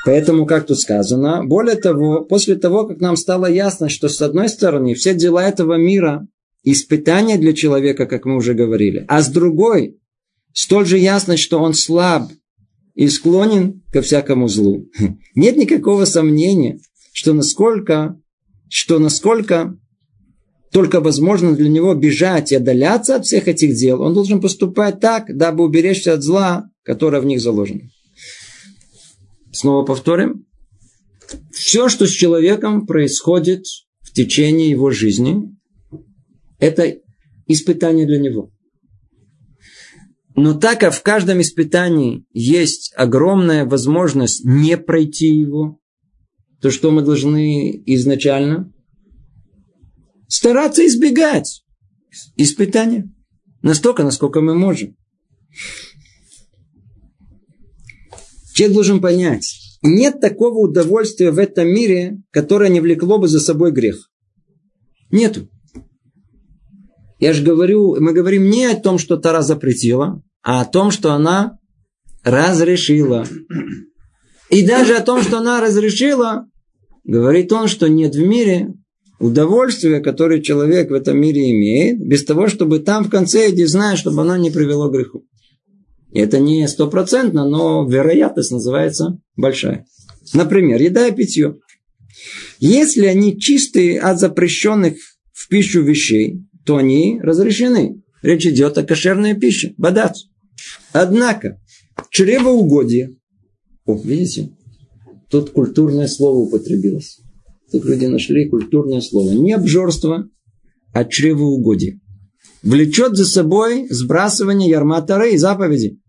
Поэтому, 0.05 0.45
как 0.45 0.67
тут 0.67 0.79
сказано, 0.79 1.43
более 1.45 1.75
того, 1.75 2.23
после 2.23 2.55
того, 2.55 2.87
как 2.87 3.01
нам 3.01 3.17
стало 3.17 3.45
ясно, 3.45 3.89
что 3.89 4.07
с 4.07 4.21
одной 4.21 4.47
стороны 4.47 4.93
все 4.93 5.13
дела 5.13 5.45
этого 5.45 5.75
мира 5.75 6.27
испытания 6.63 7.37
для 7.37 7.53
человека, 7.53 8.05
как 8.05 8.25
мы 8.25 8.37
уже 8.37 8.53
говорили, 8.53 9.03
а 9.07 9.21
с 9.21 9.29
другой 9.29 9.97
столь 10.53 10.85
же 10.85 10.97
ясно, 10.97 11.35
что 11.35 11.59
он 11.59 11.73
слаб 11.73 12.31
и 12.95 13.07
склонен 13.09 13.83
ко 13.91 14.01
всякому 14.01 14.47
злу. 14.47 14.85
Нет 15.35 15.57
никакого 15.57 16.05
сомнения, 16.05 16.79
что 17.17 17.33
насколько, 17.33 18.15
что 18.69 18.99
насколько 18.99 19.75
только 20.71 21.01
возможно 21.01 21.55
для 21.55 21.67
него 21.67 21.95
бежать 21.95 22.51
и 22.51 22.55
отдаляться 22.57 23.15
от 23.15 23.25
всех 23.25 23.47
этих 23.47 23.75
дел, 23.75 24.03
он 24.03 24.13
должен 24.13 24.39
поступать 24.39 24.99
так, 24.99 25.35
дабы 25.35 25.63
уберечься 25.63 26.13
от 26.13 26.21
зла, 26.21 26.69
которое 26.83 27.19
в 27.19 27.25
них 27.25 27.41
заложено. 27.41 27.89
Снова 29.51 29.83
повторим. 29.83 30.45
Все, 31.51 31.89
что 31.89 32.05
с 32.05 32.11
человеком 32.11 32.85
происходит 32.85 33.63
в 34.01 34.13
течение 34.13 34.69
его 34.69 34.91
жизни, 34.91 35.41
это 36.59 36.97
испытание 37.47 38.05
для 38.05 38.19
него. 38.19 38.51
Но 40.35 40.53
так 40.53 40.81
как 40.81 40.93
в 40.93 41.01
каждом 41.01 41.41
испытании 41.41 42.25
есть 42.31 42.93
огромная 42.95 43.65
возможность 43.65 44.45
не 44.45 44.77
пройти 44.77 45.35
его, 45.35 45.79
то 46.67 46.71
что 46.71 46.91
мы 46.91 47.01
должны 47.01 47.81
изначально? 47.85 48.73
стараться 50.27 50.85
избегать 50.85 51.63
испытания. 52.35 53.09
Настолько, 53.61 54.03
насколько 54.03 54.41
мы 54.41 54.53
можем. 54.53 54.97
Человек 58.53 58.73
должен 58.73 58.99
понять, 58.99 59.77
нет 59.81 60.19
такого 60.19 60.57
удовольствия 60.57 61.31
в 61.31 61.37
этом 61.37 61.69
мире, 61.69 62.21
которое 62.31 62.69
не 62.69 62.81
влекло 62.81 63.17
бы 63.17 63.29
за 63.29 63.39
собой 63.39 63.71
грех. 63.71 64.09
Нету. 65.09 65.47
Я 67.17 67.31
же 67.31 67.45
говорю, 67.45 67.95
мы 68.01 68.11
говорим 68.11 68.49
не 68.49 68.65
о 68.65 68.75
том, 68.75 68.97
что 68.97 69.15
Тара 69.15 69.41
запретила, 69.41 70.21
а 70.43 70.59
о 70.59 70.65
том, 70.65 70.91
что 70.91 71.13
она 71.13 71.59
разрешила. 72.23 73.25
И 74.49 74.67
даже 74.67 74.97
о 74.97 75.01
том, 75.01 75.21
что 75.21 75.37
она 75.37 75.61
разрешила, 75.61 76.49
говорит 77.07 77.51
он, 77.51 77.67
что 77.67 77.87
нет 77.87 78.15
в 78.15 78.23
мире 78.23 78.73
удовольствие, 79.19 79.99
которое 80.01 80.41
человек 80.41 80.91
в 80.91 80.93
этом 80.93 81.19
мире 81.19 81.49
имеет, 81.51 81.99
без 81.99 82.23
того, 82.23 82.47
чтобы 82.47 82.79
там 82.79 83.05
в 83.05 83.09
конце 83.09 83.49
иди 83.49 83.65
знать, 83.65 83.97
чтобы 83.97 84.21
оно 84.21 84.37
не 84.37 84.51
привело 84.51 84.89
к 84.89 84.93
греху. 84.93 85.25
И 86.11 86.19
это 86.19 86.39
не 86.39 86.67
стопроцентно, 86.67 87.47
но 87.47 87.87
вероятность 87.87 88.51
называется 88.51 89.19
большая. 89.35 89.85
Например, 90.33 90.81
еда 90.81 91.07
и 91.07 91.15
питье. 91.15 91.57
Если 92.59 93.05
они 93.05 93.39
чистые 93.39 93.99
от 93.99 94.19
запрещенных 94.19 94.97
в 95.33 95.47
пищу 95.47 95.81
вещей, 95.81 96.43
то 96.65 96.77
они 96.77 97.19
разрешены. 97.21 98.01
Речь 98.21 98.45
идет 98.45 98.77
о 98.77 98.83
кошерной 98.83 99.35
пище, 99.35 99.73
бадац. 99.77 100.23
Однако, 100.91 101.59
чревоугодие, 102.09 103.15
о, 103.85 103.97
видите, 103.97 104.49
тут 105.29 105.51
культурное 105.51 106.07
слово 106.07 106.37
употребилось. 106.37 107.19
Тут 107.71 107.85
люди 107.85 108.05
нашли 108.05 108.49
культурное 108.49 109.01
слово. 109.01 109.31
Не 109.31 109.53
обжорство, 109.53 110.29
а 110.93 111.05
чревоугодие. 111.05 111.99
Влечет 112.63 113.15
за 113.15 113.25
собой 113.25 113.87
сбрасывание 113.89 114.69
ярматары 114.69 115.33
и 115.33 115.37
заповеди. 115.37 115.99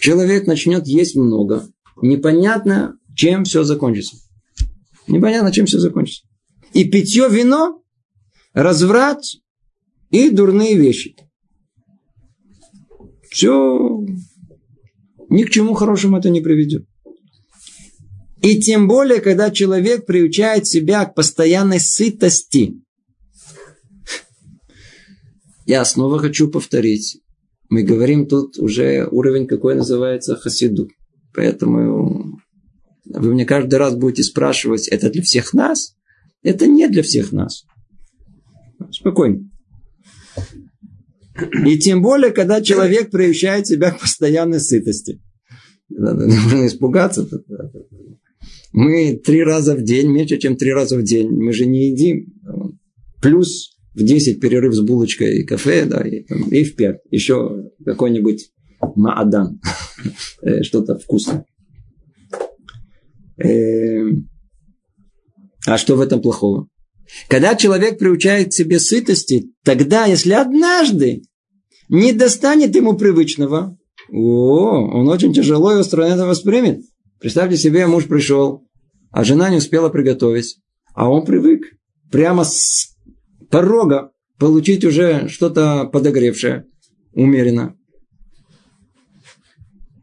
Человек 0.00 0.46
начнет 0.46 0.86
есть 0.86 1.16
много. 1.16 1.68
Непонятно, 2.00 2.96
чем 3.14 3.44
все 3.44 3.64
закончится. 3.64 4.16
Непонятно, 5.06 5.52
чем 5.52 5.66
все 5.66 5.78
закончится. 5.78 6.26
И 6.72 6.84
питье 6.84 7.28
вино, 7.28 7.82
разврат 8.54 9.22
и 10.10 10.30
дурные 10.30 10.76
вещи. 10.76 11.16
Все 13.30 14.04
ни 15.30 15.44
к 15.44 15.50
чему 15.50 15.74
хорошему 15.74 16.18
это 16.18 16.28
не 16.28 16.40
приведет. 16.40 16.84
И 18.42 18.60
тем 18.60 18.88
более, 18.88 19.20
когда 19.20 19.50
человек 19.50 20.06
приучает 20.06 20.66
себя 20.66 21.04
к 21.04 21.14
постоянной 21.14 21.78
сытости. 21.78 22.80
Я 25.66 25.84
снова 25.84 26.18
хочу 26.18 26.48
повторить. 26.50 27.20
Мы 27.68 27.82
говорим 27.82 28.26
тут 28.26 28.58
уже 28.58 29.06
уровень, 29.10 29.46
какой 29.46 29.74
называется 29.74 30.36
хасиду. 30.36 30.88
Поэтому 31.34 32.40
вы 33.04 33.34
мне 33.34 33.44
каждый 33.44 33.76
раз 33.76 33.94
будете 33.94 34.22
спрашивать, 34.22 34.88
это 34.88 35.10
для 35.10 35.22
всех 35.22 35.52
нас? 35.52 35.94
Это 36.42 36.66
не 36.66 36.88
для 36.88 37.02
всех 37.02 37.32
нас. 37.32 37.66
Спокойно. 38.90 39.49
И 41.64 41.78
тем 41.78 42.02
более, 42.02 42.32
когда 42.32 42.60
человек 42.60 43.10
приучает 43.10 43.66
себя 43.66 43.90
к 43.90 44.00
постоянной 44.00 44.60
сытости. 44.60 45.20
Нужно 45.88 46.66
испугаться. 46.66 47.28
Мы 48.72 49.20
три 49.24 49.42
раза 49.42 49.74
в 49.74 49.82
день, 49.82 50.08
меньше, 50.08 50.38
чем 50.38 50.56
три 50.56 50.72
раза 50.72 50.96
в 50.96 51.02
день. 51.02 51.30
Мы 51.30 51.52
же 51.52 51.66
не 51.66 51.90
едим. 51.90 52.32
Плюс 53.20 53.76
в 53.94 54.02
10 54.02 54.40
перерыв 54.40 54.74
с 54.74 54.80
булочкой 54.80 55.40
и 55.40 55.44
кафе, 55.44 55.84
да, 55.84 56.00
и, 56.00 56.22
там, 56.22 56.48
и 56.48 56.62
в 56.62 56.76
5 56.76 57.00
еще 57.10 57.70
какой-нибудь 57.84 58.50
маадан, 58.94 59.60
э, 60.42 60.62
что-то 60.62 60.98
вкусное. 60.98 61.44
Эм, 63.38 64.28
а 65.66 65.76
что 65.76 65.96
в 65.96 66.00
этом 66.00 66.22
плохого? 66.22 66.68
Когда 67.28 67.56
человек 67.56 67.98
приучает 67.98 68.50
к 68.50 68.54
себе 68.54 68.78
сытости, 68.78 69.50
тогда, 69.64 70.06
если 70.06 70.32
однажды 70.32 71.22
не 71.90 72.12
достанет 72.12 72.74
ему 72.76 72.96
привычного, 72.96 73.76
о, 74.08 74.88
он 74.92 75.08
очень 75.08 75.34
тяжело 75.34 75.72
и 75.72 75.80
остро 75.80 76.02
это 76.02 76.24
воспримет. 76.24 76.82
Представьте 77.18 77.56
себе, 77.56 77.86
муж 77.86 78.06
пришел, 78.06 78.64
а 79.10 79.24
жена 79.24 79.50
не 79.50 79.56
успела 79.56 79.88
приготовить, 79.88 80.58
а 80.94 81.10
он 81.10 81.24
привык 81.24 81.64
прямо 82.10 82.44
с 82.44 82.96
порога 83.50 84.12
получить 84.38 84.84
уже 84.84 85.28
что-то 85.28 85.84
подогревшее, 85.92 86.66
умеренно. 87.12 87.76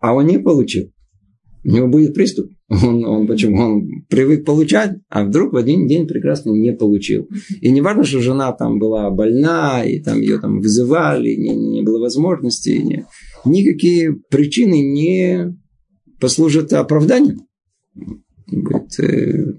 А 0.02 0.14
он 0.14 0.28
не 0.28 0.38
получил. 0.38 0.92
У 1.64 1.70
него 1.70 1.88
будет 1.88 2.14
приступ. 2.14 2.52
Он, 2.70 3.05
он 3.05 3.28
почему? 3.28 3.61
Он 3.61 4.05
привык 4.09 4.45
получать, 4.45 4.97
а 5.09 5.24
вдруг 5.24 5.53
в 5.53 5.57
один 5.57 5.88
день 5.88 6.05
прекрасно 6.05 6.51
не 6.51 6.74
получил. 6.74 7.30
И 7.61 7.72
не 7.72 7.80
важно, 7.80 8.03
что 8.03 8.20
жена 8.20 8.51
там 8.51 8.78
была 8.78 9.09
больна, 9.09 9.86
и 9.86 9.99
там 9.99 10.20
ее 10.20 10.39
там 10.39 10.59
вызывали, 10.59 11.30
не, 11.36 11.55
не 11.55 11.82
было 11.82 11.99
возможности. 11.99 12.70
Не, 12.72 13.05
никакие 13.45 14.13
причины 14.30 14.82
не 14.82 15.57
послужат 16.20 16.74
оправданием. 16.74 17.47
Говорит, 18.47 18.99
э, 18.99 19.53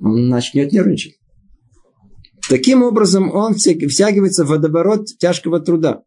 он 0.00 0.28
начнет 0.28 0.72
нервничать. 0.72 1.14
Таким 2.48 2.84
образом, 2.84 3.32
он 3.32 3.54
втягивается 3.54 4.44
в 4.44 4.48
водоворот 4.48 5.06
тяжкого 5.18 5.58
труда. 5.58 6.02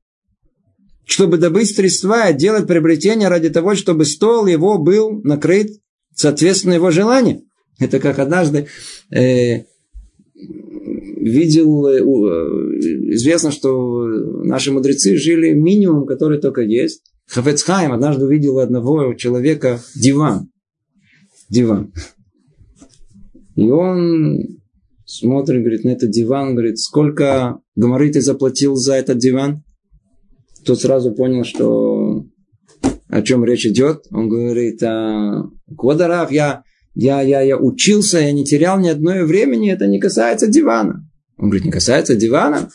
Чтобы 1.05 1.37
добыть 1.37 1.75
средства 1.75 2.29
и 2.29 2.37
делать 2.37 2.67
приобретения 2.67 3.27
ради 3.27 3.49
того, 3.49 3.75
чтобы 3.75 4.05
стол 4.05 4.45
его 4.45 4.77
был 4.77 5.21
накрыт 5.23 5.69
соответственно 6.19 6.73
его 6.73 6.91
желанию. 6.91 7.43
Это 7.79 7.99
как 7.99 8.19
однажды 8.19 8.67
э, 9.09 9.63
видел, 10.35 11.87
э, 11.87 11.99
э, 11.99 13.13
известно, 13.15 13.51
что 13.51 14.05
наши 14.43 14.73
мудрецы 14.73 15.15
жили 15.15 15.53
минимум, 15.53 16.05
который 16.05 16.41
только 16.41 16.61
есть. 16.61 17.03
Хафецхайм 17.27 17.93
однажды 17.93 18.25
увидел 18.25 18.59
одного 18.59 19.13
человека 19.13 19.79
диван. 19.95 20.49
Диван. 21.47 21.93
И 23.55 23.69
он 23.69 24.59
смотрит, 25.05 25.61
говорит, 25.61 25.85
на 25.85 25.89
этот 25.91 26.11
диван, 26.11 26.53
говорит, 26.53 26.79
сколько 26.79 27.61
гамары 27.77 28.11
ты 28.11 28.19
заплатил 28.19 28.75
за 28.75 28.95
этот 28.95 29.19
диван? 29.19 29.63
Тот 30.65 30.81
сразу 30.81 31.13
понял, 31.13 31.45
что 31.45 31.88
о 33.09 33.21
чем 33.21 33.43
речь 33.43 33.65
идет. 33.65 34.05
Он 34.11 34.29
говорит, 34.29 34.81
а, 34.83 35.49
я, 36.29 36.63
я, 36.93 37.21
я, 37.21 37.41
я 37.41 37.57
учился, 37.57 38.19
я 38.19 38.31
не 38.31 38.45
терял 38.45 38.79
ни 38.79 38.87
одного 38.87 39.25
времени, 39.25 39.71
это 39.71 39.87
не 39.87 39.99
касается 39.99 40.47
дивана. 40.47 41.05
Он 41.37 41.49
говорит, 41.49 41.65
не 41.65 41.71
касается 41.71 42.15
дивана? 42.15 42.69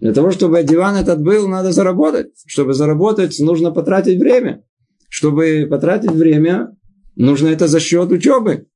Для 0.00 0.12
того, 0.12 0.30
чтобы 0.30 0.62
диван 0.62 0.96
этот 0.96 1.22
был, 1.22 1.48
надо 1.48 1.72
заработать. 1.72 2.28
Чтобы 2.46 2.74
заработать, 2.74 3.38
нужно 3.40 3.70
потратить 3.70 4.18
время. 4.18 4.64
Чтобы 5.08 5.66
потратить 5.68 6.12
время, 6.12 6.76
нужно 7.16 7.48
это 7.48 7.66
за 7.66 7.80
счет 7.80 8.10
учебы. 8.10 8.66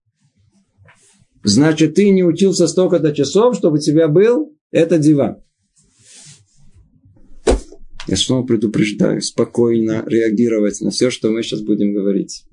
Значит, 1.42 1.94
ты 1.94 2.10
не 2.10 2.24
учился 2.24 2.66
столько-то 2.66 3.12
часов, 3.12 3.56
чтобы 3.56 3.76
у 3.76 3.80
тебя 3.80 4.08
был 4.08 4.54
этот 4.70 5.00
диван. 5.00 5.36
Я 8.06 8.16
снова 8.16 8.44
предупреждаю, 8.46 9.22
спокойно 9.22 10.04
реагировать 10.06 10.80
на 10.80 10.90
все, 10.90 11.10
что 11.10 11.30
мы 11.30 11.42
сейчас 11.42 11.62
будем 11.62 11.94
говорить. 11.94 12.44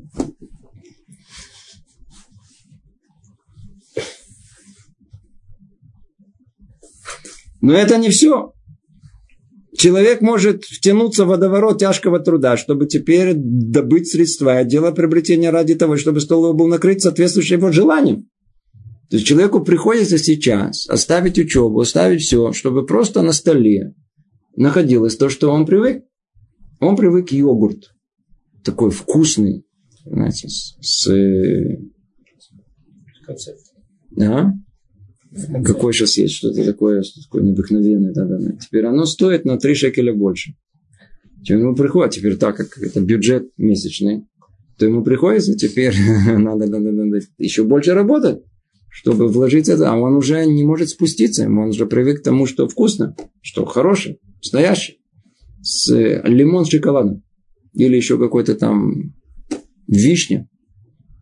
Но 7.62 7.74
это 7.74 7.98
не 7.98 8.10
все. 8.10 8.54
Человек 9.78 10.22
может 10.22 10.64
втянуться 10.64 11.26
в 11.26 11.30
водоворот 11.30 11.80
тяжкого 11.80 12.20
труда, 12.20 12.58
чтобы 12.58 12.88
теперь 12.88 13.34
добыть 13.36 14.10
средства 14.10 14.62
и 14.62 14.68
делать 14.68 14.96
приобретение 14.96 15.50
ради 15.50 15.76
того, 15.76 15.98
чтобы 15.98 16.22
стол 16.22 16.46
его 16.46 16.54
был 16.54 16.68
накрыт 16.68 17.02
соответствующим 17.02 17.58
его 17.58 17.72
желаниям. 17.72 18.30
То 19.10 19.18
есть 19.18 19.28
человеку 19.28 19.62
приходится 19.62 20.18
сейчас 20.18 20.88
оставить 20.88 21.38
учебу, 21.38 21.82
оставить 21.82 22.22
все, 22.22 22.54
чтобы 22.54 22.86
просто 22.86 23.22
на 23.22 23.34
столе 23.34 23.94
находилось 24.56 25.18
то, 25.18 25.30
что 25.30 25.52
он 25.52 25.66
привык. 25.66 26.04
Он 26.80 26.96
привык 26.96 27.30
к 27.30 27.32
йогурт. 27.32 27.94
Такой 28.64 28.92
вкусный. 28.92 29.66
Знаете, 30.06 30.50
с... 30.50 30.78
с... 30.82 31.08
Концепт. 33.26 33.60
Да? 34.12 34.54
Какой 35.64 35.94
сейчас 35.94 36.18
есть 36.18 36.36
что-то 36.36 36.66
такое, 36.66 37.04
что 37.04 37.22
такое 37.22 37.44
необыкновенное. 37.44 38.14
Да, 38.14 38.26
да, 38.26 38.38
да. 38.38 38.52
Теперь 38.58 38.86
оно 38.86 39.06
стоит 39.06 39.46
на 39.46 39.58
3 39.58 39.76
шекеля 39.76 40.14
больше. 40.14 40.56
Чем 41.44 41.60
ему 41.60 41.76
приходит. 41.76 42.14
Теперь 42.14 42.36
так 42.36 42.58
как 42.58 42.78
это 42.78 43.00
бюджет 43.00 43.50
месячный, 43.58 44.26
то 44.78 44.86
ему 44.86 45.04
приходится 45.04 45.56
теперь 45.56 45.96
надо, 46.28 46.68
надо, 46.68 46.92
надо 46.92 47.20
еще 47.38 47.64
больше 47.64 47.94
работать, 47.94 48.42
чтобы 48.90 49.28
вложить 49.28 49.70
это. 49.70 49.90
А 49.90 49.96
он 49.96 50.16
уже 50.16 50.46
не 50.46 50.64
может 50.64 50.90
спуститься. 50.90 51.46
Он 51.46 51.70
уже 51.70 51.86
привык 51.86 52.20
к 52.22 52.24
тому, 52.24 52.46
что 52.46 52.68
вкусно, 52.68 53.16
что 53.42 53.66
хорошее 53.66 54.18
настоящий, 54.42 55.00
с 55.62 55.92
лимон 56.24 56.66
с 56.66 56.70
шоколадом. 56.70 57.24
Или 57.74 57.96
еще 57.96 58.18
какой-то 58.18 58.56
там 58.56 59.14
вишня. 59.88 60.48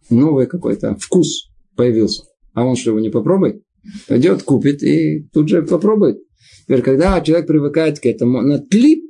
Новый 0.09 0.47
какой-то 0.47 0.95
вкус 0.95 1.51
появился. 1.75 2.23
А 2.53 2.65
он 2.65 2.75
что, 2.75 2.91
его 2.91 2.99
не 2.99 3.09
попробует? 3.09 3.61
Пойдет, 4.07 4.43
купит 4.43 4.83
и 4.83 5.27
тут 5.31 5.49
же 5.49 5.61
попробует. 5.61 6.19
Теперь, 6.63 6.81
когда 6.81 7.21
человек 7.21 7.47
привыкает 7.47 7.99
к 7.99 8.05
этому, 8.05 8.39
он 8.39 8.51
отлип, 8.51 9.03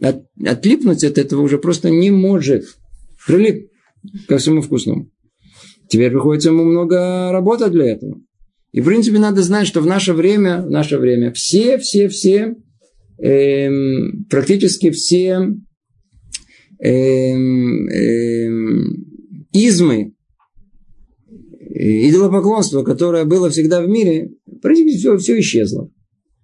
от, 0.00 0.24
отлипнуть 0.44 1.04
от 1.04 1.18
этого 1.18 1.42
уже 1.42 1.58
просто 1.58 1.90
не 1.90 2.10
может. 2.10 2.64
Прилип 3.26 3.70
ко 4.28 4.38
всему 4.38 4.60
вкусному. 4.60 5.10
Теперь 5.88 6.10
приходится 6.10 6.50
ему 6.50 6.64
много 6.64 7.30
работать 7.32 7.72
для 7.72 7.86
этого. 7.86 8.20
И, 8.72 8.80
в 8.80 8.84
принципе, 8.84 9.18
надо 9.18 9.42
знать, 9.42 9.66
что 9.66 9.80
в 9.80 9.86
наше 9.86 10.12
время, 10.12 10.62
в 10.62 10.70
наше 10.70 10.98
время 10.98 11.32
все, 11.32 11.78
все, 11.78 12.08
все 12.08 12.56
эм, 13.18 14.26
практически 14.28 14.90
все 14.90 15.48
эм, 16.78 17.88
эм, 17.88 19.06
измы, 19.52 20.14
идолопоклонство, 21.58 22.82
которое 22.82 23.24
было 23.24 23.50
всегда 23.50 23.82
в 23.82 23.88
мире, 23.88 24.30
практически 24.62 24.98
все, 24.98 25.16
все 25.18 25.40
исчезло. 25.40 25.90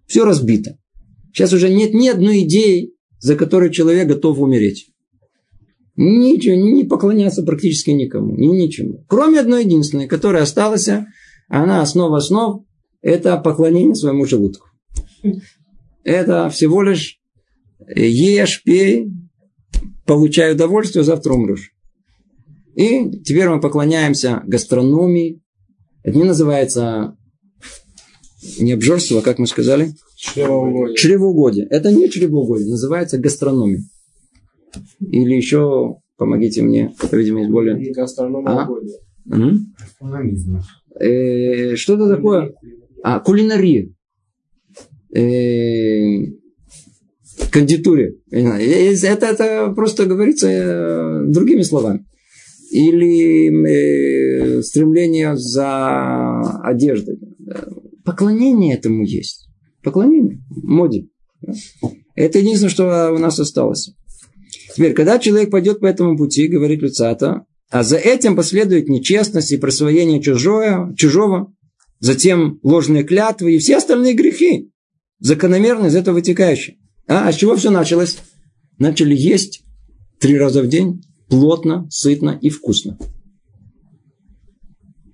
Все 0.06 0.24
разбито. 0.24 0.78
Сейчас 1.32 1.52
уже 1.52 1.70
нет 1.72 1.94
ни 1.94 2.08
одной 2.08 2.42
идеи, 2.42 2.92
за 3.18 3.36
которой 3.36 3.70
человек 3.70 4.08
готов 4.08 4.38
умереть. 4.38 4.88
Ничего, 5.96 6.54
не 6.54 6.84
поклоняться 6.84 7.42
практически 7.42 7.90
никому, 7.90 8.34
ни 8.36 8.46
ничему. 8.46 9.04
Кроме 9.08 9.40
одной 9.40 9.64
единственной, 9.64 10.08
которая 10.08 10.42
осталась, 10.42 10.88
она 11.48 11.82
основа 11.82 12.18
основ, 12.18 12.64
это 13.02 13.36
поклонение 13.36 13.94
своему 13.94 14.24
желудку 14.24 14.68
это 16.04 16.48
всего 16.50 16.82
лишь 16.82 17.20
ешь, 17.94 18.62
пей, 18.64 19.08
получай 20.06 20.52
удовольствие, 20.52 21.04
завтра 21.04 21.34
умрешь. 21.34 21.72
И 22.74 23.10
теперь 23.22 23.48
мы 23.48 23.60
поклоняемся 23.60 24.42
гастрономии. 24.46 25.42
Это 26.02 26.16
не 26.16 26.24
называется 26.24 27.16
не 28.58 28.72
обжорство, 28.72 29.20
а 29.20 29.22
как 29.22 29.38
мы 29.38 29.46
сказали? 29.46 29.94
Чревоугодие. 30.16 30.96
Чревоугодие. 30.96 31.66
Это 31.66 31.92
не 31.92 32.08
чревоугодие, 32.08 32.68
называется 32.68 33.18
гастрономия. 33.18 33.82
Или 35.00 35.34
еще, 35.34 35.96
помогите 36.16 36.62
мне, 36.62 36.94
видимо, 37.12 37.40
есть 37.40 37.50
более... 37.50 37.92
Гастрономоугодие. 37.92 38.98
М? 39.30 39.74
Э, 40.98 41.76
что-то 41.76 42.08
такое. 42.08 42.54
А, 43.02 43.20
кулинария. 43.20 43.88
Э, 45.14 46.26
кондитуре. 47.50 48.16
Это, 48.30 49.26
это 49.26 49.72
просто 49.74 50.06
говорится 50.06 50.48
э, 50.48 51.24
другими 51.26 51.62
словами. 51.62 52.06
Или 52.70 53.50
э, 53.68 54.62
стремление 54.62 55.36
за 55.36 56.40
одеждой. 56.62 57.18
Поклонение 58.04 58.74
этому 58.74 59.04
есть. 59.04 59.48
Поклонение. 59.82 60.42
Моде. 60.48 61.08
Это 62.14 62.38
единственное, 62.38 62.70
что 62.70 63.12
у 63.12 63.18
нас 63.18 63.38
осталось. 63.38 63.94
Теперь, 64.74 64.94
когда 64.94 65.18
человек 65.18 65.50
пойдет 65.50 65.80
по 65.80 65.86
этому 65.86 66.16
пути, 66.16 66.48
говорит 66.48 66.80
Люцата, 66.80 67.44
а 67.70 67.82
за 67.82 67.96
этим 67.96 68.36
последует 68.36 68.88
нечестность 68.88 69.52
и 69.52 69.58
присвоение 69.58 70.22
чужое, 70.22 70.94
чужого, 70.94 71.52
затем 72.00 72.58
ложные 72.62 73.04
клятвы 73.04 73.54
и 73.54 73.58
все 73.58 73.76
остальные 73.76 74.14
грехи, 74.14 74.71
закономерно 75.22 75.86
из 75.86 75.96
этого 75.96 76.16
вытекающие. 76.16 76.76
А, 77.08 77.28
а 77.28 77.32
с 77.32 77.36
чего 77.36 77.56
все 77.56 77.70
началось? 77.70 78.18
Начали 78.78 79.14
есть 79.14 79.64
три 80.18 80.36
раза 80.36 80.62
в 80.62 80.68
день, 80.68 81.02
плотно, 81.28 81.86
сытно 81.90 82.38
и 82.40 82.50
вкусно. 82.50 82.98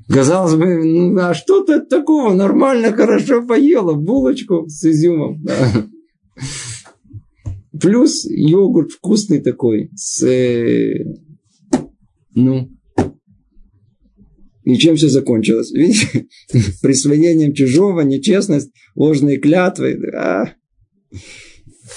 Казалось 0.08 0.54
бы, 0.54 0.82
ну, 0.82 1.20
а 1.20 1.34
что 1.34 1.62
то 1.62 1.80
такого? 1.80 2.32
Нормально, 2.32 2.92
хорошо 2.92 3.46
поела. 3.46 3.92
Булочку 3.92 4.66
с 4.66 4.82
изюмом. 4.84 5.42
Да. 5.42 5.86
Плюс 7.78 8.24
йогурт 8.24 8.92
вкусный 8.92 9.42
такой. 9.42 9.90
С, 9.94 10.22
э, 10.26 11.04
ну, 12.34 12.70
и 14.68 14.76
чем 14.76 14.96
все 14.96 15.08
закончилось? 15.08 15.72
Видите? 15.72 16.26
Присвоением 16.82 17.54
чужого, 17.54 18.02
нечестность, 18.02 18.70
ложные 18.94 19.38
клятвы. 19.38 19.98
А. 20.14 20.52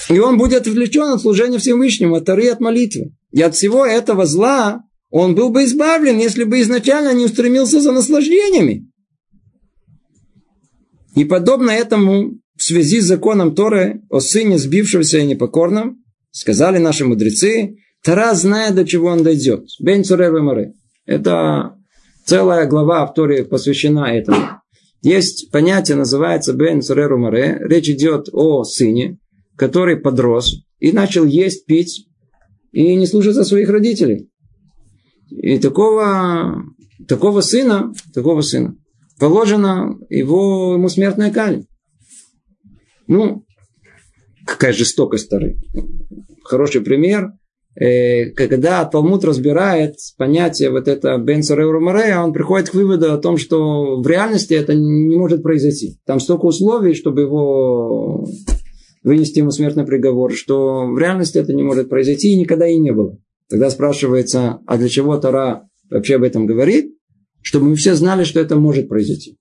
И 0.10 0.18
он 0.18 0.38
будет 0.38 0.62
отвлечен 0.62 1.04
от 1.04 1.22
служения 1.22 1.58
Всевышнему, 1.58 2.16
от 2.16 2.26
Тары, 2.26 2.48
от 2.48 2.62
молитвы. 2.62 3.14
И 3.34 3.42
от 3.42 3.56
всего 3.56 3.86
этого 3.86 4.26
зла 4.26 4.84
он 5.10 5.36
был 5.36 5.50
бы 5.50 5.66
избавлен, 5.66 6.18
если 6.18 6.46
бы 6.46 6.62
изначально 6.62 7.14
не 7.14 7.26
устремился 7.26 7.82
за 7.82 7.92
наслаждениями. 7.92 8.90
И 11.18 11.26
подобно 11.26 11.72
этому, 11.72 12.40
в 12.56 12.64
связи 12.64 13.02
с 13.02 13.06
законом 13.06 13.54
Торы 13.54 14.02
о 14.10 14.22
сыне 14.22 14.58
сбившегося 14.58 15.18
и 15.18 15.26
непокорном, 15.26 16.06
сказали 16.32 16.78
наши 16.78 17.04
мудрецы, 17.04 17.76
Тара 18.02 18.34
знает, 18.34 18.76
до 18.76 18.86
чего 18.86 19.10
он 19.10 19.24
дойдет. 19.24 19.66
Бен 19.82 20.06
Цуревы. 20.06 20.74
Это 21.06 21.76
целая 22.32 22.66
глава 22.66 23.06
в 23.06 23.44
посвящена 23.44 24.06
этому. 24.06 24.62
Есть 25.02 25.52
понятие, 25.52 25.98
называется 25.98 26.54
Бен 26.54 26.82
Цуреру 26.82 27.18
Море. 27.18 27.58
Речь 27.60 27.90
идет 27.90 28.30
о 28.32 28.64
сыне, 28.64 29.18
который 29.58 29.98
подрос 29.98 30.64
и 30.80 30.94
начал 30.94 31.26
есть, 31.26 31.66
пить 31.66 32.08
и 32.72 32.96
не 32.96 33.06
слушаться 33.06 33.44
своих 33.44 33.68
родителей. 33.68 34.30
И 35.30 35.60
такого, 35.60 36.64
такого 37.06 37.42
сына, 37.42 37.94
такого 38.14 38.40
сына, 38.40 38.78
положена 39.20 39.98
его, 40.10 40.76
ему 40.76 40.88
смертная 40.88 41.34
казнь. 41.34 41.68
Ну, 43.08 43.44
какая 44.46 44.72
жестокость 44.72 45.26
старый. 45.26 45.58
Хороший 46.46 46.80
пример. 46.80 47.34
Э, 47.74 48.32
когда 48.32 48.84
Талмуд 48.84 49.24
разбирает 49.24 49.96
понятие 50.18 50.72
вот 50.72 50.90
это 50.90 51.18
Бен 51.18 51.42
он 51.42 52.34
приходит 52.34 52.70
к 52.70 52.74
выводу 52.74 53.14
о 53.14 53.18
том, 53.18 53.38
что 53.38 54.02
в 54.02 54.08
реальности 54.08 54.54
это 54.54 54.76
не 54.76 55.16
может 55.16 55.42
произойти. 55.42 55.98
Там 56.06 56.20
столько 56.20 56.46
условий, 56.46 56.94
чтобы 56.94 57.22
его 57.22 58.28
вынести 59.04 59.40
ему 59.40 59.52
смертный 59.52 59.86
приговор, 59.86 60.34
что 60.34 60.86
в 60.86 60.98
реальности 60.98 61.38
это 61.38 61.54
не 61.54 61.64
может 61.64 61.90
произойти 61.90 62.34
и 62.34 62.40
никогда 62.40 62.68
и 62.68 62.78
не 62.78 62.92
было. 62.92 63.18
Тогда 63.50 63.70
спрашивается, 63.70 64.60
а 64.68 64.78
для 64.78 64.90
чего 64.90 65.18
Тара 65.18 65.68
вообще 65.90 66.16
об 66.16 66.24
этом 66.24 66.46
говорит? 66.46 66.94
Чтобы 67.42 67.68
мы 67.68 67.76
все 67.76 67.96
знали, 67.96 68.24
что 68.26 68.40
это 68.40 68.58
может 68.58 68.90
произойти. 68.90 69.38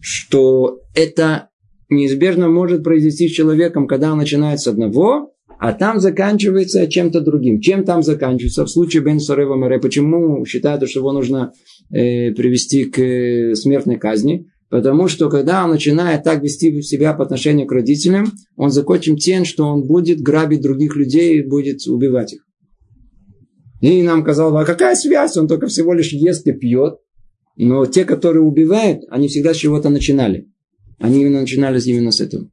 Что 0.00 0.80
это 0.94 1.48
неизбежно 1.88 2.48
может 2.48 2.82
произойти 2.82 3.28
с 3.28 3.32
человеком, 3.32 3.86
когда 3.86 4.12
он 4.12 4.18
начинает 4.18 4.60
с 4.60 4.66
одного, 4.66 5.33
а 5.58 5.72
там 5.72 6.00
заканчивается 6.00 6.86
чем-то 6.86 7.20
другим. 7.20 7.60
Чем 7.60 7.84
там 7.84 8.02
заканчивается? 8.02 8.64
В 8.64 8.70
случае 8.70 9.02
Бен 9.02 9.20
Сарева 9.20 9.56
Маре, 9.56 9.78
почему 9.78 10.44
считают, 10.44 10.88
что 10.88 11.00
его 11.00 11.12
нужно 11.12 11.52
э, 11.90 12.32
привести 12.32 12.84
к 12.84 12.98
э, 12.98 13.54
смертной 13.54 13.98
казни? 13.98 14.46
Потому 14.70 15.08
что 15.08 15.28
когда 15.28 15.64
он 15.64 15.70
начинает 15.70 16.24
так 16.24 16.42
вести 16.42 16.82
себя 16.82 17.12
по 17.12 17.24
отношению 17.24 17.66
к 17.66 17.72
родителям, 17.72 18.32
он 18.56 18.70
закончит 18.70 19.18
тем, 19.18 19.44
что 19.44 19.66
он 19.66 19.86
будет 19.86 20.20
грабить 20.20 20.62
других 20.62 20.96
людей 20.96 21.38
и 21.38 21.46
будет 21.46 21.86
убивать 21.86 22.32
их. 22.32 22.44
И 23.80 24.02
нам 24.02 24.24
казалось, 24.24 24.62
а 24.62 24.66
какая 24.66 24.94
связь? 24.96 25.36
Он 25.36 25.46
только 25.46 25.66
всего 25.66 25.92
лишь 25.92 26.12
ест 26.12 26.46
и 26.46 26.52
пьет. 26.52 26.94
Но 27.56 27.86
те, 27.86 28.04
которые 28.04 28.42
убивают, 28.42 29.02
они 29.10 29.28
всегда 29.28 29.54
с 29.54 29.58
чего-то 29.58 29.90
начинали. 29.90 30.48
Они 30.98 31.20
именно 31.20 31.42
начинали 31.42 31.80
именно 31.84 32.10
с 32.10 32.20
этого. 32.20 32.48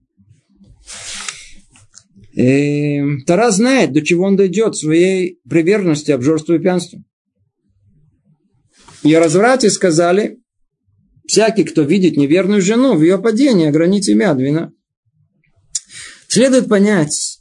И 2.33 2.97
эм, 2.97 3.23
Тара 3.25 3.51
знает, 3.51 3.91
до 3.93 4.01
чего 4.01 4.25
он 4.25 4.35
дойдет 4.35 4.75
своей 4.75 5.39
приверженности, 5.49 6.11
обжорству 6.11 6.55
и 6.55 6.59
пьянству. 6.59 7.03
И 9.03 9.13
о 9.13 9.19
разврате 9.19 9.69
сказали, 9.69 10.41
Всякий, 11.31 11.63
кто 11.63 11.83
видит 11.83 12.17
неверную 12.17 12.61
жену 12.61 12.95
в 12.95 13.01
ее 13.01 13.17
падении, 13.17 13.69
огранит 13.69 14.03
себя 14.03 14.31
от 14.31 14.39
вина. 14.41 14.73
Следует 16.27 16.67
понять, 16.67 17.39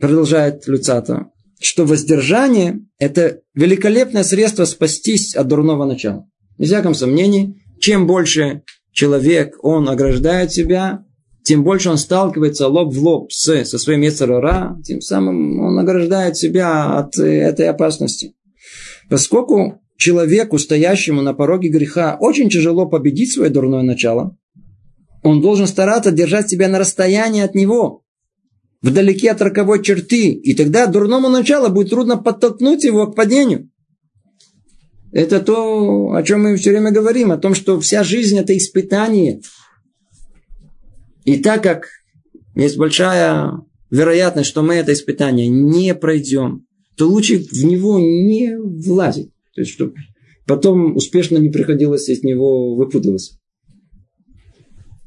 продолжает 0.00 0.66
Люцата, 0.66 1.26
что 1.60 1.84
воздержание– 1.84 2.80
это 2.98 3.40
великолепное 3.52 4.24
средство 4.24 4.64
спастись 4.64 5.34
от 5.34 5.46
дурного 5.46 5.84
начала. 5.84 6.26
Без 6.56 6.68
всяком 6.68 6.94
сомнении, 6.94 7.62
чем 7.80 8.06
больше 8.06 8.62
человек, 8.92 9.56
он 9.62 9.90
ограждает 9.90 10.50
себя, 10.50 11.04
тем 11.44 11.64
больше 11.64 11.90
он 11.90 11.98
сталкивается 11.98 12.68
лоб 12.68 12.92
в 12.92 13.02
лоб 13.02 13.32
с, 13.32 13.64
со 13.64 13.78
своим 13.78 14.02
Ецарара, 14.02 14.78
тем 14.84 15.00
самым 15.00 15.60
он 15.60 15.78
ограждает 15.78 16.36
себя 16.36 16.98
от 16.98 17.18
э, 17.18 17.40
этой 17.40 17.68
опасности. 17.68 18.34
Поскольку 19.08 19.80
человеку, 19.96 20.58
стоящему 20.58 21.22
на 21.22 21.34
пороге 21.34 21.68
греха, 21.68 22.16
очень 22.18 22.48
тяжело 22.48 22.86
победить 22.86 23.32
свое 23.32 23.50
дурное 23.50 23.82
начало, 23.82 24.36
он 25.22 25.40
должен 25.40 25.66
стараться 25.66 26.10
держать 26.10 26.50
себя 26.50 26.68
на 26.68 26.78
расстоянии 26.78 27.42
от 27.42 27.54
него, 27.54 28.02
вдалеке 28.80 29.30
от 29.30 29.40
роковой 29.40 29.82
черты, 29.82 30.32
и 30.32 30.54
тогда 30.54 30.86
дурному 30.86 31.28
началу 31.28 31.68
будет 31.68 31.90
трудно 31.90 32.16
подтолкнуть 32.16 32.84
его 32.84 33.06
к 33.06 33.14
падению. 33.14 33.70
Это 35.12 35.40
то, 35.40 36.14
о 36.14 36.22
чем 36.22 36.42
мы 36.42 36.56
все 36.56 36.70
время 36.70 36.90
говорим, 36.90 37.32
о 37.32 37.36
том, 37.36 37.54
что 37.54 37.78
вся 37.78 38.02
жизнь 38.02 38.38
это 38.38 38.56
испытание. 38.56 39.42
И 41.24 41.38
так 41.38 41.62
как 41.62 41.88
есть 42.54 42.76
большая 42.76 43.60
вероятность, 43.90 44.48
что 44.48 44.62
мы 44.62 44.74
это 44.74 44.92
испытание 44.92 45.48
не 45.48 45.94
пройдем, 45.94 46.66
то 46.96 47.08
лучше 47.08 47.38
в 47.38 47.64
него 47.64 47.98
не 47.98 48.56
влазить. 48.58 49.30
То 49.54 49.60
есть, 49.60 49.72
чтобы 49.72 49.94
потом 50.46 50.96
успешно 50.96 51.38
не 51.38 51.50
приходилось 51.50 52.08
из 52.08 52.22
него 52.22 52.74
выпутываться. 52.74 53.38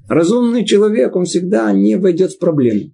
Разумный 0.07 0.65
человек, 0.65 1.15
он 1.15 1.25
всегда 1.25 1.71
не 1.71 1.97
войдет 1.97 2.33
в 2.33 2.39
проблемы, 2.39 2.93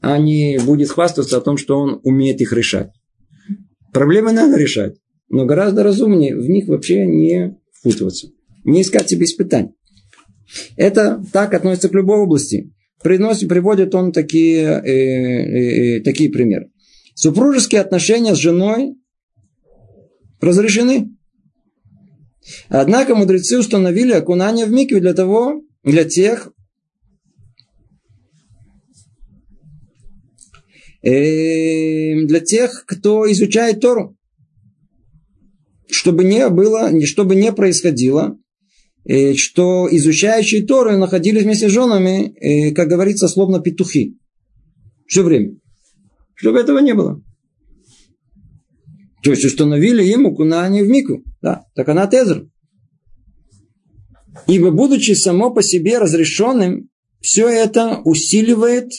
а 0.00 0.18
не 0.18 0.58
будет 0.58 0.90
хвастаться 0.90 1.38
о 1.38 1.40
том, 1.40 1.56
что 1.56 1.78
он 1.78 2.00
умеет 2.02 2.40
их 2.40 2.52
решать. 2.52 2.90
Проблемы 3.92 4.32
надо 4.32 4.58
решать, 4.58 4.96
но 5.28 5.46
гораздо 5.46 5.84
разумнее 5.84 6.34
в 6.36 6.48
них 6.48 6.66
вообще 6.66 7.06
не 7.06 7.56
впутываться, 7.72 8.28
не 8.64 8.82
искать 8.82 9.08
себе 9.08 9.26
испытаний. 9.26 9.74
Это 10.76 11.22
так 11.32 11.54
относится 11.54 11.88
к 11.88 11.94
любой 11.94 12.18
области. 12.18 12.72
Приносит, 13.02 13.48
приводит 13.48 13.94
он 13.94 14.12
такие, 14.12 14.62
э, 14.62 14.88
э, 14.88 15.96
э, 15.98 16.00
такие 16.02 16.30
примеры. 16.30 16.70
Супружеские 17.14 17.80
отношения 17.80 18.34
с 18.34 18.38
женой 18.38 18.94
разрешены. 20.40 21.16
Однако 22.68 23.14
мудрецы 23.14 23.58
установили 23.58 24.12
окунание 24.12 24.66
в 24.66 24.72
микве 24.72 25.00
для 25.00 25.14
того, 25.14 25.62
для 25.84 26.04
тех, 26.04 26.52
э, 31.02 32.24
для 32.24 32.40
тех, 32.40 32.84
кто 32.86 33.30
изучает 33.30 33.80
Тору. 33.80 34.16
Чтобы 35.88 36.24
не 36.24 36.48
было, 36.48 36.90
чтобы 37.04 37.34
не 37.34 37.52
происходило, 37.52 38.38
что 39.36 39.88
изучающие 39.90 40.64
Торы 40.64 40.96
находились 40.96 41.42
вместе 41.42 41.68
с 41.68 41.72
женами, 41.72 42.34
э, 42.38 42.72
как 42.72 42.88
говорится, 42.88 43.28
словно 43.28 43.60
петухи. 43.60 44.16
Все 45.06 45.22
время. 45.22 45.56
Чтобы 46.34 46.60
этого 46.60 46.78
не 46.78 46.94
было. 46.94 47.20
То 49.22 49.30
есть 49.30 49.44
установили 49.44 50.02
ему 50.02 50.34
кунание 50.34 50.82
в 50.82 50.88
мику. 50.88 51.22
Да, 51.40 51.64
так 51.74 51.88
она 51.88 52.06
тезер. 52.06 52.46
Ибо 54.46 54.70
будучи 54.70 55.12
само 55.12 55.52
по 55.52 55.62
себе 55.62 55.98
разрешенным, 55.98 56.88
все 57.20 57.48
это 57.48 58.00
усиливает, 58.04 58.90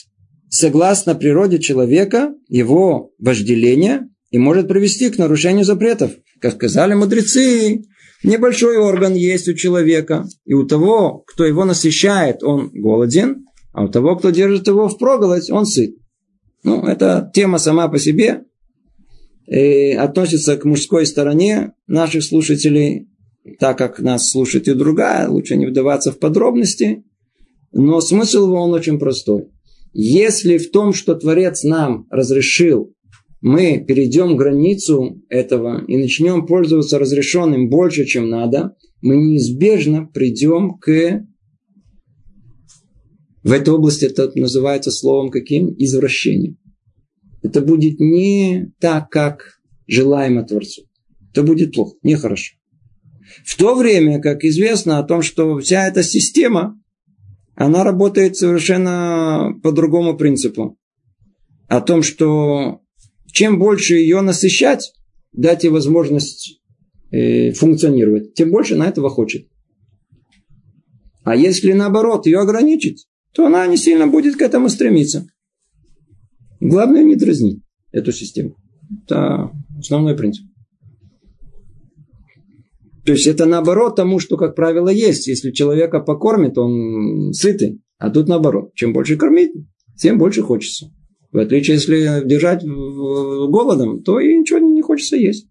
согласно 0.50 1.16
природе 1.16 1.60
человека, 1.60 2.34
его 2.48 3.12
вожделение 3.18 4.08
и 4.32 4.38
может 4.38 4.68
привести 4.68 5.10
к 5.10 5.18
нарушению 5.18 5.66
запретов. 5.66 6.12
Как 6.40 6.54
сказали 6.54 6.94
мудрецы, 6.94 7.84
небольшой 8.24 8.78
орган 8.78 9.14
есть 9.14 9.48
у 9.48 9.54
человека, 9.54 10.28
и 10.46 10.54
у 10.54 10.66
того, 10.66 11.24
кто 11.28 11.46
его 11.46 11.66
насыщает, 11.66 12.44
он 12.44 12.70
голоден, 12.74 13.46
а 13.74 13.86
у 13.86 13.88
того, 13.90 14.16
кто 14.16 14.30
держит 14.30 14.68
его 14.68 14.88
в 14.88 14.98
проголодь, 14.98 15.50
он 15.50 15.66
сыт. 15.66 15.96
Ну, 16.64 16.86
это 16.86 17.30
тема 17.34 17.58
сама 17.58 17.88
по 17.88 18.00
себе, 18.00 18.44
и 19.48 19.92
относится 19.92 20.58
к 20.58 20.66
мужской 20.66 21.06
стороне 21.06 21.74
наших 21.88 22.24
слушателей, 22.24 23.10
так 23.60 23.78
как 23.78 24.00
нас 24.00 24.32
слушает 24.32 24.68
и 24.68 24.74
другая, 24.74 25.28
лучше 25.28 25.58
не 25.58 25.66
вдаваться 25.66 26.12
в 26.12 26.20
подробности, 26.20 27.04
но 27.74 28.00
смысл 28.00 28.46
его 28.46 28.62
он 28.62 28.74
очень 28.74 29.00
простой. 29.00 29.50
Если 29.92 30.58
в 30.58 30.72
том, 30.72 30.94
что 30.94 31.16
Творец 31.16 31.64
нам 31.64 32.08
разрешил, 32.10 32.94
мы 33.44 33.84
перейдем 33.86 34.38
границу 34.38 35.22
этого 35.28 35.84
и 35.86 35.98
начнем 35.98 36.46
пользоваться 36.46 36.98
разрешенным 36.98 37.70
больше, 37.70 38.06
чем 38.06 38.30
надо, 38.30 38.78
мы 39.02 39.18
неизбежно 39.18 40.06
придем 40.06 40.78
к... 40.80 41.28
В 43.44 43.52
этой 43.52 43.74
области 43.74 44.06
это 44.06 44.32
называется 44.36 44.92
словом 44.92 45.30
каким? 45.30 45.76
Извращением. 45.78 46.58
Это 47.42 47.60
будет 47.60 48.00
не 48.00 48.72
так, 48.80 49.10
как 49.10 49.60
желаемо 49.88 50.44
Творцу. 50.44 50.84
Это 51.32 51.44
будет 51.44 51.74
плохо, 51.74 51.98
нехорошо. 52.02 52.56
В 53.44 53.58
то 53.58 53.76
время, 53.76 54.22
как 54.22 54.46
известно 54.46 55.00
о 55.00 55.04
том, 55.04 55.22
что 55.22 55.60
вся 55.60 55.86
эта 55.86 56.02
система, 56.02 56.82
она 57.56 57.84
работает 57.84 58.38
совершенно 58.38 59.52
по 59.62 59.74
другому 59.74 60.16
принципу. 60.16 60.78
О 61.68 61.82
том, 61.82 62.04
что 62.04 62.83
чем 63.34 63.58
больше 63.58 63.96
ее 63.96 64.22
насыщать, 64.22 64.94
дать 65.34 65.64
ей 65.64 65.72
возможность 65.72 66.62
э, 67.12 67.52
функционировать, 67.52 68.36
тем 68.36 68.52
больше 68.52 68.76
она 68.76 68.88
этого 68.88 69.10
хочет. 69.10 69.48
А 71.24 71.36
если 71.36 71.74
наоборот 71.74 72.28
ее 72.28 72.40
ограничить, 72.40 73.08
то 73.34 73.48
она 73.48 73.66
не 73.66 73.78
сильно 73.78 74.06
будет 74.06 74.36
к 74.36 74.42
этому 74.42 74.70
стремиться. 74.70 75.26
Главное 76.60 77.04
не 77.04 77.16
дразнить 77.16 77.64
эту 77.92 78.12
систему. 78.12 78.56
Это 79.04 79.52
основной 79.80 80.16
принцип. 80.16 80.46
То 83.06 83.14
есть 83.14 83.26
это 83.26 83.46
наоборот 83.46 83.96
тому, 83.96 84.20
что, 84.20 84.38
как 84.38 84.56
правило, 84.56 84.90
есть. 84.90 85.28
Если 85.28 85.52
человека 85.52 86.00
покормит, 86.00 86.58
он 86.58 87.34
сытый. 87.34 87.82
А 87.98 88.12
тут 88.12 88.28
наоборот. 88.28 88.74
Чем 88.76 88.94
больше 88.94 89.18
кормить, 89.18 89.52
тем 89.98 90.20
больше 90.20 90.44
хочется. 90.44 90.92
В 91.34 91.40
отличие, 91.40 91.76
если 91.76 92.26
держать 92.26 92.64
голодом, 92.64 94.04
то 94.04 94.20
и 94.20 94.38
ничего 94.38 94.60
не 94.60 94.84
хочется 94.84 95.18
есть. 95.18 95.48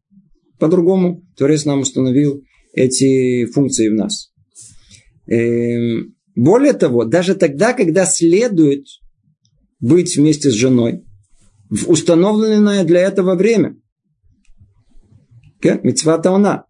По-другому 0.61 1.26
Творец 1.37 1.64
нам 1.64 1.80
установил 1.80 2.41
эти 2.72 3.47
функции 3.47 3.89
в 3.89 3.95
нас. 3.95 4.33
Эм, 5.26 6.14
более 6.37 6.72
того, 6.72 7.05
даже 7.05 7.35
тогда, 7.35 7.72
когда 7.72 8.07
следует 8.07 8.87
быть 9.80 10.16
вместе 10.16 10.51
с 10.51 10.55
женой 10.55 11.03
в 11.68 11.91
установленное 11.91 12.85
для 12.85 13.01
этого 13.01 13.35
время. 13.35 13.76
Мецвата 15.62 16.30
она. 16.30 16.66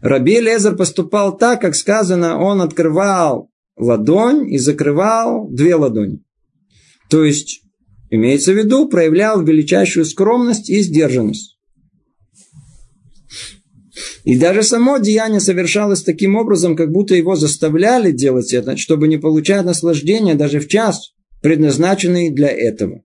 Раби 0.00 0.38
Лезер 0.40 0.76
поступал 0.76 1.36
так, 1.36 1.60
как 1.60 1.74
сказано, 1.74 2.38
он 2.38 2.60
открывал 2.60 3.50
ладонь 3.76 4.52
и 4.52 4.58
закрывал 4.58 5.48
две 5.50 5.74
ладони. 5.74 6.22
То 7.10 7.24
есть, 7.24 7.62
имеется 8.10 8.52
в 8.52 8.56
виду, 8.56 8.88
проявлял 8.88 9.42
величайшую 9.42 10.04
скромность 10.04 10.70
и 10.70 10.80
сдержанность. 10.80 11.58
И 14.24 14.38
даже 14.38 14.62
само 14.62 14.98
деяние 14.98 15.40
совершалось 15.40 16.02
таким 16.02 16.36
образом, 16.36 16.76
как 16.76 16.90
будто 16.92 17.14
его 17.14 17.34
заставляли 17.34 18.12
делать 18.12 18.52
это, 18.52 18.76
чтобы 18.76 19.08
не 19.08 19.16
получать 19.16 19.64
наслаждения 19.64 20.34
даже 20.34 20.60
в 20.60 20.68
час, 20.68 21.12
предназначенный 21.40 22.30
для 22.30 22.48
этого. 22.48 23.02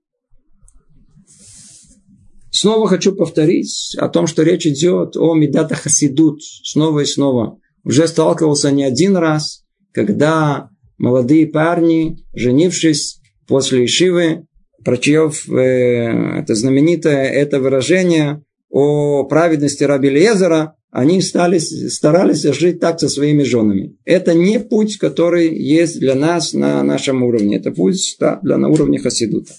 Снова 2.52 2.88
хочу 2.88 3.16
повторить 3.16 3.96
о 3.98 4.10
том, 4.10 4.28
что 4.28 4.44
речь 4.44 4.68
идет 4.68 5.18
о 5.18 5.34
Медата 5.34 5.76
Хасидут 5.76 6.42
снова 6.44 7.00
и 7.02 7.06
снова. 7.06 7.58
Уже 7.84 8.08
сталкивался 8.08 8.72
не 8.72 8.84
один 8.84 9.18
раз, 9.18 9.64
когда 9.92 10.70
молодые 10.98 11.48
парни, 11.48 12.18
женившись 12.34 13.20
после 13.48 13.86
Ишивы, 13.86 14.46
прочев 14.84 15.50
э, 15.50 16.40
это 16.40 16.56
знаменитое 16.56 17.26
это 17.26 17.60
выражение 17.60 18.44
о 18.70 19.24
праведности 19.26 19.84
Раби 19.84 20.10
Лезера, 20.10 20.76
они 20.90 21.22
стали, 21.22 21.58
старались 21.58 22.44
жить 22.44 22.80
так 22.80 23.00
со 23.00 23.10
своими 23.10 23.44
женами. 23.44 23.98
Это 24.06 24.34
не 24.34 24.60
путь, 24.60 24.98
который 24.98 25.56
есть 25.56 26.00
для 26.00 26.16
нас 26.16 26.54
на 26.54 26.84
нашем 26.84 27.24
уровне. 27.24 27.58
Это 27.58 27.72
путь 27.72 28.16
да, 28.20 28.40
для 28.44 28.58
на 28.58 28.70
уровне 28.70 29.00
Хасидута. 29.00 29.54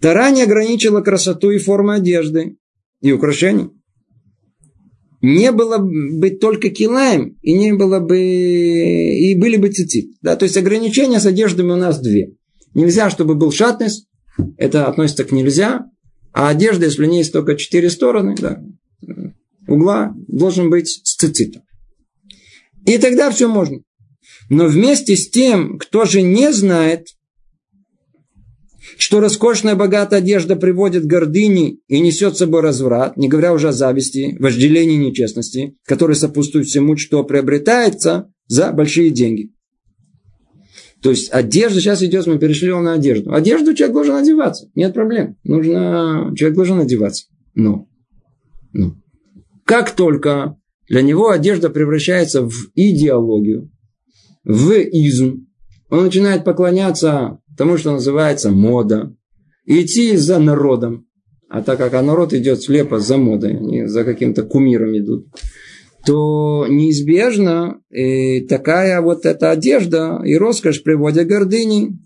Тара 0.00 0.30
не 0.30 0.42
ограничила 0.42 1.00
красоту 1.00 1.50
и 1.50 1.58
форму 1.58 1.90
одежды 1.90 2.56
и 3.00 3.12
украшений. 3.12 3.70
Не 5.22 5.52
было 5.52 5.78
бы 5.78 6.30
только 6.30 6.70
килаем, 6.70 7.36
и 7.42 7.52
не 7.52 7.74
было 7.74 8.00
бы, 8.00 8.18
и 8.18 9.34
были 9.38 9.56
бы 9.56 9.68
цицит. 9.68 10.12
Да, 10.22 10.36
то 10.36 10.44
есть 10.44 10.56
ограничения 10.56 11.20
с 11.20 11.26
одеждами 11.26 11.72
у 11.72 11.76
нас 11.76 12.00
две. 12.00 12.34
Нельзя, 12.72 13.10
чтобы 13.10 13.34
был 13.34 13.52
шатнес, 13.52 14.06
это 14.56 14.86
относится 14.86 15.24
к 15.24 15.32
нельзя, 15.32 15.86
а 16.32 16.48
одежда, 16.48 16.86
если 16.86 17.04
у 17.04 17.08
нее 17.08 17.18
есть 17.18 17.32
только 17.32 17.56
четыре 17.56 17.90
стороны, 17.90 18.34
да, 18.38 18.62
угла, 19.66 20.14
должен 20.28 20.70
быть 20.70 20.88
с 20.88 21.16
цицитом. 21.16 21.62
И 22.86 22.98
тогда 22.98 23.30
все 23.30 23.48
можно. 23.48 23.80
Но 24.48 24.66
вместе 24.66 25.16
с 25.16 25.30
тем, 25.30 25.78
кто 25.78 26.04
же 26.04 26.22
не 26.22 26.52
знает, 26.52 27.06
что 28.96 29.20
роскошная 29.20 29.76
богатая 29.76 30.16
одежда 30.18 30.56
приводит 30.56 31.04
к 31.04 31.06
гордыне 31.06 31.78
и 31.88 32.00
несет 32.00 32.34
с 32.34 32.38
собой 32.38 32.60
разврат, 32.60 33.16
не 33.16 33.28
говоря 33.28 33.52
уже 33.52 33.68
о 33.68 33.72
зависти, 33.72 34.36
вожделении 34.38 34.96
нечестности, 34.96 35.76
которые 35.86 36.16
сопутствуют 36.16 36.66
всему, 36.66 36.96
что 36.96 37.24
приобретается 37.24 38.32
за 38.46 38.72
большие 38.72 39.10
деньги. 39.10 39.52
То 41.02 41.10
есть 41.10 41.30
одежда, 41.32 41.80
сейчас 41.80 42.02
идет, 42.02 42.26
мы 42.26 42.38
перешли 42.38 42.72
на 42.72 42.94
одежду. 42.94 43.32
Одежду 43.32 43.74
человек 43.74 43.94
должен 43.94 44.16
одеваться, 44.16 44.70
нет 44.74 44.92
проблем. 44.92 45.36
Нужно, 45.44 46.32
человек 46.36 46.56
должен 46.56 46.78
одеваться. 46.78 47.26
Но, 47.54 47.88
но 48.72 48.96
как 49.64 49.92
только 49.92 50.56
для 50.88 51.02
него 51.02 51.30
одежда 51.30 51.70
превращается 51.70 52.42
в 52.42 52.52
идеологию, 52.74 53.70
в 54.44 54.72
изм, 54.72 55.46
он 55.88 56.04
начинает 56.04 56.44
поклоняться 56.44 57.38
тому, 57.56 57.76
что 57.76 57.92
называется 57.92 58.50
мода, 58.50 59.14
идти 59.66 60.16
за 60.16 60.38
народом. 60.38 61.06
А 61.48 61.62
так 61.62 61.78
как 61.78 61.94
а 61.94 62.02
народ 62.02 62.32
идет 62.32 62.62
слепо 62.62 63.00
за 63.00 63.16
модой, 63.16 63.56
они 63.56 63.86
за 63.86 64.04
каким-то 64.04 64.42
кумиром 64.42 64.96
идут, 64.96 65.26
то 66.04 66.66
неизбежно 66.68 67.82
и 67.90 68.40
такая 68.42 69.00
вот 69.00 69.26
эта 69.26 69.50
одежда 69.50 70.20
и 70.24 70.34
роскошь 70.36 70.82
приводят 70.82 71.26
к 71.26 71.30
гордыне 71.30 71.98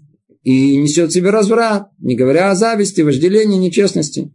и 0.43 0.77
несет 0.77 1.11
в 1.11 1.13
себе 1.15 1.31
разврат, 1.31 1.89
не 1.99 2.17
говоря 2.17 2.51
о 2.51 2.55
зависти, 2.55 3.01
вожделении, 3.01 3.59
нечестности. 3.59 4.33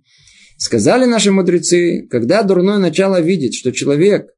Сказали 0.57 1.05
наши 1.05 1.31
мудрецы, 1.31 2.07
когда 2.09 2.43
дурное 2.43 2.77
начало 2.77 3.21
видит, 3.21 3.53
что 3.53 3.71
человек 3.71 4.29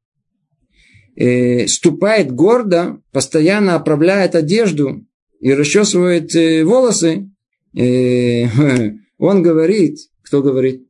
э, 1.15 1.67
ступает 1.67 2.31
гордо, 2.31 3.01
постоянно 3.11 3.75
оправляет 3.75 4.35
одежду 4.35 5.05
и 5.39 5.53
расчесывает 5.53 6.35
э, 6.35 6.63
волосы, 6.63 7.31
э, 7.75 8.45
он 9.17 9.41
говорит, 9.41 9.97
кто 10.23 10.41
говорит? 10.41 10.87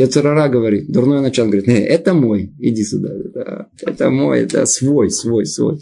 Яцерара 0.00 0.48
говорит, 0.48 0.90
дурное 0.90 1.20
начало 1.20 1.46
говорит, 1.46 1.68
э, 1.68 1.84
это 1.84 2.14
мой, 2.14 2.52
иди 2.58 2.82
сюда, 2.84 3.10
это, 3.14 3.68
это 3.82 4.10
мой, 4.10 4.40
это 4.40 4.66
свой, 4.66 5.10
свой, 5.10 5.46
свой. 5.46 5.78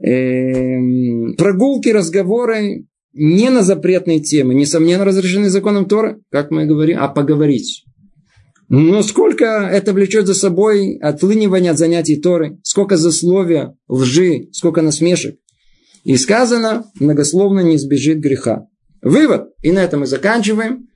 Эм, 0.00 1.34
прогулки, 1.36 1.88
разговоры 1.88 2.86
не 3.14 3.48
на 3.48 3.62
запретные 3.62 4.20
темы, 4.20 4.54
несомненно 4.54 5.04
разрешены 5.04 5.48
законом 5.48 5.86
Тора, 5.86 6.18
как 6.30 6.50
мы 6.50 6.66
говорим, 6.66 6.98
а 7.00 7.08
поговорить. 7.08 7.84
Но 8.68 9.02
сколько 9.02 9.44
это 9.44 9.92
влечет 9.92 10.26
за 10.26 10.34
собой 10.34 10.96
отлынивание 10.96 11.70
от 11.70 11.78
занятий 11.78 12.16
Торы, 12.16 12.58
сколько 12.62 12.96
засловия, 12.96 13.76
лжи, 13.88 14.48
сколько 14.52 14.82
насмешек. 14.82 15.36
И 16.02 16.16
сказано, 16.16 16.84
многословно 17.00 17.60
не 17.60 17.76
избежит 17.76 18.18
греха. 18.18 18.66
Вывод, 19.00 19.50
и 19.62 19.70
на 19.72 19.82
этом 19.82 20.00
мы 20.00 20.06
заканчиваем. 20.06 20.88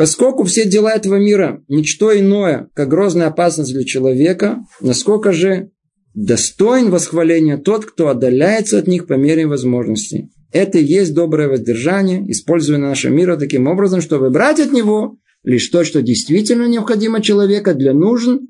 Поскольку 0.00 0.44
все 0.44 0.64
дела 0.64 0.94
этого 0.94 1.16
мира– 1.16 1.62
ничто 1.68 2.18
иное, 2.18 2.70
как 2.72 2.88
грозная 2.88 3.26
опасность 3.26 3.74
для 3.74 3.84
человека, 3.84 4.64
насколько 4.80 5.30
же 5.30 5.72
достоин 6.14 6.90
восхваления 6.90 7.58
тот, 7.58 7.84
кто 7.84 8.08
отдаляется 8.08 8.78
от 8.78 8.86
них 8.86 9.06
по 9.06 9.12
мере 9.12 9.46
возможностей. 9.46 10.30
Это 10.52 10.78
и 10.78 10.84
есть 10.84 11.12
доброе 11.12 11.48
воздержание, 11.48 12.24
используя 12.30 12.78
наше 12.78 13.10
мир 13.10 13.36
таким 13.36 13.66
образом, 13.66 14.00
чтобы 14.00 14.30
брать 14.30 14.58
от 14.58 14.72
него 14.72 15.18
лишь 15.44 15.68
то, 15.68 15.84
что 15.84 16.00
действительно 16.00 16.64
необходимо 16.64 17.20
человека 17.20 17.74
для 17.74 17.92
нужд, 17.92 18.40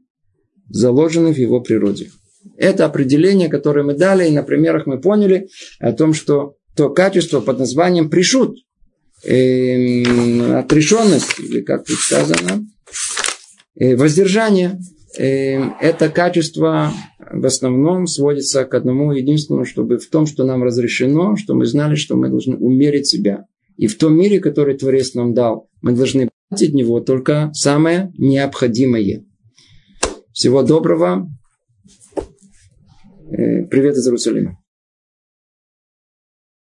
заложенных 0.68 1.34
в 1.34 1.40
его 1.40 1.60
природе. 1.60 2.10
Это 2.58 2.84
определение, 2.84 3.48
которое 3.48 3.82
мы 3.82 3.94
дали, 3.94 4.28
и 4.28 4.32
на 4.32 4.44
примерах 4.44 4.86
мы 4.86 5.00
поняли 5.00 5.48
о 5.80 5.90
том, 5.94 6.14
что 6.14 6.54
то 6.76 6.90
качество 6.90 7.40
под 7.40 7.58
названием 7.58 8.08
пришут, 8.08 8.54
э, 9.24 10.58
отрешенность, 10.58 11.38
или 11.38 11.60
как 11.60 11.84
тут 11.84 11.98
сказано, 11.98 12.66
э, 13.76 13.96
воздержание, 13.96 14.78
э, 15.18 15.60
это 15.80 16.08
качество 16.08 16.92
в 17.32 17.46
основном 17.46 18.06
сводится 18.06 18.64
к 18.64 18.74
одному 18.74 19.12
единственному, 19.12 19.64
чтобы 19.64 19.98
в 19.98 20.08
том, 20.08 20.26
что 20.26 20.44
нам 20.44 20.62
разрешено, 20.62 21.36
что 21.36 21.54
мы 21.54 21.66
знали, 21.66 21.94
что 21.94 22.16
мы 22.16 22.28
должны 22.28 22.56
умерить 22.56 23.06
себя. 23.06 23.46
И 23.76 23.86
в 23.86 23.96
том 23.96 24.16
мире, 24.16 24.40
который 24.40 24.76
Творец 24.76 25.14
нам 25.14 25.32
дал, 25.32 25.68
мы 25.80 25.92
должны 25.92 26.28
брать 26.50 26.62
от 26.62 26.74
него 26.74 27.00
только 27.00 27.50
самое 27.54 28.12
необходимое. 28.18 29.24
Всего 30.32 30.62
доброго. 30.62 31.30
Э, 33.30 33.64
привет 33.64 33.96
из 33.96 34.06
Иерусалима. 34.06 34.59